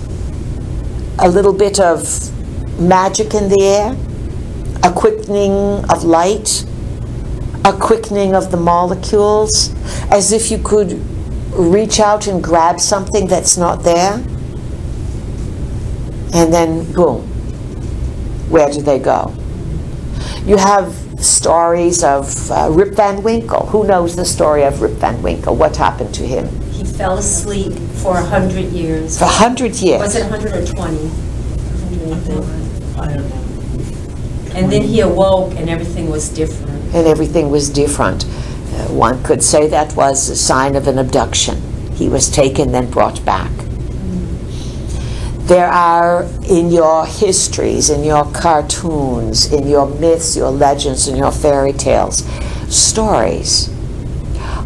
a 1.20 1.30
little 1.30 1.54
bit 1.54 1.80
of 1.80 2.32
magic 2.80 3.34
in 3.34 3.50
the 3.50 3.62
air, 3.62 3.96
a 4.84 4.94
quickening 4.94 5.84
of 5.90 6.04
light, 6.04 6.66
a 7.64 7.74
quickening 7.74 8.36
of 8.36 8.52
the 8.52 8.58
molecules, 8.58 9.74
as 10.12 10.32
if 10.32 10.52
you 10.52 10.58
could 10.60 10.94
reach 11.54 12.00
out 12.00 12.28
and 12.28 12.44
grab 12.44 12.80
something 12.80 13.28
that's 13.28 13.58
not 13.58 13.84
there. 13.84 14.14
And 16.34 16.54
then, 16.54 16.92
boom, 16.94 17.35
where 18.56 18.72
do 18.72 18.82
they 18.82 19.00
go? 19.00 19.36
You 20.46 20.56
have 20.56 20.94
stories 21.20 22.06
of 22.06 22.50
uh, 22.50 22.70
Rip 22.72 22.94
Van 22.96 23.22
Winkle. 23.22 23.66
Who 23.66 23.86
knows 23.86 24.16
the 24.16 24.24
story 24.24 24.64
of 24.64 24.82
Rip 24.82 24.94
Van 24.94 25.22
Winkle? 25.22 25.58
What 25.58 25.76
happened 25.76 26.16
to 26.16 26.26
him? 26.26 26.48
He 26.72 26.86
fell 26.86 27.18
asleep 27.18 27.74
for 28.02 28.18
a 28.18 28.24
hundred 28.24 28.72
years. 28.72 29.18
For 29.20 29.26
a 29.26 29.38
hundred 29.44 29.76
years. 29.76 30.00
Was 30.00 30.16
it 30.16 30.22
a 30.22 30.30
hundred 30.30 30.54
or 30.54 30.66
twenty? 30.66 31.12
I 32.98 33.14
don't 33.14 33.30
know. 33.30 33.42
And 34.56 34.72
then 34.72 34.84
he 34.84 35.02
awoke 35.02 35.54
and 35.56 35.70
everything 35.70 36.10
was 36.10 36.30
different. 36.30 36.82
and 36.96 37.08
everything 37.08 37.50
was 37.52 37.70
different. 37.70 38.24
Uh, 38.24 38.88
one 38.94 39.22
could 39.22 39.44
say 39.44 39.68
that 39.68 39.94
was 39.98 40.30
a 40.30 40.36
sign 40.36 40.78
of 40.78 40.88
an 40.88 40.98
abduction. 40.98 41.62
He 41.92 42.08
was 42.08 42.30
taken, 42.30 42.72
then 42.72 42.90
brought 42.90 43.26
back. 43.26 43.52
There 45.46 45.68
are 45.68 46.24
in 46.50 46.72
your 46.72 47.06
histories, 47.06 47.92
in 47.92 48.04
your 48.04 48.26
cartoons, 48.32 49.54
in 49.54 49.68
your 49.68 49.88
myths, 49.88 50.36
your 50.36 50.50
legends, 50.50 51.08
and 51.08 51.16
your 51.16 51.32
fairy 51.32 51.72
tales, 51.72 52.24
stories 52.68 53.70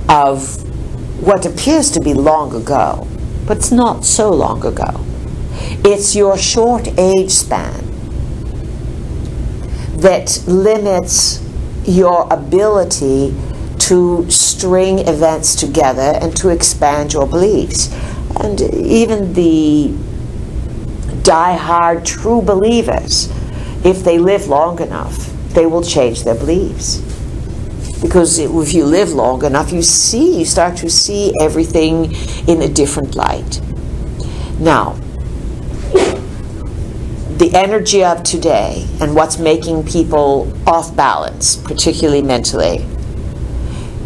of 0.08 0.64
what 1.22 1.46
appears 1.46 1.92
to 1.92 2.00
be 2.00 2.14
long 2.14 2.56
ago, 2.56 3.06
but 3.46 3.58
it's 3.58 3.74
not 3.74 4.06
so 4.06 4.32
long 4.32 4.66
ago. 4.66 5.06
It's 5.84 6.16
your 6.16 6.38
short 6.38 6.88
age 6.98 7.32
span 7.32 7.84
that 9.98 10.42
limits 10.48 11.44
your 11.84 12.26
ability 12.32 13.36
to 13.80 14.32
string 14.32 15.00
events 15.00 15.56
together 15.56 16.18
and 16.22 16.34
to 16.38 16.48
expand 16.48 17.12
your 17.12 17.28
beliefs. 17.28 17.94
And 18.40 18.62
even 18.62 19.34
the 19.34 19.94
die-hard 21.30 22.04
true 22.04 22.42
believers, 22.42 23.30
if 23.86 24.04
they 24.04 24.18
live 24.18 24.48
long 24.48 24.82
enough, 24.82 25.32
they 25.54 25.64
will 25.64 25.84
change 25.84 26.24
their 26.24 26.34
beliefs. 26.34 26.98
Because 28.02 28.40
if 28.40 28.74
you 28.74 28.84
live 28.84 29.12
long 29.12 29.46
enough, 29.46 29.72
you 29.72 29.84
see, 29.84 30.40
you 30.40 30.46
start 30.46 30.76
to 30.78 30.90
see 30.90 31.32
everything 31.40 32.16
in 32.48 32.64
a 32.64 32.68
different 32.68 33.14
light. 33.14 33.62
Now, 34.60 34.94
the 37.38 37.52
energy 37.54 38.04
of 38.04 38.24
today 38.24 38.88
and 39.00 39.14
what's 39.14 39.38
making 39.38 39.86
people 39.86 40.52
off 40.66 40.96
balance, 40.96 41.58
particularly 41.58 42.24
mentally, 42.24 42.88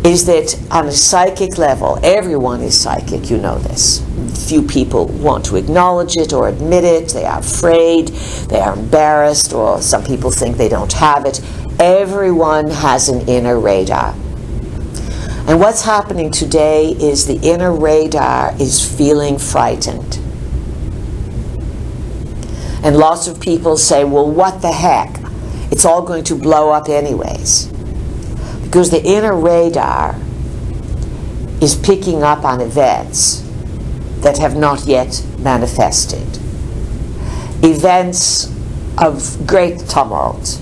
is 0.06 0.26
that 0.26 0.60
on 0.70 0.88
a 0.88 0.92
psychic 0.92 1.58
level, 1.58 1.98
everyone 2.04 2.62
is 2.62 2.80
psychic, 2.80 3.30
you 3.30 3.38
know 3.38 3.58
this. 3.60 4.04
Few 4.50 4.62
people 4.62 5.06
want 5.08 5.46
to 5.46 5.56
acknowledge 5.56 6.18
it 6.18 6.34
or 6.34 6.50
admit 6.50 6.84
it, 6.84 7.10
they 7.10 7.26
are 7.26 7.40
afraid, 7.40 8.10
they 8.50 8.60
are 8.60 8.78
embarrassed, 8.78 9.54
or 9.54 9.82
some 9.82 10.04
people 10.04 10.30
think 10.30 10.58
they 10.58 10.68
don't 10.68 10.92
have 10.92 11.26
it. 11.26 11.40
Everyone 11.80 12.70
has 12.70 13.08
an 13.08 13.28
inner 13.30 13.58
radar. 13.58 14.14
And 15.48 15.60
what's 15.60 15.84
happening 15.84 16.32
today 16.32 16.90
is 16.92 17.26
the 17.26 17.40
inner 17.42 17.74
radar 17.74 18.54
is 18.62 18.86
feeling 18.98 19.38
frightened. 19.38 20.20
And 22.84 22.98
lots 22.98 23.28
of 23.28 23.40
people 23.40 23.78
say, 23.78 24.04
well, 24.04 24.30
what 24.30 24.62
the 24.62 24.72
heck? 24.72 25.18
It's 25.72 25.86
all 25.86 26.02
going 26.02 26.26
to 26.26 26.36
blow 26.36 26.72
up 26.72 26.90
anyways. 26.90 27.73
Because 28.74 28.90
the 28.90 29.06
inner 29.06 29.36
radar 29.36 30.16
is 31.62 31.76
picking 31.76 32.24
up 32.24 32.44
on 32.44 32.60
events 32.60 33.42
that 34.22 34.40
have 34.40 34.56
not 34.56 34.88
yet 34.88 35.24
manifested. 35.38 36.28
Events 37.64 38.48
of 38.98 39.46
great 39.46 39.78
tumult. 39.82 40.60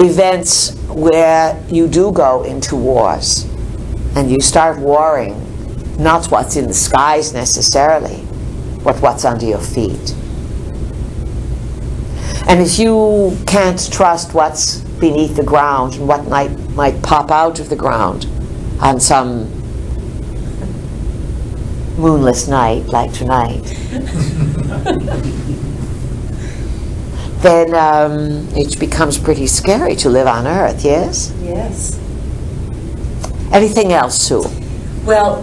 Events 0.00 0.74
where 0.88 1.56
you 1.68 1.86
do 1.86 2.10
go 2.10 2.42
into 2.42 2.74
wars 2.74 3.44
and 4.16 4.28
you 4.28 4.40
start 4.40 4.76
warring 4.80 5.40
not 6.02 6.32
what's 6.32 6.56
in 6.56 6.66
the 6.66 6.74
skies 6.74 7.32
necessarily, 7.32 8.26
but 8.82 9.00
what's 9.00 9.24
under 9.24 9.46
your 9.46 9.60
feet. 9.60 10.16
And 12.48 12.60
if 12.60 12.76
you 12.80 13.38
can't 13.46 13.92
trust 13.92 14.34
what's 14.34 14.84
beneath 14.98 15.36
the 15.36 15.44
ground 15.44 15.94
and 15.94 16.08
what 16.08 16.26
might, 16.28 16.50
might 16.70 17.02
pop 17.02 17.30
out 17.30 17.60
of 17.60 17.68
the 17.68 17.76
ground 17.76 18.26
on 18.80 19.00
some 19.00 19.50
moonless 21.96 22.46
night 22.48 22.86
like 22.86 23.12
tonight, 23.12 23.62
then 27.40 27.74
um, 27.74 28.48
it 28.56 28.78
becomes 28.78 29.18
pretty 29.18 29.46
scary 29.46 29.96
to 29.96 30.08
live 30.08 30.26
on 30.26 30.46
Earth, 30.46 30.84
yes? 30.84 31.32
Yes. 31.40 31.98
Anything 33.52 33.92
else, 33.92 34.18
Sue? 34.18 34.44
Well, 35.04 35.38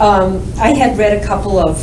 um, 0.00 0.42
I 0.58 0.74
had 0.74 0.98
read 0.98 1.22
a 1.22 1.24
couple 1.24 1.58
of, 1.58 1.78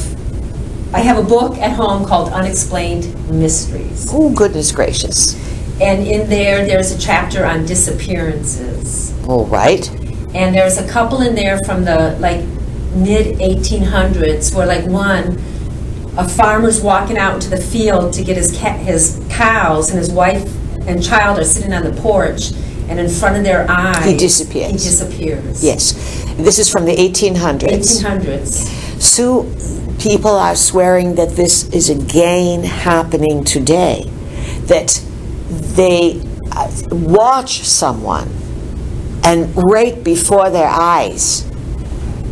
I 0.94 1.00
have 1.00 1.18
a 1.18 1.24
book 1.24 1.58
at 1.58 1.72
home 1.72 2.06
called 2.06 2.32
Unexplained 2.34 3.16
Mysteries. 3.30 4.08
Oh, 4.12 4.30
goodness 4.32 4.72
gracious. 4.72 5.36
And 5.82 6.06
in 6.06 6.30
there, 6.30 6.66
there's 6.66 6.92
a 6.92 7.00
chapter 7.00 7.46
on 7.46 7.66
disappearances. 7.66 9.14
All 9.28 9.46
right. 9.46 9.90
And 10.36 10.54
there's 10.54 10.78
a 10.78 10.88
couple 10.88 11.22
in 11.22 11.36
there 11.36 11.60
from 11.66 11.86
the 11.86 12.18
like 12.20 12.42
mid 12.94 13.38
1800s 13.40 14.54
where 14.54 14.66
like 14.66 14.86
one, 14.86 15.38
a 16.18 16.28
farmer's 16.28 16.82
walking 16.82 17.18
out 17.18 17.36
into 17.36 17.50
the 17.50 17.58
field 17.62 18.14
to 18.14 18.24
get 18.24 18.36
his 18.36 18.52
ca- 18.58 18.78
his 18.78 19.24
cows, 19.30 19.90
and 19.90 19.98
his 20.00 20.12
wife 20.12 20.44
and 20.88 21.04
child 21.04 21.40
are 21.40 21.44
sitting 21.46 21.72
on 21.72 21.84
the 21.84 22.02
porch, 22.02 22.52
and 22.90 23.00
in 23.00 23.10
front 23.10 23.38
of 23.38 23.44
their 23.44 23.66
eyes, 23.70 24.04
He 24.06 24.18
disappears. 24.18 24.72
He 24.72 24.78
disappears. 24.78 25.64
Yes. 25.64 25.94
This 26.36 26.60
is 26.60 26.70
from 26.70 26.86
the 26.86 26.96
1800s. 26.96 28.04
1800s. 28.04 29.02
Sue, 29.02 29.96
people 30.00 30.32
are 30.32 30.56
swearing 30.56 31.16
that 31.16 31.36
this 31.36 31.70
is 31.70 31.90
again 31.90 32.64
happening 32.64 33.44
today. 33.44 34.10
That 34.64 35.04
they 35.76 36.22
uh, 36.52 36.72
watch 36.92 37.60
someone 37.62 38.30
and 39.24 39.54
right 39.56 40.04
before 40.04 40.50
their 40.50 40.68
eyes, 40.68 41.50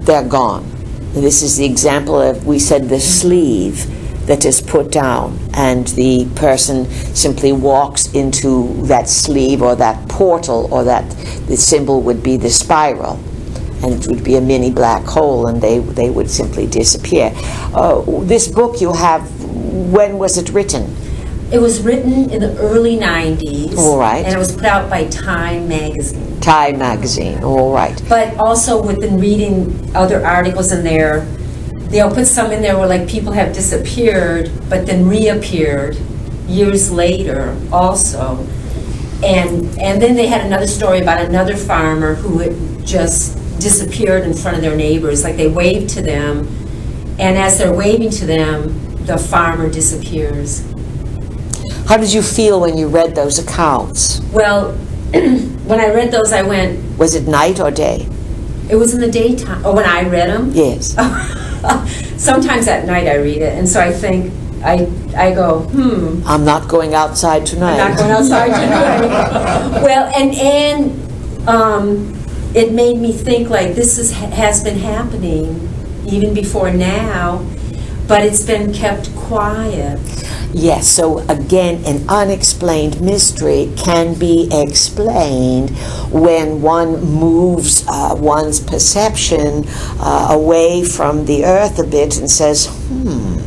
they're 0.05 0.27
gone. 0.27 0.63
And 0.63 1.23
this 1.23 1.41
is 1.41 1.57
the 1.57 1.65
example 1.65 2.19
of, 2.19 2.45
we 2.45 2.59
said, 2.59 2.89
the 2.89 2.99
sleeve 2.99 3.85
that 4.25 4.45
is 4.45 4.61
put 4.61 4.91
down, 4.91 5.39
and 5.53 5.87
the 5.89 6.27
person 6.35 6.85
simply 7.15 7.53
walks 7.53 8.13
into 8.13 8.81
that 8.87 9.07
sleeve 9.07 9.61
or 9.61 9.75
that 9.75 10.09
portal, 10.09 10.67
or 10.71 10.83
that 10.83 11.09
the 11.47 11.55
symbol 11.57 12.01
would 12.01 12.21
be 12.21 12.37
the 12.37 12.49
spiral 12.49 13.19
and 13.83 13.93
it 13.93 14.07
would 14.07 14.23
be 14.23 14.35
a 14.35 14.41
mini 14.41 14.71
black 14.71 15.03
hole, 15.05 15.47
and 15.47 15.61
they 15.61 15.79
they 15.79 16.09
would 16.09 16.29
simply 16.29 16.65
disappear. 16.65 17.31
Uh, 17.73 18.01
this 18.23 18.47
book 18.47 18.81
you 18.81 18.91
have, 18.91 19.21
when 19.93 20.17
was 20.17 20.37
it 20.37 20.49
written? 20.49 20.93
It 21.49 21.59
was 21.59 21.81
written 21.81 22.29
in 22.29 22.41
the 22.41 22.57
early 22.57 22.97
90s. 22.97 23.77
All 23.77 23.97
right. 23.97 24.25
And 24.25 24.33
it 24.35 24.37
was 24.37 24.51
put 24.51 24.65
out 24.65 24.89
by 24.89 25.07
Time 25.07 25.69
magazine. 25.69 26.41
Time 26.41 26.77
magazine. 26.77 27.41
All 27.41 27.73
right. 27.73 28.01
But 28.09 28.35
also 28.37 28.83
within 28.83 29.17
reading 29.17 29.95
other 29.95 30.25
articles 30.25 30.73
in 30.73 30.83
there, 30.83 31.21
they'll 31.89 32.13
put 32.13 32.27
some 32.27 32.51
in 32.51 32.61
there 32.61 32.77
where 32.77 32.87
like 32.87 33.07
people 33.07 33.31
have 33.31 33.53
disappeared 33.53 34.51
but 34.69 34.85
then 34.85 35.07
reappeared 35.07 35.95
years 36.47 36.91
later 36.91 37.57
also. 37.71 38.45
And 39.23 39.79
and 39.79 40.01
then 40.01 40.15
they 40.15 40.27
had 40.27 40.45
another 40.45 40.67
story 40.67 40.99
about 40.99 41.21
another 41.21 41.55
farmer 41.55 42.15
who 42.15 42.39
had 42.39 42.85
just 42.85 43.35
disappeared 43.59 44.23
in 44.23 44.33
front 44.33 44.57
of 44.57 44.63
their 44.63 44.75
neighbors. 44.75 45.23
Like 45.23 45.37
they 45.37 45.47
waved 45.47 45.89
to 45.91 46.01
them, 46.01 46.47
and 47.19 47.37
as 47.37 47.57
they're 47.57 47.73
waving 47.73 48.11
to 48.11 48.25
them, 48.25 49.05
the 49.05 49.17
farmer 49.17 49.69
disappears. 49.69 50.61
How 51.87 51.95
did 51.97 52.11
you 52.11 52.21
feel 52.21 52.59
when 52.59 52.77
you 52.77 52.87
read 52.89 53.15
those 53.15 53.39
accounts? 53.39 54.19
Well, 54.33 54.73
when 55.13 55.79
I 55.79 55.87
read 55.93 56.11
those, 56.11 56.33
I 56.33 56.41
went, 56.41 56.97
Was 56.99 57.15
it 57.15 57.27
night 57.27 57.59
or 57.59 57.71
day? 57.71 58.07
it 58.69 58.75
was 58.75 58.93
in 58.93 58.99
the 58.99 59.09
daytime, 59.09 59.65
or 59.65 59.73
when 59.73 59.85
I 59.85 60.01
read 60.09 60.27
them. 60.29 60.51
Yes. 60.51 60.93
Sometimes 62.21 62.67
at 62.67 62.85
night 62.85 63.07
I 63.07 63.15
read 63.15 63.37
it, 63.41 63.57
and 63.57 63.67
so 63.67 63.79
I 63.79 63.93
think, 63.93 64.33
I, 64.61 64.85
I 65.15 65.33
go, 65.33 65.61
hmm, 65.61 66.21
I'm 66.25 66.43
not 66.43 66.67
going 66.67 66.93
outside 66.93 67.45
tonight. 67.45 67.79
I'm 67.79 67.91
not 67.91 67.97
going 67.97 68.11
outside 68.11 68.47
tonight. 68.59 69.81
Well, 69.81 70.11
and, 70.13 70.35
and, 70.35 71.47
um, 71.47 72.13
it 72.53 72.73
made 72.73 72.97
me 72.97 73.13
think 73.13 73.49
like 73.49 73.75
this 73.75 73.97
is, 73.97 74.11
has 74.11 74.61
been 74.61 74.79
happening 74.79 75.69
even 76.05 76.33
before 76.33 76.69
now, 76.71 77.45
but 78.07 78.23
it's 78.23 78.43
been 78.45 78.73
kept 78.73 79.15
quiet. 79.15 79.99
Yes, 80.59 80.87
so 80.87 81.19
again, 81.29 81.85
an 81.85 82.09
unexplained 82.09 82.99
mystery 82.99 83.71
can 83.77 84.17
be 84.17 84.49
explained 84.51 85.69
when 86.09 86.63
one 86.63 86.99
moves 86.99 87.85
uh, 87.87 88.15
one's 88.17 88.59
perception 88.59 89.65
uh, 89.99 90.29
away 90.31 90.83
from 90.83 91.25
the 91.25 91.45
earth 91.45 91.77
a 91.77 91.83
bit 91.83 92.17
and 92.17 92.27
says, 92.27 92.65
hmm, 92.87 93.37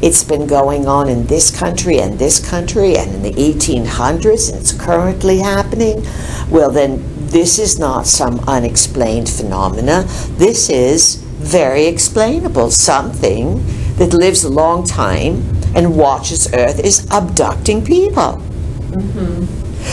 it's 0.00 0.22
been 0.22 0.46
going 0.46 0.86
on 0.86 1.08
in 1.08 1.26
this 1.26 1.50
country 1.50 1.98
and 1.98 2.20
this 2.20 2.38
country 2.48 2.96
and 2.96 3.16
in 3.16 3.22
the 3.22 3.32
1800s 3.32 4.52
and 4.52 4.60
it's 4.60 4.70
currently 4.70 5.40
happening. 5.40 6.06
Well, 6.48 6.70
then 6.70 7.02
this 7.26 7.58
is 7.58 7.80
not 7.80 8.06
some 8.06 8.38
unexplained 8.46 9.28
phenomena. 9.28 10.04
This 10.36 10.70
is 10.70 11.16
very 11.16 11.86
explainable. 11.86 12.70
Something 12.70 13.66
that 13.96 14.14
lives 14.14 14.44
a 14.44 14.48
long 14.48 14.86
time 14.86 15.53
and 15.74 15.96
watches 15.96 16.52
Earth 16.52 16.80
is 16.80 17.06
abducting 17.10 17.84
people. 17.84 18.40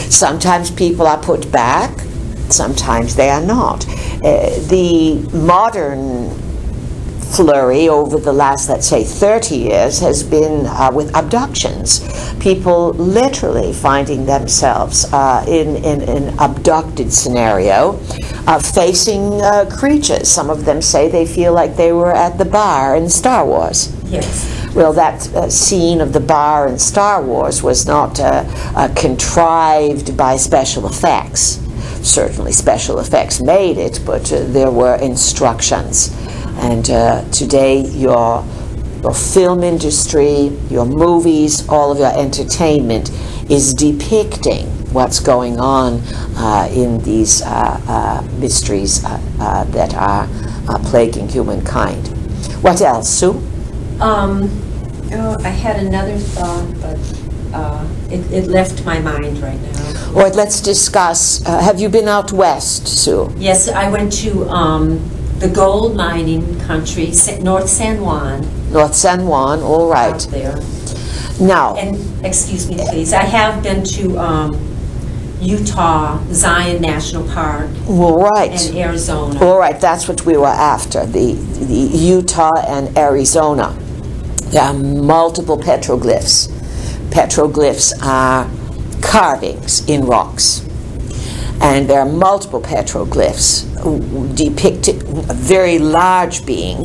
Sometimes 0.09 0.71
people 0.71 1.07
are 1.07 1.21
put 1.21 1.51
back, 1.51 1.99
sometimes 2.49 3.15
they 3.15 3.29
are 3.29 3.41
not. 3.41 3.87
Uh, 4.23 4.49
the 4.67 5.27
modern 5.33 6.29
flurry 7.31 7.87
over 7.87 8.17
the 8.17 8.33
last, 8.33 8.69
let's 8.69 8.87
say, 8.87 9.03
30 9.03 9.55
years 9.55 9.99
has 9.99 10.21
been 10.21 10.65
uh, 10.65 10.91
with 10.93 11.15
abductions. 11.15 12.01
People 12.39 12.91
literally 12.93 13.71
finding 13.73 14.25
themselves 14.25 15.05
uh, 15.13 15.43
in, 15.47 15.77
in 15.77 16.01
an 16.01 16.37
abducted 16.39 17.11
scenario, 17.13 17.99
uh, 18.47 18.59
facing 18.59 19.41
uh, 19.41 19.69
creatures. 19.71 20.27
Some 20.27 20.49
of 20.49 20.65
them 20.65 20.81
say 20.81 21.09
they 21.09 21.25
feel 21.25 21.53
like 21.53 21.77
they 21.77 21.93
were 21.93 22.11
at 22.11 22.37
the 22.37 22.45
bar 22.45 22.95
in 22.95 23.09
Star 23.09 23.45
Wars. 23.45 23.95
Yes. 24.05 24.60
Well, 24.73 24.93
that 24.93 25.27
uh, 25.35 25.49
scene 25.49 25.99
of 25.99 26.13
the 26.13 26.21
bar 26.21 26.65
in 26.69 26.79
Star 26.79 27.21
Wars 27.21 27.61
was 27.61 27.85
not 27.85 28.21
uh, 28.21 28.45
uh, 28.73 28.87
contrived 28.95 30.15
by 30.15 30.37
special 30.37 30.87
effects. 30.87 31.59
Certainly, 32.07 32.53
special 32.53 32.99
effects 32.99 33.41
made 33.41 33.77
it, 33.77 33.99
but 34.05 34.31
uh, 34.31 34.45
there 34.45 34.71
were 34.71 34.95
instructions. 34.95 36.15
And 36.59 36.89
uh, 36.89 37.29
today, 37.31 37.81
your 37.81 38.45
your 39.03 39.13
film 39.13 39.61
industry, 39.63 40.57
your 40.69 40.85
movies, 40.85 41.67
all 41.67 41.91
of 41.91 41.97
your 41.97 42.17
entertainment 42.17 43.09
is 43.49 43.73
depicting 43.73 44.67
what's 44.93 45.19
going 45.19 45.59
on 45.59 45.99
uh, 46.37 46.69
in 46.71 46.99
these 47.03 47.41
uh, 47.41 47.81
uh, 47.87 48.21
mysteries 48.39 49.01
that 49.01 49.93
are 49.95 50.27
plaguing 50.85 51.27
humankind. 51.27 52.07
What 52.63 52.81
else, 52.81 53.09
Sue? 53.09 53.50
Um, 54.01 54.49
oh, 55.13 55.37
I 55.43 55.49
had 55.49 55.77
another 55.85 56.17
thought, 56.17 56.73
but, 56.81 57.55
uh, 57.55 57.87
it, 58.09 58.31
it 58.31 58.47
left 58.49 58.83
my 58.85 58.99
mind 58.99 59.37
right 59.39 59.59
now. 59.61 60.13
Or 60.15 60.29
let's 60.29 60.59
discuss. 60.61 61.45
Uh, 61.45 61.59
have 61.61 61.79
you 61.79 61.87
been 61.89 62.07
out 62.07 62.31
west, 62.31 62.87
Sue? 62.87 63.31
Yes, 63.37 63.67
I 63.69 63.89
went 63.89 64.11
to, 64.23 64.49
um, 64.49 64.99
the 65.39 65.49
gold 65.49 65.95
mining 65.95 66.59
country, 66.61 67.11
North 67.41 67.69
San 67.69 68.01
Juan, 68.01 68.45
North 68.71 68.95
San 68.95 69.25
Juan, 69.27 69.61
all 69.61 69.89
right. 69.89 70.13
out 70.13 70.27
there. 70.31 70.55
Now, 71.39 71.75
And, 71.75 71.97
excuse 72.25 72.69
me, 72.69 72.77
please, 72.89 73.13
I 73.13 73.23
have 73.23 73.63
been 73.63 73.83
to, 73.83 74.17
um, 74.17 74.67
Utah, 75.39 76.19
Zion 76.31 76.81
National 76.81 77.27
Park, 77.29 77.67
all 77.89 78.19
right. 78.29 78.51
and 78.51 78.77
Arizona. 78.77 79.43
All 79.43 79.57
right, 79.57 79.79
that's 79.81 80.07
what 80.07 80.23
we 80.25 80.37
were 80.37 80.45
after 80.45 81.03
the, 81.05 81.33
the 81.33 81.73
Utah 81.97 82.51
and 82.67 82.95
Arizona. 82.95 83.75
There 84.51 84.61
are 84.61 84.73
multiple 84.73 85.57
petroglyphs. 85.57 86.49
Petroglyphs 87.09 87.93
are 88.03 88.49
carvings 89.01 89.87
in 89.87 90.05
rocks. 90.05 90.67
And 91.61 91.89
there 91.89 92.01
are 92.01 92.09
multiple 92.09 92.61
petroglyphs 92.61 93.65
depicting 94.35 94.99
a 95.29 95.33
very 95.33 95.79
large 95.79 96.45
being, 96.45 96.79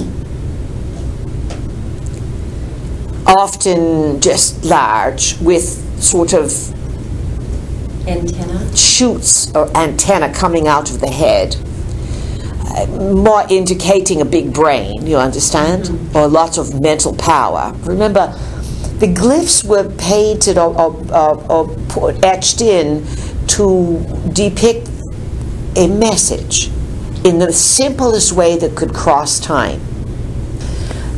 often 3.27 4.21
just 4.21 4.65
large, 4.65 5.37
with 5.41 6.01
sort 6.01 6.35
of 6.35 6.53
Antenna? 8.07 8.77
shoots 8.77 9.53
or 9.57 9.77
antenna 9.77 10.33
coming 10.33 10.69
out 10.69 10.89
of 10.91 11.01
the 11.01 11.11
head, 11.11 11.57
more 12.85 13.45
indicating 13.49 14.21
a 14.21 14.25
big 14.25 14.53
brain, 14.53 15.07
you 15.07 15.17
understand? 15.17 15.89
Or 16.15 16.29
lots 16.29 16.59
of 16.59 16.81
mental 16.81 17.15
power. 17.15 17.73
Remember, 17.81 18.29
the 18.99 19.07
glyphs 19.07 19.65
were 19.65 19.89
painted 19.97 20.59
or, 20.59 20.79
or, 20.79 21.53
or, 21.53 21.77
or 21.97 22.15
etched 22.23 22.61
in 22.61 23.07
to 23.49 24.05
depict 24.33 24.89
a 25.77 25.89
message 25.89 26.69
in 27.25 27.39
the 27.39 27.53
simplest 27.53 28.33
way 28.33 28.57
that 28.57 28.77
could 28.77 28.95
cross 28.95 29.41
time. 29.41 29.81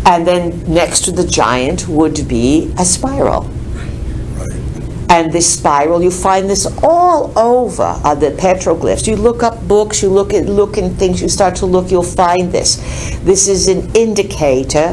And 0.06 0.26
then 0.26 0.72
next 0.72 1.04
to 1.04 1.12
the 1.12 1.26
giant 1.26 1.86
would 1.86 2.26
be 2.28 2.72
a 2.78 2.84
spiral. 2.84 3.50
And 5.10 5.32
this 5.32 5.54
spiral, 5.54 6.02
you 6.02 6.10
find 6.10 6.50
this 6.50 6.66
all 6.82 7.36
over 7.38 7.98
uh, 8.04 8.14
the 8.14 8.30
petroglyphs. 8.32 9.06
You 9.06 9.16
look 9.16 9.42
up 9.42 9.66
books, 9.66 10.02
you 10.02 10.10
look 10.10 10.34
at 10.34 10.46
look 10.46 10.76
in 10.76 10.94
things, 10.96 11.22
you 11.22 11.28
start 11.28 11.56
to 11.56 11.66
look, 11.66 11.90
you'll 11.90 12.02
find 12.02 12.52
this. 12.52 12.76
This 13.20 13.48
is 13.48 13.68
an 13.68 13.90
indicator 13.96 14.92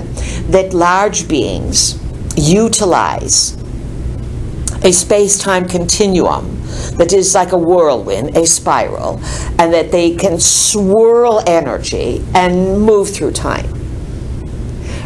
that 0.50 0.74
large 0.74 1.28
beings 1.28 2.00
utilize 2.38 3.58
a 4.84 4.92
space-time 4.92 5.68
continuum 5.68 6.62
that 6.98 7.12
is 7.12 7.34
like 7.34 7.52
a 7.52 7.58
whirlwind, 7.58 8.38
a 8.38 8.46
spiral, 8.46 9.20
and 9.58 9.74
that 9.74 9.92
they 9.92 10.16
can 10.16 10.40
swirl 10.40 11.44
energy 11.48 12.24
and 12.36 12.82
move 12.82 13.10
through 13.10 13.32
time. 13.32 13.66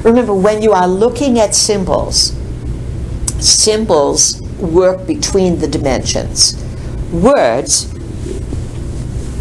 Remember, 0.04 0.34
when 0.34 0.62
you 0.62 0.72
are 0.74 0.88
looking 0.88 1.40
at 1.40 1.56
symbols, 1.56 2.34
symbols 3.40 4.42
work 4.62 5.06
between 5.08 5.60
the 5.60 5.68
dimensions. 5.68 6.56
Words, 7.12 7.92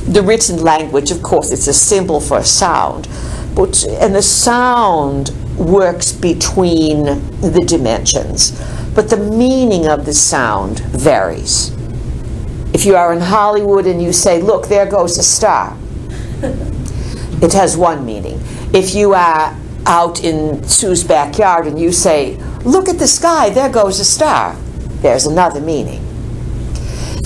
the 0.06 0.22
written 0.22 0.62
language, 0.62 1.10
of 1.10 1.22
course, 1.22 1.50
it's 1.50 1.66
a 1.66 1.74
symbol 1.74 2.20
for 2.20 2.38
a 2.38 2.44
sound, 2.44 3.08
but 3.54 3.84
and 3.84 4.14
the 4.14 4.22
sound 4.22 5.30
works 5.56 6.12
between 6.12 7.04
the 7.40 7.64
dimensions, 7.66 8.52
but 8.94 9.10
the 9.10 9.16
meaning 9.16 9.86
of 9.86 10.06
the 10.06 10.14
sound 10.14 10.80
varies. 10.80 11.72
If 12.72 12.86
you 12.86 12.96
are 12.96 13.12
in 13.12 13.20
Hollywood 13.20 13.86
and 13.86 14.00
you 14.02 14.12
say, 14.12 14.40
"Look, 14.40 14.68
there 14.68 14.86
goes 14.86 15.18
a 15.18 15.22
star," 15.22 15.76
it 16.42 17.52
has 17.52 17.76
one 17.76 18.06
meaning. 18.06 18.40
If 18.72 18.94
you 18.94 19.14
are 19.14 19.54
out 19.86 20.22
in 20.22 20.62
Sue's 20.64 21.02
backyard 21.02 21.66
and 21.66 21.80
you 21.80 21.90
say, 21.92 22.36
Look 22.64 22.88
at 22.88 22.98
the 22.98 23.08
sky, 23.08 23.50
there 23.50 23.70
goes 23.70 23.98
a 23.98 24.04
star, 24.04 24.56
there's 25.00 25.26
another 25.26 25.60
meaning. 25.60 26.04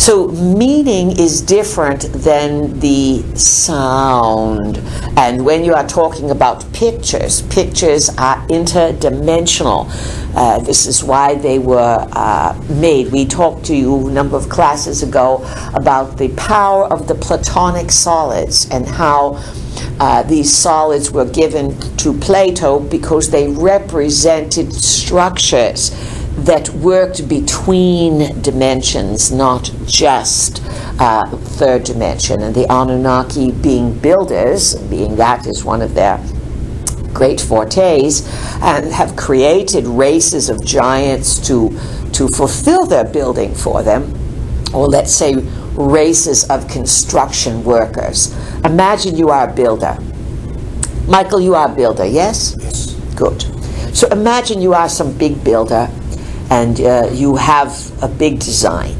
So, 0.03 0.27
meaning 0.29 1.13
is 1.13 1.41
different 1.41 2.03
than 2.13 2.81
the 2.81 3.23
sound. 3.37 4.79
And 5.17 5.45
when 5.45 5.65
you 5.65 5.75
are 5.75 5.87
talking 5.87 6.33
about 6.33 6.73
pictures, 6.73 7.43
pictures 7.43 8.09
are 8.19 8.45
interdimensional. 8.49 9.87
Uh, 10.35 10.59
this 10.59 10.87
is 10.87 11.05
why 11.05 11.37
they 11.37 11.61
were 11.61 12.05
uh, 12.11 12.61
made. 12.69 13.13
We 13.13 13.27
talked 13.27 13.67
to 13.67 13.77
you 13.77 14.09
a 14.09 14.11
number 14.11 14.37
of 14.37 14.49
classes 14.49 15.05
ago 15.05 15.45
about 15.73 16.19
the 16.19 16.31
power 16.31 16.87
of 16.87 17.07
the 17.07 17.15
Platonic 17.15 17.93
solids 17.93 18.69
and 18.71 18.89
how 18.89 19.41
uh, 20.01 20.25
these 20.25 20.53
solids 20.53 21.13
were 21.13 21.27
given 21.31 21.79
to 21.99 22.13
Plato 22.15 22.81
because 22.81 23.31
they 23.31 23.47
represented 23.47 24.73
structures 24.73 25.93
that 26.37 26.69
worked 26.71 27.29
between 27.29 28.41
dimensions, 28.41 29.31
not 29.31 29.71
just 29.87 30.63
uh, 30.99 31.27
third 31.37 31.85
dimension. 31.85 32.43
And 32.43 32.55
the 32.55 32.67
Anunnaki, 32.73 33.53
being 33.53 33.99
builders, 33.99 34.75
being 34.75 35.17
that 35.17 35.47
is 35.47 35.65
one 35.65 35.83
of 35.83 35.95
their 35.95 36.19
great 37.13 37.41
fortes, 37.41 38.27
and 38.63 38.91
have 38.93 39.15
created 39.17 39.87
races 39.87 40.49
of 40.49 40.65
giants 40.65 41.39
to 41.49 41.69
to 42.13 42.29
fulfill 42.29 42.87
their 42.87 43.05
building 43.05 43.55
for 43.55 43.83
them, 43.83 44.13
or 44.75 44.87
let's 44.87 45.15
say 45.15 45.35
races 45.75 46.49
of 46.51 46.69
construction 46.69 47.63
workers. 47.65 48.35
Imagine 48.65 49.17
you 49.17 49.31
are 49.31 49.49
a 49.49 49.53
builder. 49.53 49.99
Michael, 51.07 51.41
you 51.41 51.55
are 51.55 51.71
a 51.71 51.75
builder, 51.75 52.05
yes? 52.05 52.57
Yes. 52.59 52.93
Good. 53.17 53.43
So 53.95 54.09
imagine 54.09 54.61
you 54.61 54.75
are 54.75 54.89
some 54.89 55.17
big 55.17 55.43
builder 55.43 55.89
and 56.53 56.81
uh, 56.83 57.09
you 57.11 57.37
have 57.37 57.73
a 58.03 58.09
big 58.09 58.39
design 58.39 58.95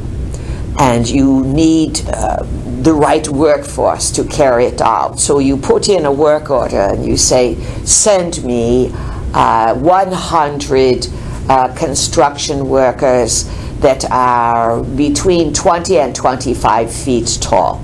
and 0.79 1.07
you 1.07 1.43
need 1.43 2.01
uh, 2.07 2.41
the 2.81 2.91
right 2.91 3.27
workforce 3.29 4.09
to 4.09 4.23
carry 4.23 4.65
it 4.65 4.81
out. 4.81 5.19
So 5.19 5.37
you 5.37 5.55
put 5.57 5.87
in 5.87 6.05
a 6.05 6.11
work 6.11 6.49
order 6.49 6.81
and 6.81 7.05
you 7.05 7.15
say, 7.15 7.55
send 7.85 8.43
me 8.43 8.89
uh, 9.35 9.75
100 9.75 11.07
uh, 11.47 11.75
construction 11.75 12.67
workers 12.69 13.43
that 13.81 14.03
are 14.09 14.83
between 14.83 15.53
20 15.53 15.99
and 15.99 16.15
25 16.15 16.91
feet 16.91 17.37
tall. 17.39 17.83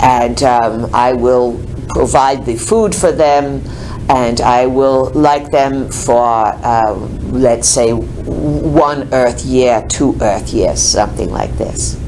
And 0.00 0.42
um, 0.42 0.92
I 0.92 1.12
will 1.12 1.64
provide 1.90 2.44
the 2.44 2.56
food 2.56 2.92
for 2.92 3.12
them 3.12 3.62
and 4.08 4.40
I 4.40 4.66
will 4.66 5.10
like 5.10 5.50
them 5.50 5.88
for, 5.90 6.24
uh, 6.24 6.94
let's 7.30 7.68
say, 7.68 7.92
one 7.92 9.12
Earth 9.12 9.44
year, 9.44 9.84
two 9.88 10.16
Earth 10.20 10.52
years, 10.52 10.80
something 10.80 11.30
like 11.30 11.52
this. 11.58 12.00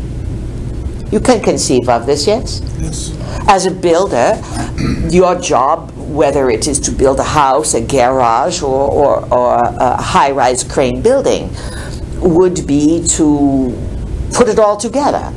You 1.13 1.21
can 1.21 1.43
conceive 1.43 1.89
of 1.89 2.07
this, 2.07 2.27
yes? 2.27 2.63
Yes. 2.79 3.17
As 3.47 3.67
a 3.67 3.71
builder, 3.71 4.43
your 5.11 5.39
job, 5.39 5.91
whether 5.97 6.51
it 6.51 6.67
is 6.67 6.81
to 6.81 6.91
build 6.91 7.21
a 7.21 7.25
house, 7.25 7.75
a 7.75 7.81
garage, 7.81 8.63
or, 8.63 8.91
or, 8.91 9.33
or 9.33 9.55
a 9.57 10.01
high 10.01 10.31
rise 10.31 10.65
crane 10.65 11.03
building, 11.03 11.51
would 12.21 12.67
be 12.67 13.07
to 13.09 13.77
put 14.33 14.49
it 14.49 14.59
all 14.59 14.77
together, 14.77 15.33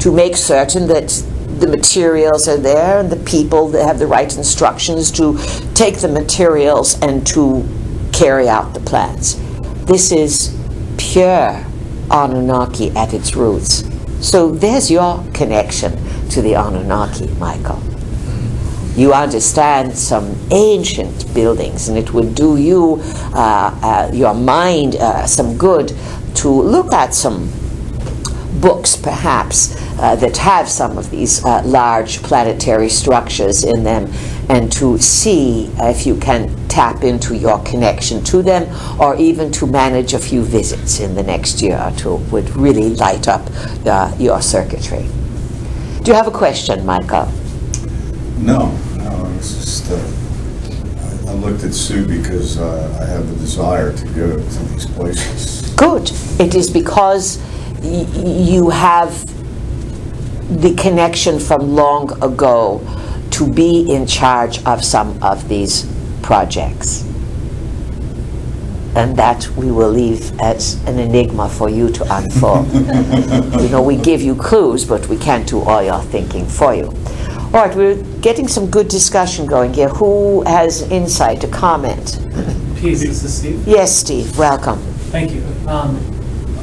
to 0.00 0.12
make 0.12 0.36
certain 0.36 0.86
that 0.88 1.10
the 1.58 1.66
materials 1.66 2.46
are 2.48 2.58
there 2.58 3.00
and 3.00 3.10
the 3.10 3.24
people 3.24 3.68
that 3.68 3.84
have 3.84 3.98
the 3.98 4.06
right 4.06 4.36
instructions 4.36 5.10
to 5.12 5.38
take 5.74 5.98
the 5.98 6.08
materials 6.08 7.00
and 7.00 7.26
to 7.28 7.66
carry 8.12 8.48
out 8.48 8.74
the 8.74 8.80
plans. 8.80 9.36
This 9.86 10.12
is 10.12 10.56
pure 10.98 11.64
Anunnaki 12.10 12.90
at 12.90 13.14
its 13.14 13.34
roots. 13.34 13.84
So 14.20 14.50
there's 14.50 14.90
your 14.90 15.24
connection 15.32 15.92
to 16.30 16.42
the 16.42 16.54
Anunnaki, 16.54 17.28
Michael. 17.34 17.80
You 18.96 19.12
understand 19.12 19.96
some 19.96 20.36
ancient 20.50 21.32
buildings, 21.32 21.88
and 21.88 21.96
it 21.96 22.12
would 22.12 22.34
do 22.34 22.56
you, 22.56 23.00
uh, 23.32 23.78
uh, 23.82 24.10
your 24.12 24.34
mind, 24.34 24.96
uh, 24.96 25.24
some 25.26 25.56
good 25.56 25.92
to 26.34 26.48
look 26.48 26.92
at 26.92 27.14
some 27.14 27.48
books, 28.60 28.96
perhaps, 28.96 29.76
uh, 29.98 30.16
that 30.16 30.36
have 30.36 30.68
some 30.68 30.98
of 30.98 31.10
these 31.10 31.44
uh, 31.44 31.62
large 31.64 32.22
planetary 32.22 32.88
structures 32.88 33.64
in 33.64 33.84
them, 33.84 34.10
and 34.48 34.70
to 34.72 34.98
see 34.98 35.70
if 35.78 36.06
you 36.06 36.16
can 36.16 36.54
tap 36.68 37.02
into 37.02 37.36
your 37.36 37.58
connection 37.64 38.22
to 38.24 38.42
them, 38.42 38.66
or 39.00 39.16
even 39.16 39.50
to 39.52 39.66
manage 39.66 40.14
a 40.14 40.18
few 40.18 40.42
visits 40.42 41.00
in 41.00 41.14
the 41.14 41.22
next 41.22 41.60
year 41.60 41.78
or 41.82 41.90
two 41.96 42.16
would 42.30 42.48
really 42.56 42.90
light 42.90 43.28
up 43.28 43.42
uh, 43.86 44.14
your 44.18 44.40
circuitry. 44.40 45.06
Do 46.02 46.10
you 46.12 46.14
have 46.14 46.26
a 46.28 46.30
question, 46.30 46.86
Michael? 46.86 47.26
No, 48.38 48.70
no, 48.96 49.34
it's 49.36 49.54
just, 49.56 49.90
uh, 49.90 49.96
I- 49.96 51.34
looked 51.38 51.62
at 51.62 51.72
Sue 51.72 52.04
because 52.04 52.58
uh, 52.58 52.98
I 53.00 53.04
have 53.04 53.28
the 53.28 53.36
desire 53.36 53.92
to 53.96 54.04
go 54.08 54.36
to 54.36 54.64
these 54.72 54.86
places. 54.86 55.72
Good. 55.74 56.10
It 56.40 56.54
is 56.56 56.68
because 56.68 57.38
you 57.82 58.70
have 58.70 59.24
the 60.60 60.74
connection 60.74 61.38
from 61.38 61.74
long 61.74 62.10
ago 62.22 62.80
to 63.30 63.50
be 63.52 63.92
in 63.92 64.06
charge 64.06 64.62
of 64.64 64.84
some 64.84 65.22
of 65.22 65.48
these 65.48 65.86
projects. 66.22 67.04
And 68.96 69.16
that 69.16 69.46
we 69.50 69.70
will 69.70 69.90
leave 69.90 70.38
as 70.40 70.82
an 70.86 70.98
enigma 70.98 71.48
for 71.48 71.68
you 71.68 71.90
to 71.90 72.16
unfold. 72.16 72.66
you 73.62 73.68
know, 73.68 73.82
we 73.82 73.96
give 73.96 74.22
you 74.22 74.34
clues, 74.34 74.84
but 74.84 75.06
we 75.08 75.16
can't 75.16 75.46
do 75.46 75.60
all 75.60 75.82
your 75.82 76.00
thinking 76.02 76.46
for 76.46 76.74
you. 76.74 76.86
All 76.86 77.64
right, 77.64 77.76
we're 77.76 78.02
getting 78.20 78.48
some 78.48 78.70
good 78.70 78.88
discussion 78.88 79.46
going 79.46 79.72
here. 79.72 79.88
Who 79.88 80.42
has 80.42 80.82
insight, 80.90 81.40
to 81.42 81.48
comment? 81.48 82.18
Peace, 82.76 83.00
this 83.02 83.22
is 83.22 83.38
Steve. 83.38 83.66
Yes, 83.68 83.96
Steve, 83.96 84.36
welcome. 84.36 84.78
Thank 85.10 85.32
you. 85.32 85.42
Um, 85.68 86.17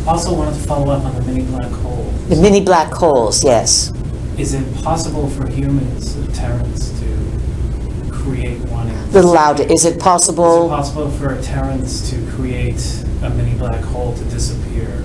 Also 0.07 0.35
wanted 0.35 0.53
to 0.53 0.61
follow 0.67 0.91
up 0.91 1.03
on 1.03 1.15
the 1.15 1.21
mini 1.23 1.43
black 1.43 1.71
hole. 1.71 2.03
The 2.29 2.35
mini 2.35 2.61
black 2.61 2.91
holes, 2.91 3.43
yes. 3.43 3.91
Is 4.37 4.53
it 4.53 4.83
possible 4.83 5.27
for 5.29 5.47
humans, 5.49 6.13
Terrans, 6.37 6.91
to 6.99 8.11
create 8.11 8.59
one? 8.69 8.87
A 8.87 9.05
little 9.07 9.33
louder. 9.33 9.63
Is 9.63 9.69
it 9.69 9.73
Is 9.73 9.85
it 9.85 9.99
possible? 9.99 10.65
Is 10.65 10.71
it 10.71 10.75
possible 10.75 11.09
for 11.11 11.41
Terrans 11.41 12.09
to 12.11 12.31
create 12.35 13.03
a 13.23 13.31
mini 13.31 13.57
black 13.57 13.83
hole 13.83 14.13
to 14.13 14.23
disappear? 14.25 15.03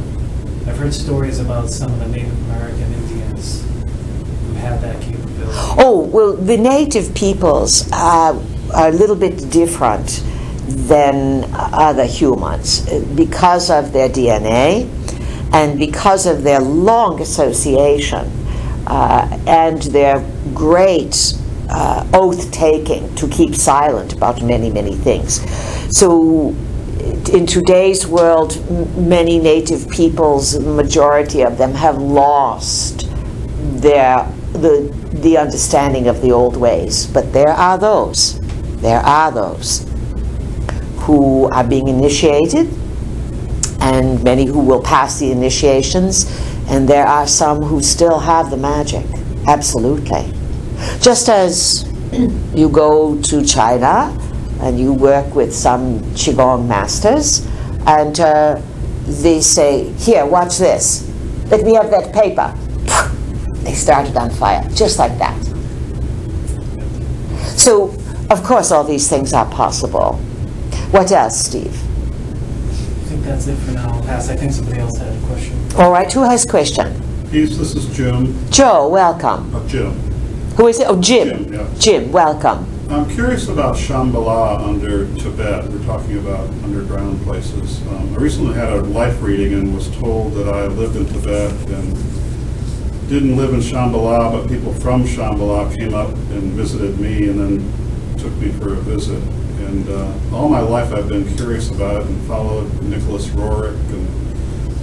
I've 0.66 0.76
heard 0.76 0.92
stories 0.92 1.40
about 1.40 1.70
some 1.70 1.90
of 1.92 1.98
the 2.00 2.08
Native 2.08 2.38
American 2.50 2.92
Indians 2.92 3.64
who 4.46 4.52
had 4.54 4.80
that 4.82 5.00
capability. 5.00 5.58
Oh, 5.78 6.00
well, 6.12 6.34
the 6.34 6.58
native 6.58 7.14
peoples 7.14 7.90
are, 7.92 8.36
are 8.74 8.88
a 8.88 8.92
little 8.92 9.16
bit 9.16 9.50
different 9.50 10.22
than 10.70 11.44
other 11.52 12.06
humans 12.06 12.88
because 13.14 13.70
of 13.70 13.92
their 13.92 14.08
DNA 14.08 14.88
and 15.52 15.78
because 15.78 16.26
of 16.26 16.42
their 16.42 16.60
long 16.60 17.20
association 17.20 18.30
uh, 18.86 19.38
and 19.46 19.82
their 19.82 20.24
great 20.54 21.34
uh, 21.68 22.06
oath 22.14 22.50
taking 22.50 23.12
to 23.14 23.28
keep 23.28 23.54
silent 23.54 24.12
about 24.12 24.42
many, 24.42 24.70
many 24.70 24.94
things. 24.94 25.40
So, 25.96 26.54
in 27.32 27.46
today's 27.46 28.06
world, 28.06 28.56
many 28.96 29.38
native 29.38 29.88
peoples, 29.88 30.52
the 30.52 30.60
majority 30.60 31.42
of 31.42 31.58
them, 31.58 31.74
have 31.74 31.98
lost 31.98 33.08
their 33.80 34.24
the 34.52 34.94
the 35.22 35.36
understanding 35.36 36.08
of 36.08 36.20
the 36.22 36.32
old 36.32 36.56
ways. 36.56 37.06
But 37.06 37.32
there 37.32 37.50
are 37.50 37.78
those, 37.78 38.40
there 38.80 39.00
are 39.00 39.30
those 39.30 39.89
who 41.10 41.50
are 41.50 41.64
being 41.64 41.88
initiated, 41.88 42.68
and 43.80 44.22
many 44.22 44.46
who 44.46 44.60
will 44.60 44.80
pass 44.80 45.18
the 45.18 45.32
initiations, 45.32 46.30
and 46.68 46.88
there 46.88 47.04
are 47.04 47.26
some 47.26 47.62
who 47.62 47.82
still 47.82 48.20
have 48.20 48.48
the 48.50 48.56
magic. 48.56 49.04
Absolutely. 49.48 50.32
Just 51.00 51.28
as 51.28 51.84
you 52.54 52.68
go 52.68 53.20
to 53.22 53.44
China 53.44 54.16
and 54.60 54.78
you 54.78 54.92
work 54.92 55.34
with 55.34 55.52
some 55.52 55.98
Qigong 56.14 56.68
masters, 56.68 57.44
and 57.86 58.20
uh, 58.20 58.60
they 59.06 59.40
say, 59.40 59.90
Here, 59.94 60.24
watch 60.24 60.58
this. 60.58 61.10
Let 61.50 61.64
me 61.64 61.74
have 61.74 61.90
that 61.90 62.14
paper. 62.14 62.54
They 63.64 63.74
started 63.74 64.16
on 64.16 64.30
fire, 64.30 64.62
just 64.74 64.98
like 64.98 65.18
that. 65.18 65.36
So, 67.58 67.92
of 68.30 68.42
course, 68.42 68.70
all 68.70 68.84
these 68.84 69.06
things 69.08 69.34
are 69.34 69.44
possible. 69.50 70.18
What 70.90 71.12
else, 71.12 71.46
Steve? 71.46 71.66
I 71.68 73.04
think 73.06 73.22
that's 73.22 73.46
it 73.46 73.54
for 73.58 73.70
now. 73.70 73.92
I'll 73.92 74.02
pass. 74.02 74.28
I 74.28 74.34
think 74.34 74.50
somebody 74.50 74.80
else 74.80 74.98
had 74.98 75.16
a 75.16 75.26
question. 75.26 75.56
All 75.76 75.92
right, 75.92 76.12
who 76.12 76.24
has 76.24 76.44
a 76.44 76.48
question? 76.48 77.00
Peace, 77.30 77.56
this 77.56 77.76
is 77.76 77.96
Jim. 77.96 78.34
Joe, 78.50 78.88
welcome. 78.88 79.54
Uh, 79.54 79.64
Jim. 79.68 79.92
Who 80.56 80.66
is 80.66 80.80
it? 80.80 80.88
Oh, 80.88 81.00
Jim. 81.00 81.44
Jim, 81.44 81.52
yeah. 81.52 81.74
Jim, 81.78 82.10
welcome. 82.10 82.66
I'm 82.90 83.08
curious 83.08 83.46
about 83.46 83.76
Shambhala 83.76 84.66
under 84.66 85.06
Tibet. 85.14 85.68
We're 85.68 85.84
talking 85.84 86.18
about 86.18 86.48
underground 86.64 87.22
places. 87.22 87.80
Um, 87.86 88.12
I 88.12 88.16
recently 88.16 88.54
had 88.54 88.72
a 88.72 88.82
life 88.82 89.22
reading 89.22 89.54
and 89.54 89.72
was 89.72 89.88
told 89.98 90.34
that 90.34 90.52
I 90.52 90.66
lived 90.66 90.96
in 90.96 91.06
Tibet 91.06 91.52
and 91.70 93.08
didn't 93.08 93.36
live 93.36 93.54
in 93.54 93.60
Shambhala, 93.60 94.32
but 94.32 94.48
people 94.48 94.74
from 94.74 95.04
Shambhala 95.04 95.72
came 95.78 95.94
up 95.94 96.08
and 96.08 96.50
visited 96.54 96.98
me 96.98 97.28
and 97.28 97.38
then 97.38 98.18
took 98.18 98.32
me 98.38 98.50
for 98.50 98.72
a 98.72 98.76
visit. 98.76 99.22
And 99.70 99.88
uh, 99.88 100.36
all 100.36 100.48
my 100.48 100.58
life 100.58 100.92
I've 100.92 101.08
been 101.08 101.36
curious 101.36 101.70
about 101.70 102.02
it 102.02 102.06
and 102.08 102.20
followed 102.26 102.82
Nicholas 102.82 103.28
Roerich 103.28 103.76
and 103.92 104.06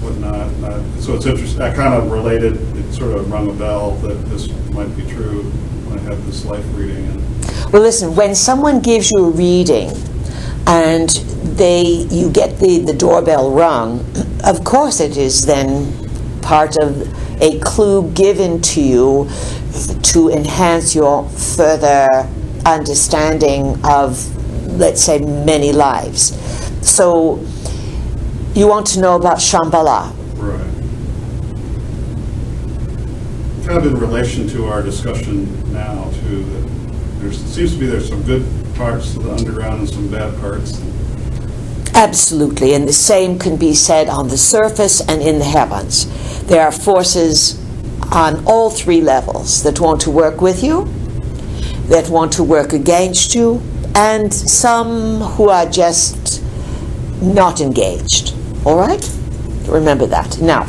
whatnot. 0.01 0.49
So 1.01 1.13
it's 1.13 1.25
interesting, 1.25 1.61
I 1.61 1.73
kind 1.75 1.93
of 1.93 2.09
related, 2.09 2.55
it 2.77 2.93
sort 2.93 3.17
of 3.17 3.29
rung 3.29 3.49
a 3.49 3.53
bell 3.53 3.91
that 3.97 4.13
this 4.29 4.47
might 4.71 4.95
be 4.95 5.03
true 5.03 5.43
when 5.87 5.99
I 5.99 6.01
had 6.03 6.17
this 6.23 6.45
life 6.45 6.63
reading. 6.73 7.05
And 7.05 7.73
Well, 7.73 7.81
listen, 7.81 8.15
when 8.15 8.33
someone 8.33 8.79
gives 8.79 9.11
you 9.11 9.25
a 9.25 9.29
reading 9.29 9.91
and 10.65 11.09
they 11.57 12.07
you 12.09 12.29
get 12.31 12.57
the, 12.59 12.79
the 12.79 12.93
doorbell 12.93 13.51
rung, 13.51 14.05
of 14.45 14.63
course 14.63 15.01
it 15.01 15.17
is 15.17 15.45
then 15.45 15.91
part 16.41 16.77
of 16.77 17.41
a 17.41 17.59
clue 17.59 18.09
given 18.13 18.61
to 18.61 18.81
you 18.81 19.29
to 20.01 20.29
enhance 20.29 20.95
your 20.95 21.27
further 21.29 22.07
understanding 22.65 23.77
of, 23.83 24.33
let's 24.77 25.01
say, 25.01 25.19
many 25.19 25.71
lives. 25.71 26.33
So 26.87 27.43
you 28.53 28.67
want 28.67 28.87
to 28.87 29.01
know 29.01 29.15
about 29.15 29.37
Shambhala. 29.37 30.13
Right. 30.37 30.67
kind 33.67 33.85
of 33.85 33.93
in 33.93 33.99
relation 33.99 34.47
to 34.47 34.65
our 34.67 34.81
discussion 34.81 35.73
now 35.73 36.09
too, 36.21 36.43
that 36.43 37.19
there's, 37.19 37.41
it 37.41 37.49
seems 37.49 37.73
to 37.73 37.79
be 37.79 37.85
there's 37.85 38.07
some 38.07 38.23
good 38.23 38.45
parts 38.75 39.11
to 39.11 39.19
the 39.19 39.29
underground 39.33 39.79
and 39.79 39.89
some 39.89 40.09
bad 40.09 40.33
parts. 40.39 40.81
Absolutely, 41.93 42.73
and 42.73 42.87
the 42.87 42.93
same 42.93 43.37
can 43.37 43.57
be 43.57 43.73
said 43.73 44.07
on 44.07 44.29
the 44.29 44.37
surface 44.37 45.01
and 45.01 45.21
in 45.21 45.39
the 45.39 45.45
heavens. 45.45 46.05
There 46.43 46.61
are 46.61 46.71
forces 46.71 47.61
on 48.09 48.45
all 48.45 48.69
three 48.69 49.01
levels 49.01 49.63
that 49.63 49.81
want 49.81 49.99
to 50.01 50.11
work 50.11 50.39
with 50.39 50.63
you, 50.63 50.85
that 51.89 52.07
want 52.07 52.31
to 52.33 52.43
work 52.43 52.71
against 52.71 53.35
you, 53.35 53.61
and 53.97 54.31
some 54.31 55.21
who 55.21 55.49
are 55.49 55.67
just 55.67 56.43
not 57.19 57.59
engaged. 57.59 58.35
All 58.63 58.77
right? 58.77 59.03
Remember 59.67 60.05
that. 60.05 60.39
Now, 60.39 60.65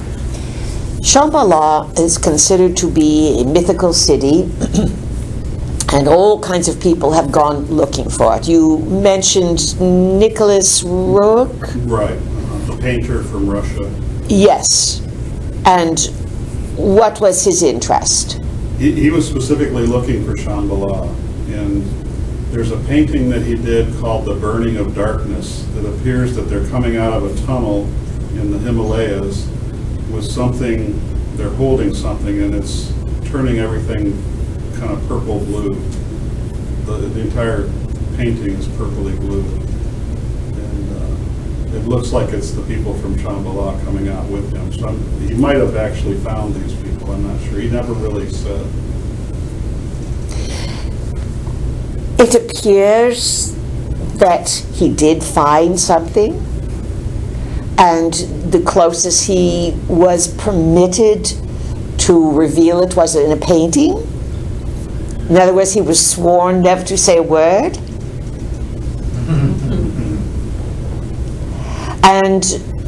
Shambhala 1.02 1.96
is 1.98 2.16
considered 2.16 2.74
to 2.78 2.90
be 2.90 3.42
a 3.42 3.44
mythical 3.44 3.92
city, 3.92 4.44
and 5.92 6.09
all 6.09 6.40
kinds 6.40 6.68
of 6.68 6.80
people 6.80 7.12
have 7.12 7.30
gone 7.30 7.66
looking 7.66 8.09
for 8.09 8.34
it. 8.34 8.48
You 8.48 8.78
mentioned 8.78 9.78
Nicholas 9.78 10.82
Roerich? 10.82 11.86
Right. 11.86 12.18
The 12.66 12.78
painter 12.80 13.22
from 13.24 13.48
Russia. 13.48 13.92
Yes. 14.28 15.02
And 15.66 16.00
what 16.76 17.20
was 17.20 17.44
his 17.44 17.62
interest? 17.62 18.40
He, 18.78 18.92
he 18.92 19.10
was 19.10 19.28
specifically 19.28 19.86
looking 19.86 20.24
for 20.24 20.34
Shambhala, 20.34 21.09
and 21.52 22.07
there's 22.51 22.70
a 22.70 22.79
painting 22.85 23.29
that 23.31 23.43
he 23.43 23.55
did 23.55 23.95
called 24.01 24.25
The 24.25 24.35
Burning 24.35 24.77
of 24.79 24.95
Darkness 24.95 25.65
that 25.75 25.85
appears 25.87 26.35
that 26.37 26.43
they're 26.43 26.66
coming 26.69 26.97
out 26.97 27.12
of 27.12 27.25
a 27.25 27.47
tunnel 27.47 27.83
in 28.39 28.51
the 28.51 28.59
Himalayas 28.59 29.47
with 30.11 30.25
something, 30.25 30.99
they're 31.37 31.51
holding 31.51 31.95
something, 31.95 32.43
and 32.43 32.55
it's 32.55 32.93
turning 33.31 33.59
everything 33.59 34.12
kind 34.79 34.93
of 34.93 35.01
purple 35.09 35.41
blue. 35.41 35.75
The, 36.87 36.93
the 36.93 37.20
entire 37.20 37.65
painting 38.16 38.55
is 38.55 38.66
purpley 38.69 39.19
blue. 39.20 39.43
And 39.43 40.97
uh, 40.97 41.77
it 41.77 41.87
looks 41.87 42.12
like 42.12 42.31
it's 42.33 42.53
the 42.53 42.62
people 42.62 42.95
from 42.95 43.16
Shambhala 43.16 43.83
coming 43.85 44.09
out 44.09 44.27
with 44.31 44.51
him. 44.55 44.73
So 44.73 44.87
I'm- 44.89 45.20
he 45.29 45.35
might 45.35 45.57
have 45.57 45.77
actually 45.77 46.16
found 46.19 46.55
these 46.55 46.75
people, 46.83 47.12
I'm 47.12 47.23
not 47.27 47.39
sure. 47.49 47.61
He 47.61 47.69
never 47.69 47.93
really 47.93 48.31
said. 48.31 48.66
It 52.20 52.35
appears 52.35 53.55
that 54.16 54.49
he 54.74 54.93
did 54.93 55.23
find 55.23 55.78
something, 55.78 56.35
and 57.78 58.12
the 58.53 58.61
closest 58.66 59.28
he 59.28 59.77
was 59.86 60.27
permitted 60.35 61.32
to 61.99 62.32
reveal 62.32 62.82
it 62.82 62.97
was 62.97 63.15
in 63.15 63.31
a 63.31 63.36
painting. 63.36 63.99
In 65.31 65.36
other 65.36 65.55
words, 65.55 65.74
he 65.74 65.81
was 65.81 66.05
sworn 66.05 66.62
never 66.62 66.82
to 66.86 66.99
say 66.99 67.19
a 67.19 67.23
word. 67.23 67.78
And 72.03 72.45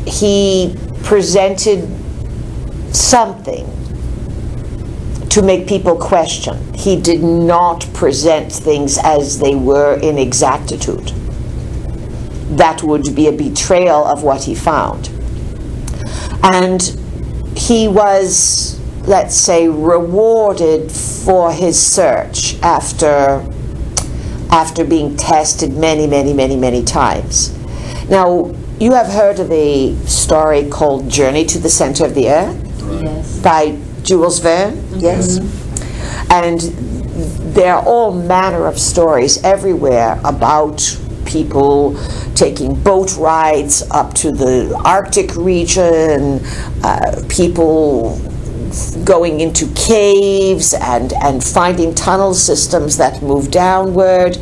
he 0.09 0.75
presented 1.05 1.87
something 2.93 3.80
to 5.31 5.43
make 5.43 5.67
people 5.67 5.97
question. 5.97 6.75
He 6.75 7.01
did 7.01 7.23
not 7.23 7.87
present 7.95 8.53
things 8.53 8.99
as 9.03 9.39
they 9.39 9.55
were 9.55 9.99
in 10.01 10.19
exactitude. 10.19 11.09
That 12.57 12.83
would 12.83 13.15
be 13.15 13.29
a 13.29 13.33
betrayal 13.33 14.05
of 14.05 14.23
what 14.23 14.45
he 14.45 14.55
found. 14.55 15.09
And 16.43 16.83
he 17.57 17.87
was, 17.87 18.81
let's 19.07 19.37
say, 19.37 19.69
rewarded 19.69 20.91
for 20.91 21.53
his 21.53 21.81
search 21.81 22.61
after, 22.63 23.47
after 24.51 24.85
being 24.85 25.17
tested 25.17 25.75
many, 25.75 26.09
many, 26.09 26.33
many, 26.33 26.57
many 26.57 26.83
times. 26.83 27.57
Now, 28.09 28.53
you 28.81 28.95
have 28.95 29.07
heard 29.07 29.39
of 29.39 29.53
a 29.53 29.95
story 30.07 30.69
called 30.69 31.09
Journey 31.09 31.45
to 31.45 31.59
the 31.59 31.69
Center 31.69 32.05
of 32.05 32.15
the 32.15 32.31
Earth? 32.31 32.67
Yes. 32.91 33.41
by 33.41 33.79
Jules 34.11 34.41
Verne, 34.41 34.77
yes? 34.99 35.39
And 36.31 36.61
there 37.55 37.77
are 37.77 37.85
all 37.85 38.13
manner 38.13 38.67
of 38.67 38.77
stories 38.77 39.41
everywhere 39.45 40.21
about 40.25 40.99
people 41.25 41.97
taking 42.35 42.75
boat 42.83 43.17
rides 43.17 43.89
up 43.93 44.13
to 44.15 44.33
the 44.33 44.75
Arctic 44.85 45.37
region, 45.37 46.41
uh, 46.83 47.23
people 47.29 48.19
going 49.05 49.41
into 49.41 49.73
caves 49.75 50.75
and, 50.75 51.13
and 51.23 51.43
finding 51.45 51.95
tunnel 51.95 52.35
systems 52.35 52.97
that 52.97 53.23
move 53.23 53.53
downward. 53.53 54.37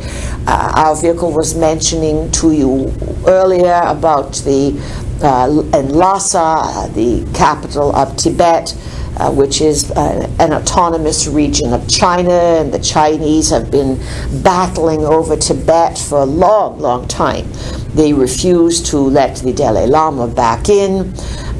Uh, 0.47 0.73
our 0.77 0.95
vehicle 0.95 1.31
was 1.31 1.53
mentioning 1.53 2.31
to 2.31 2.53
you 2.53 2.91
earlier 3.27 3.83
about 3.85 4.33
the 4.45 4.73
uh, 5.21 5.77
in 5.77 5.89
Lhasa, 5.89 6.89
the 6.93 7.29
capital 7.33 7.95
of 7.95 8.15
Tibet, 8.17 8.73
uh, 9.19 9.31
which 9.31 9.61
is 9.61 9.91
uh, 9.91 10.29
an 10.39 10.53
autonomous 10.53 11.27
region 11.27 11.73
of 11.73 11.87
China, 11.89 12.31
and 12.31 12.73
the 12.73 12.79
Chinese 12.79 13.49
have 13.49 13.69
been 13.69 13.99
battling 14.41 15.01
over 15.01 15.35
Tibet 15.35 15.97
for 15.97 16.19
a 16.19 16.25
long, 16.25 16.79
long 16.79 17.07
time. 17.07 17.45
They 17.93 18.13
refuse 18.13 18.81
to 18.91 18.97
let 18.97 19.37
the 19.37 19.51
Dalai 19.53 19.87
Lama 19.87 20.27
back 20.27 20.69
in, 20.69 21.13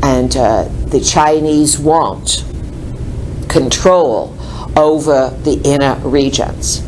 and 0.03 0.35
uh, 0.37 0.63
the 0.87 1.01
Chinese 1.01 1.77
want 1.77 2.45
control 3.49 4.35
over 4.77 5.35
the 5.43 5.59
inner 5.65 5.95
regions. 6.07 6.81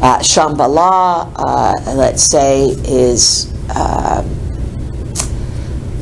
Uh, 0.00 0.18
Shambhala, 0.18 1.32
uh, 1.34 1.94
let's 1.94 2.22
say, 2.22 2.66
is 2.84 3.52
uh, 3.70 4.22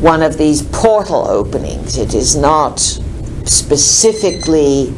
one 0.01 0.23
of 0.23 0.37
these 0.37 0.63
portal 0.63 1.27
openings. 1.29 1.97
It 1.97 2.13
is 2.13 2.35
not 2.35 2.99
specifically 3.45 4.93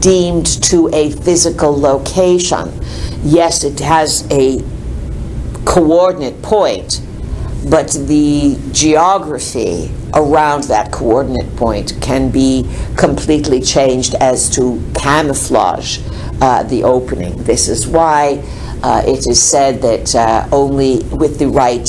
deemed 0.00 0.46
to 0.62 0.88
a 0.92 1.10
physical 1.10 1.78
location. 1.78 2.72
Yes, 3.22 3.64
it 3.64 3.80
has 3.80 4.26
a 4.30 4.62
coordinate 5.64 6.40
point, 6.42 7.00
but 7.68 7.90
the 8.06 8.58
geography 8.72 9.90
around 10.14 10.64
that 10.64 10.90
coordinate 10.92 11.54
point 11.56 11.96
can 12.00 12.30
be 12.30 12.68
completely 12.96 13.60
changed 13.60 14.14
as 14.20 14.48
to 14.50 14.82
camouflage 14.94 15.98
uh, 16.40 16.62
the 16.64 16.84
opening. 16.84 17.42
This 17.42 17.68
is 17.68 17.86
why 17.86 18.42
uh, 18.82 19.02
it 19.06 19.26
is 19.28 19.42
said 19.42 19.82
that 19.82 20.14
uh, 20.14 20.48
only 20.52 20.98
with 21.10 21.38
the 21.38 21.48
right 21.48 21.88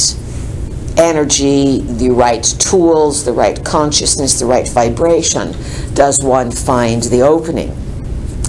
energy, 1.00 1.80
the 1.82 2.10
right 2.10 2.44
tools, 2.44 3.24
the 3.24 3.32
right 3.32 3.64
consciousness, 3.64 4.40
the 4.40 4.46
right 4.46 4.68
vibration 4.68 5.54
does 5.94 6.20
one 6.22 6.52
find 6.52 7.04
the 7.04 7.22
opening. 7.22 7.72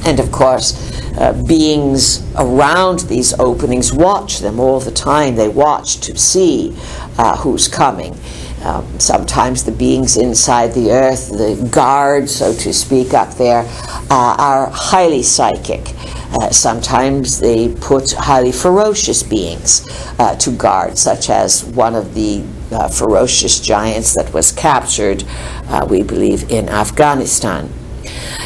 And 0.04 0.18
of 0.18 0.32
course, 0.32 0.74
uh, 1.18 1.40
beings 1.46 2.26
around 2.36 3.00
these 3.00 3.38
openings 3.38 3.92
watch 3.92 4.40
them 4.40 4.58
all 4.58 4.80
the 4.80 4.90
time. 4.90 5.36
They 5.36 5.48
watch 5.48 6.00
to 6.00 6.16
see 6.16 6.76
uh, 7.18 7.36
who's 7.36 7.68
coming. 7.68 8.18
Um, 8.64 8.98
sometimes 8.98 9.64
the 9.64 9.72
beings 9.72 10.16
inside 10.16 10.74
the 10.74 10.90
earth, 10.90 11.30
the 11.30 11.68
guards, 11.70 12.34
so 12.34 12.52
to 12.52 12.74
speak, 12.74 13.14
up 13.14 13.34
there, 13.36 13.64
uh, 14.10 14.36
are 14.38 14.70
highly 14.70 15.22
psychic. 15.22 15.94
Uh, 16.32 16.48
sometimes 16.50 17.40
they 17.40 17.74
put 17.74 18.12
highly 18.12 18.52
ferocious 18.52 19.22
beings 19.22 19.84
uh, 20.18 20.36
to 20.36 20.50
guard, 20.50 20.96
such 20.96 21.28
as 21.28 21.64
one 21.64 21.94
of 21.94 22.14
the 22.14 22.44
uh, 22.70 22.88
ferocious 22.88 23.58
giants 23.58 24.14
that 24.14 24.32
was 24.32 24.52
captured, 24.52 25.24
uh, 25.68 25.84
we 25.90 26.02
believe, 26.02 26.48
in 26.50 26.68
Afghanistan. 26.68 27.68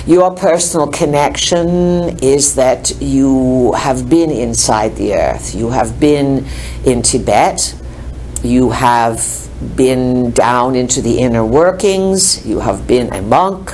Your 0.06 0.34
personal 0.34 0.88
connection 0.88 2.18
is 2.22 2.54
that 2.54 2.90
you 3.00 3.72
have 3.72 4.08
been 4.08 4.30
inside 4.30 4.96
the 4.96 5.14
earth. 5.14 5.54
You 5.54 5.70
have 5.70 6.00
been 6.00 6.46
in 6.84 7.02
Tibet. 7.02 7.74
You 8.42 8.70
have 8.70 9.48
been 9.76 10.30
down 10.32 10.74
into 10.74 11.00
the 11.00 11.18
inner 11.18 11.44
workings. 11.44 12.46
You 12.46 12.60
have 12.60 12.86
been 12.86 13.12
a 13.12 13.22
monk. 13.22 13.72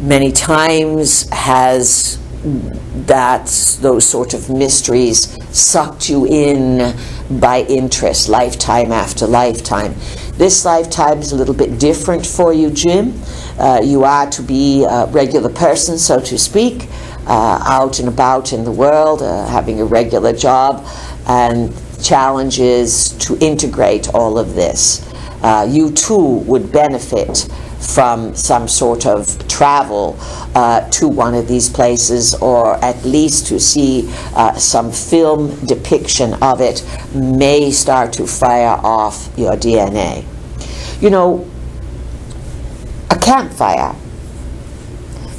Many 0.00 0.32
times 0.32 1.28
has 1.30 2.19
that 2.42 3.46
those 3.80 4.08
sort 4.08 4.34
of 4.34 4.48
mysteries 4.48 5.36
sucked 5.56 6.08
you 6.08 6.26
in 6.26 6.96
by 7.38 7.60
interest, 7.68 8.28
lifetime 8.28 8.92
after 8.92 9.26
lifetime. 9.26 9.94
This 10.34 10.64
lifetime 10.64 11.18
is 11.18 11.32
a 11.32 11.36
little 11.36 11.54
bit 11.54 11.78
different 11.78 12.24
for 12.24 12.52
you, 12.52 12.70
Jim. 12.70 13.20
Uh, 13.58 13.80
you 13.84 14.04
are 14.04 14.28
to 14.30 14.42
be 14.42 14.84
a 14.84 15.06
regular 15.06 15.50
person, 15.50 15.98
so 15.98 16.18
to 16.20 16.38
speak, 16.38 16.88
uh, 17.26 17.62
out 17.66 17.98
and 17.98 18.08
about 18.08 18.52
in 18.52 18.64
the 18.64 18.72
world, 18.72 19.20
uh, 19.20 19.46
having 19.46 19.80
a 19.80 19.84
regular 19.84 20.32
job, 20.32 20.86
and 21.26 21.74
challenge 22.02 22.58
is 22.58 23.10
to 23.18 23.36
integrate 23.38 24.08
all 24.14 24.38
of 24.38 24.54
this. 24.54 25.06
Uh, 25.42 25.66
you 25.68 25.90
too 25.92 26.38
would 26.46 26.72
benefit 26.72 27.48
from 27.80 28.34
some 28.34 28.68
sort 28.68 29.06
of 29.06 29.48
travel 29.48 30.16
uh, 30.54 30.88
to 30.90 31.08
one 31.08 31.34
of 31.34 31.48
these 31.48 31.68
places 31.68 32.34
or 32.36 32.76
at 32.84 33.04
least 33.04 33.46
to 33.46 33.58
see 33.58 34.08
uh, 34.34 34.54
some 34.54 34.92
film 34.92 35.54
depiction 35.66 36.34
of 36.42 36.60
it 36.60 36.84
may 37.14 37.70
start 37.70 38.12
to 38.12 38.26
fire 38.26 38.78
off 38.82 39.30
your 39.36 39.54
DNA. 39.54 40.24
You 41.00 41.10
know, 41.10 41.50
a 43.10 43.16
campfire 43.16 43.94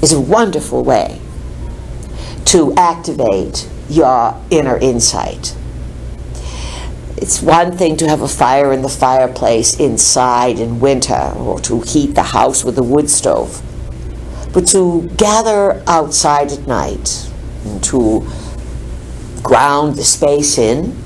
is 0.01 0.11
a 0.11 0.19
wonderful 0.19 0.83
way 0.83 1.21
to 2.45 2.73
activate 2.75 3.69
your 3.89 4.41
inner 4.49 4.77
insight. 4.77 5.55
It's 7.21 7.39
one 7.39 7.77
thing 7.77 7.97
to 7.97 8.09
have 8.09 8.23
a 8.23 8.27
fire 8.27 8.73
in 8.73 8.81
the 8.81 8.89
fireplace 8.89 9.79
inside 9.79 10.57
in 10.57 10.79
winter 10.79 11.31
or 11.35 11.59
to 11.59 11.81
heat 11.81 12.15
the 12.15 12.23
house 12.23 12.63
with 12.63 12.79
a 12.79 12.83
wood 12.83 13.11
stove. 13.11 13.61
But 14.51 14.67
to 14.69 15.07
gather 15.17 15.83
outside 15.85 16.51
at 16.51 16.65
night 16.65 17.29
and 17.63 17.83
to 17.83 18.27
ground 19.43 19.97
the 19.97 20.03
space 20.03 20.57
in 20.57 20.97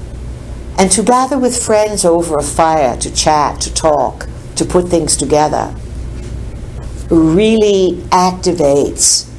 and 0.78 0.90
to 0.92 1.04
gather 1.04 1.38
with 1.38 1.62
friends 1.62 2.06
over 2.06 2.38
a 2.38 2.44
fire 2.44 2.96
to 2.96 3.14
chat, 3.14 3.60
to 3.62 3.74
talk, 3.74 4.30
to 4.56 4.64
put 4.64 4.88
things 4.88 5.18
together 5.18 5.76
really 7.10 8.02
activates 8.10 9.30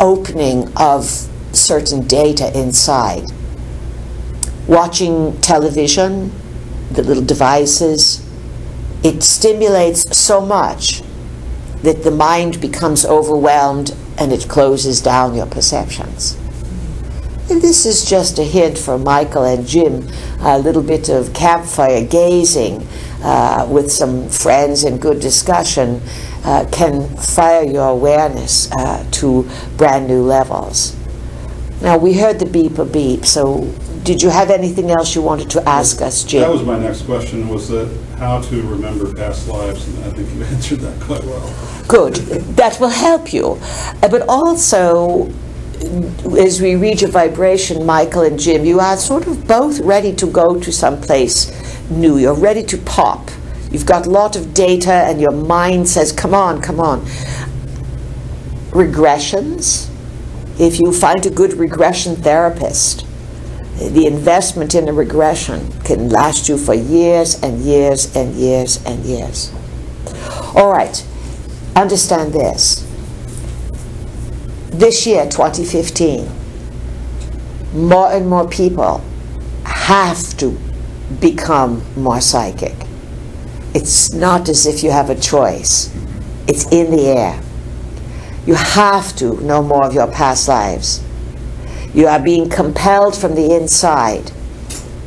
opening 0.00 0.70
of 0.76 1.04
certain 1.52 2.06
data 2.08 2.50
inside 2.58 3.24
watching 4.68 5.40
television, 5.40 6.30
the 6.92 7.02
little 7.02 7.24
devices, 7.24 8.24
it 9.02 9.22
stimulates 9.22 10.16
so 10.16 10.40
much 10.40 11.02
that 11.82 12.02
the 12.04 12.10
mind 12.10 12.60
becomes 12.60 13.04
overwhelmed 13.04 13.96
and 14.18 14.32
it 14.32 14.48
closes 14.48 15.00
down 15.00 15.34
your 15.34 15.46
perceptions. 15.46 16.36
And 17.50 17.62
this 17.62 17.86
is 17.86 18.04
just 18.04 18.38
a 18.38 18.44
hint 18.44 18.76
for 18.76 18.98
Michael 18.98 19.44
and 19.44 19.66
Jim, 19.66 20.06
a 20.40 20.58
little 20.58 20.82
bit 20.82 21.08
of 21.08 21.32
campfire 21.32 22.04
gazing 22.04 22.86
uh, 23.22 23.66
with 23.70 23.90
some 23.90 24.28
friends 24.28 24.84
and 24.84 25.00
good 25.00 25.20
discussion 25.20 26.02
uh, 26.44 26.66
can 26.70 27.08
fire 27.16 27.64
your 27.64 27.88
awareness 27.88 28.70
uh, 28.72 29.06
to 29.12 29.48
brand 29.76 30.08
new 30.08 30.22
levels. 30.22 30.94
Now, 31.80 31.96
we 31.96 32.14
heard 32.14 32.38
the 32.38 32.46
beep 32.46 32.78
a 32.78 32.84
beep, 32.84 33.24
so 33.24 33.72
did 34.04 34.22
you 34.22 34.30
have 34.30 34.50
anything 34.50 34.90
else 34.90 35.14
you 35.14 35.22
wanted 35.22 35.50
to 35.50 35.68
ask 35.68 36.00
us, 36.02 36.24
Jim? 36.24 36.42
That 36.42 36.50
was 36.50 36.62
my 36.62 36.78
next 36.78 37.02
question, 37.02 37.48
was 37.48 37.68
that 37.68 37.88
how 38.18 38.40
to 38.40 38.62
remember 38.62 39.12
past 39.14 39.48
lives, 39.48 39.86
and 39.88 40.04
I 40.04 40.10
think 40.10 40.32
you 40.34 40.42
answered 40.54 40.80
that 40.80 41.00
quite 41.00 41.24
well. 41.24 41.84
Good. 41.86 42.14
That 42.56 42.78
will 42.80 42.88
help 42.88 43.32
you. 43.32 43.58
Uh, 44.02 44.08
But 44.08 44.22
also, 44.28 45.30
as 46.38 46.60
we 46.60 46.74
reach 46.76 47.02
a 47.02 47.08
vibration, 47.08 47.86
Michael 47.86 48.22
and 48.22 48.38
Jim, 48.38 48.64
you 48.64 48.80
are 48.80 48.96
sort 48.96 49.26
of 49.26 49.46
both 49.46 49.80
ready 49.80 50.12
to 50.14 50.26
go 50.26 50.58
to 50.58 50.72
some 50.72 51.00
place 51.00 51.50
new. 51.90 52.18
You're 52.18 52.34
ready 52.34 52.62
to 52.64 52.78
pop. 52.78 53.30
You've 53.70 53.86
got 53.86 54.06
a 54.06 54.10
lot 54.10 54.34
of 54.36 54.54
data, 54.54 54.92
and 54.92 55.20
your 55.20 55.32
mind 55.32 55.88
says, 55.88 56.10
come 56.12 56.34
on, 56.34 56.60
come 56.60 56.80
on. 56.80 57.04
Regressions, 58.70 59.88
if 60.58 60.78
you 60.80 60.92
find 60.92 61.24
a 61.26 61.30
good 61.30 61.54
regression 61.54 62.16
therapist, 62.16 63.04
the 63.78 64.06
investment 64.06 64.74
in 64.74 64.86
the 64.86 64.92
regression 64.92 65.72
can 65.82 66.08
last 66.08 66.48
you 66.48 66.58
for 66.58 66.74
years 66.74 67.40
and 67.42 67.60
years 67.60 68.14
and 68.16 68.34
years 68.34 68.84
and 68.84 69.04
years. 69.04 69.52
All 70.54 70.70
right, 70.72 71.06
understand 71.76 72.32
this. 72.32 72.84
This 74.70 75.06
year, 75.06 75.24
2015, 75.24 76.28
more 77.72 78.10
and 78.12 78.28
more 78.28 78.48
people 78.48 79.02
have 79.64 80.36
to 80.38 80.58
become 81.20 81.82
more 81.96 82.20
psychic. 82.20 82.74
It's 83.74 84.12
not 84.12 84.48
as 84.48 84.66
if 84.66 84.82
you 84.82 84.90
have 84.90 85.08
a 85.10 85.14
choice, 85.14 85.94
it's 86.46 86.70
in 86.72 86.90
the 86.90 87.06
air. 87.06 87.40
You 88.44 88.54
have 88.54 89.14
to 89.16 89.40
know 89.42 89.62
more 89.62 89.84
of 89.86 89.94
your 89.94 90.10
past 90.10 90.48
lives. 90.48 91.04
You 91.98 92.06
are 92.06 92.20
being 92.20 92.48
compelled 92.48 93.16
from 93.16 93.34
the 93.34 93.56
inside 93.56 94.30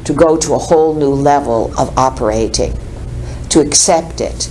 to 0.04 0.12
go 0.12 0.36
to 0.36 0.54
a 0.56 0.58
whole 0.58 0.94
new 0.94 1.14
level 1.14 1.74
of 1.80 1.98
operating, 1.98 2.78
to 3.48 3.62
accept 3.62 4.20
it. 4.20 4.50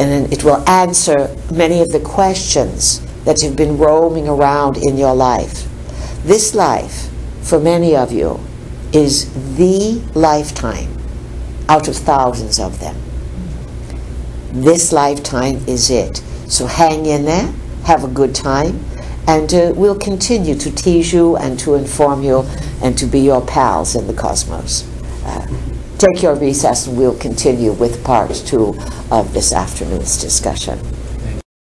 And 0.00 0.10
then 0.10 0.32
it 0.32 0.42
will 0.42 0.68
answer 0.68 1.32
many 1.54 1.80
of 1.80 1.92
the 1.92 2.00
questions 2.00 2.98
that 3.22 3.40
have 3.42 3.54
been 3.54 3.78
roaming 3.78 4.26
around 4.26 4.78
in 4.78 4.98
your 4.98 5.14
life. 5.14 5.68
This 6.24 6.56
life, 6.56 7.08
for 7.40 7.60
many 7.60 7.94
of 7.94 8.10
you, 8.10 8.40
is 8.92 9.30
the 9.56 10.02
lifetime 10.18 10.92
out 11.68 11.86
of 11.86 11.94
thousands 11.94 12.58
of 12.58 12.80
them. 12.80 12.96
This 14.52 14.90
lifetime 14.90 15.62
is 15.68 15.88
it. 15.88 16.16
So 16.48 16.66
hang 16.66 17.06
in 17.06 17.26
there, 17.26 17.54
have 17.84 18.02
a 18.02 18.08
good 18.08 18.34
time, 18.34 18.84
and 19.26 19.52
uh, 19.54 19.72
we'll 19.76 19.98
continue 19.98 20.54
to 20.54 20.70
tease 20.70 21.12
you 21.12 21.36
and 21.36 21.58
to 21.60 21.74
inform 21.74 22.22
you 22.22 22.40
and 22.82 22.96
to 22.98 23.06
be 23.06 23.20
your 23.20 23.44
pals 23.46 23.94
in 23.94 24.06
the 24.06 24.14
cosmos. 24.14 24.88
Uh, 25.24 25.46
take 25.98 26.22
your 26.22 26.34
recess 26.34 26.86
and 26.86 26.96
we'll 26.96 27.18
continue 27.18 27.72
with 27.72 28.02
part 28.04 28.30
two 28.34 28.74
of 29.10 29.32
this 29.32 29.52
afternoon's 29.52 30.20
discussion. 30.20 30.78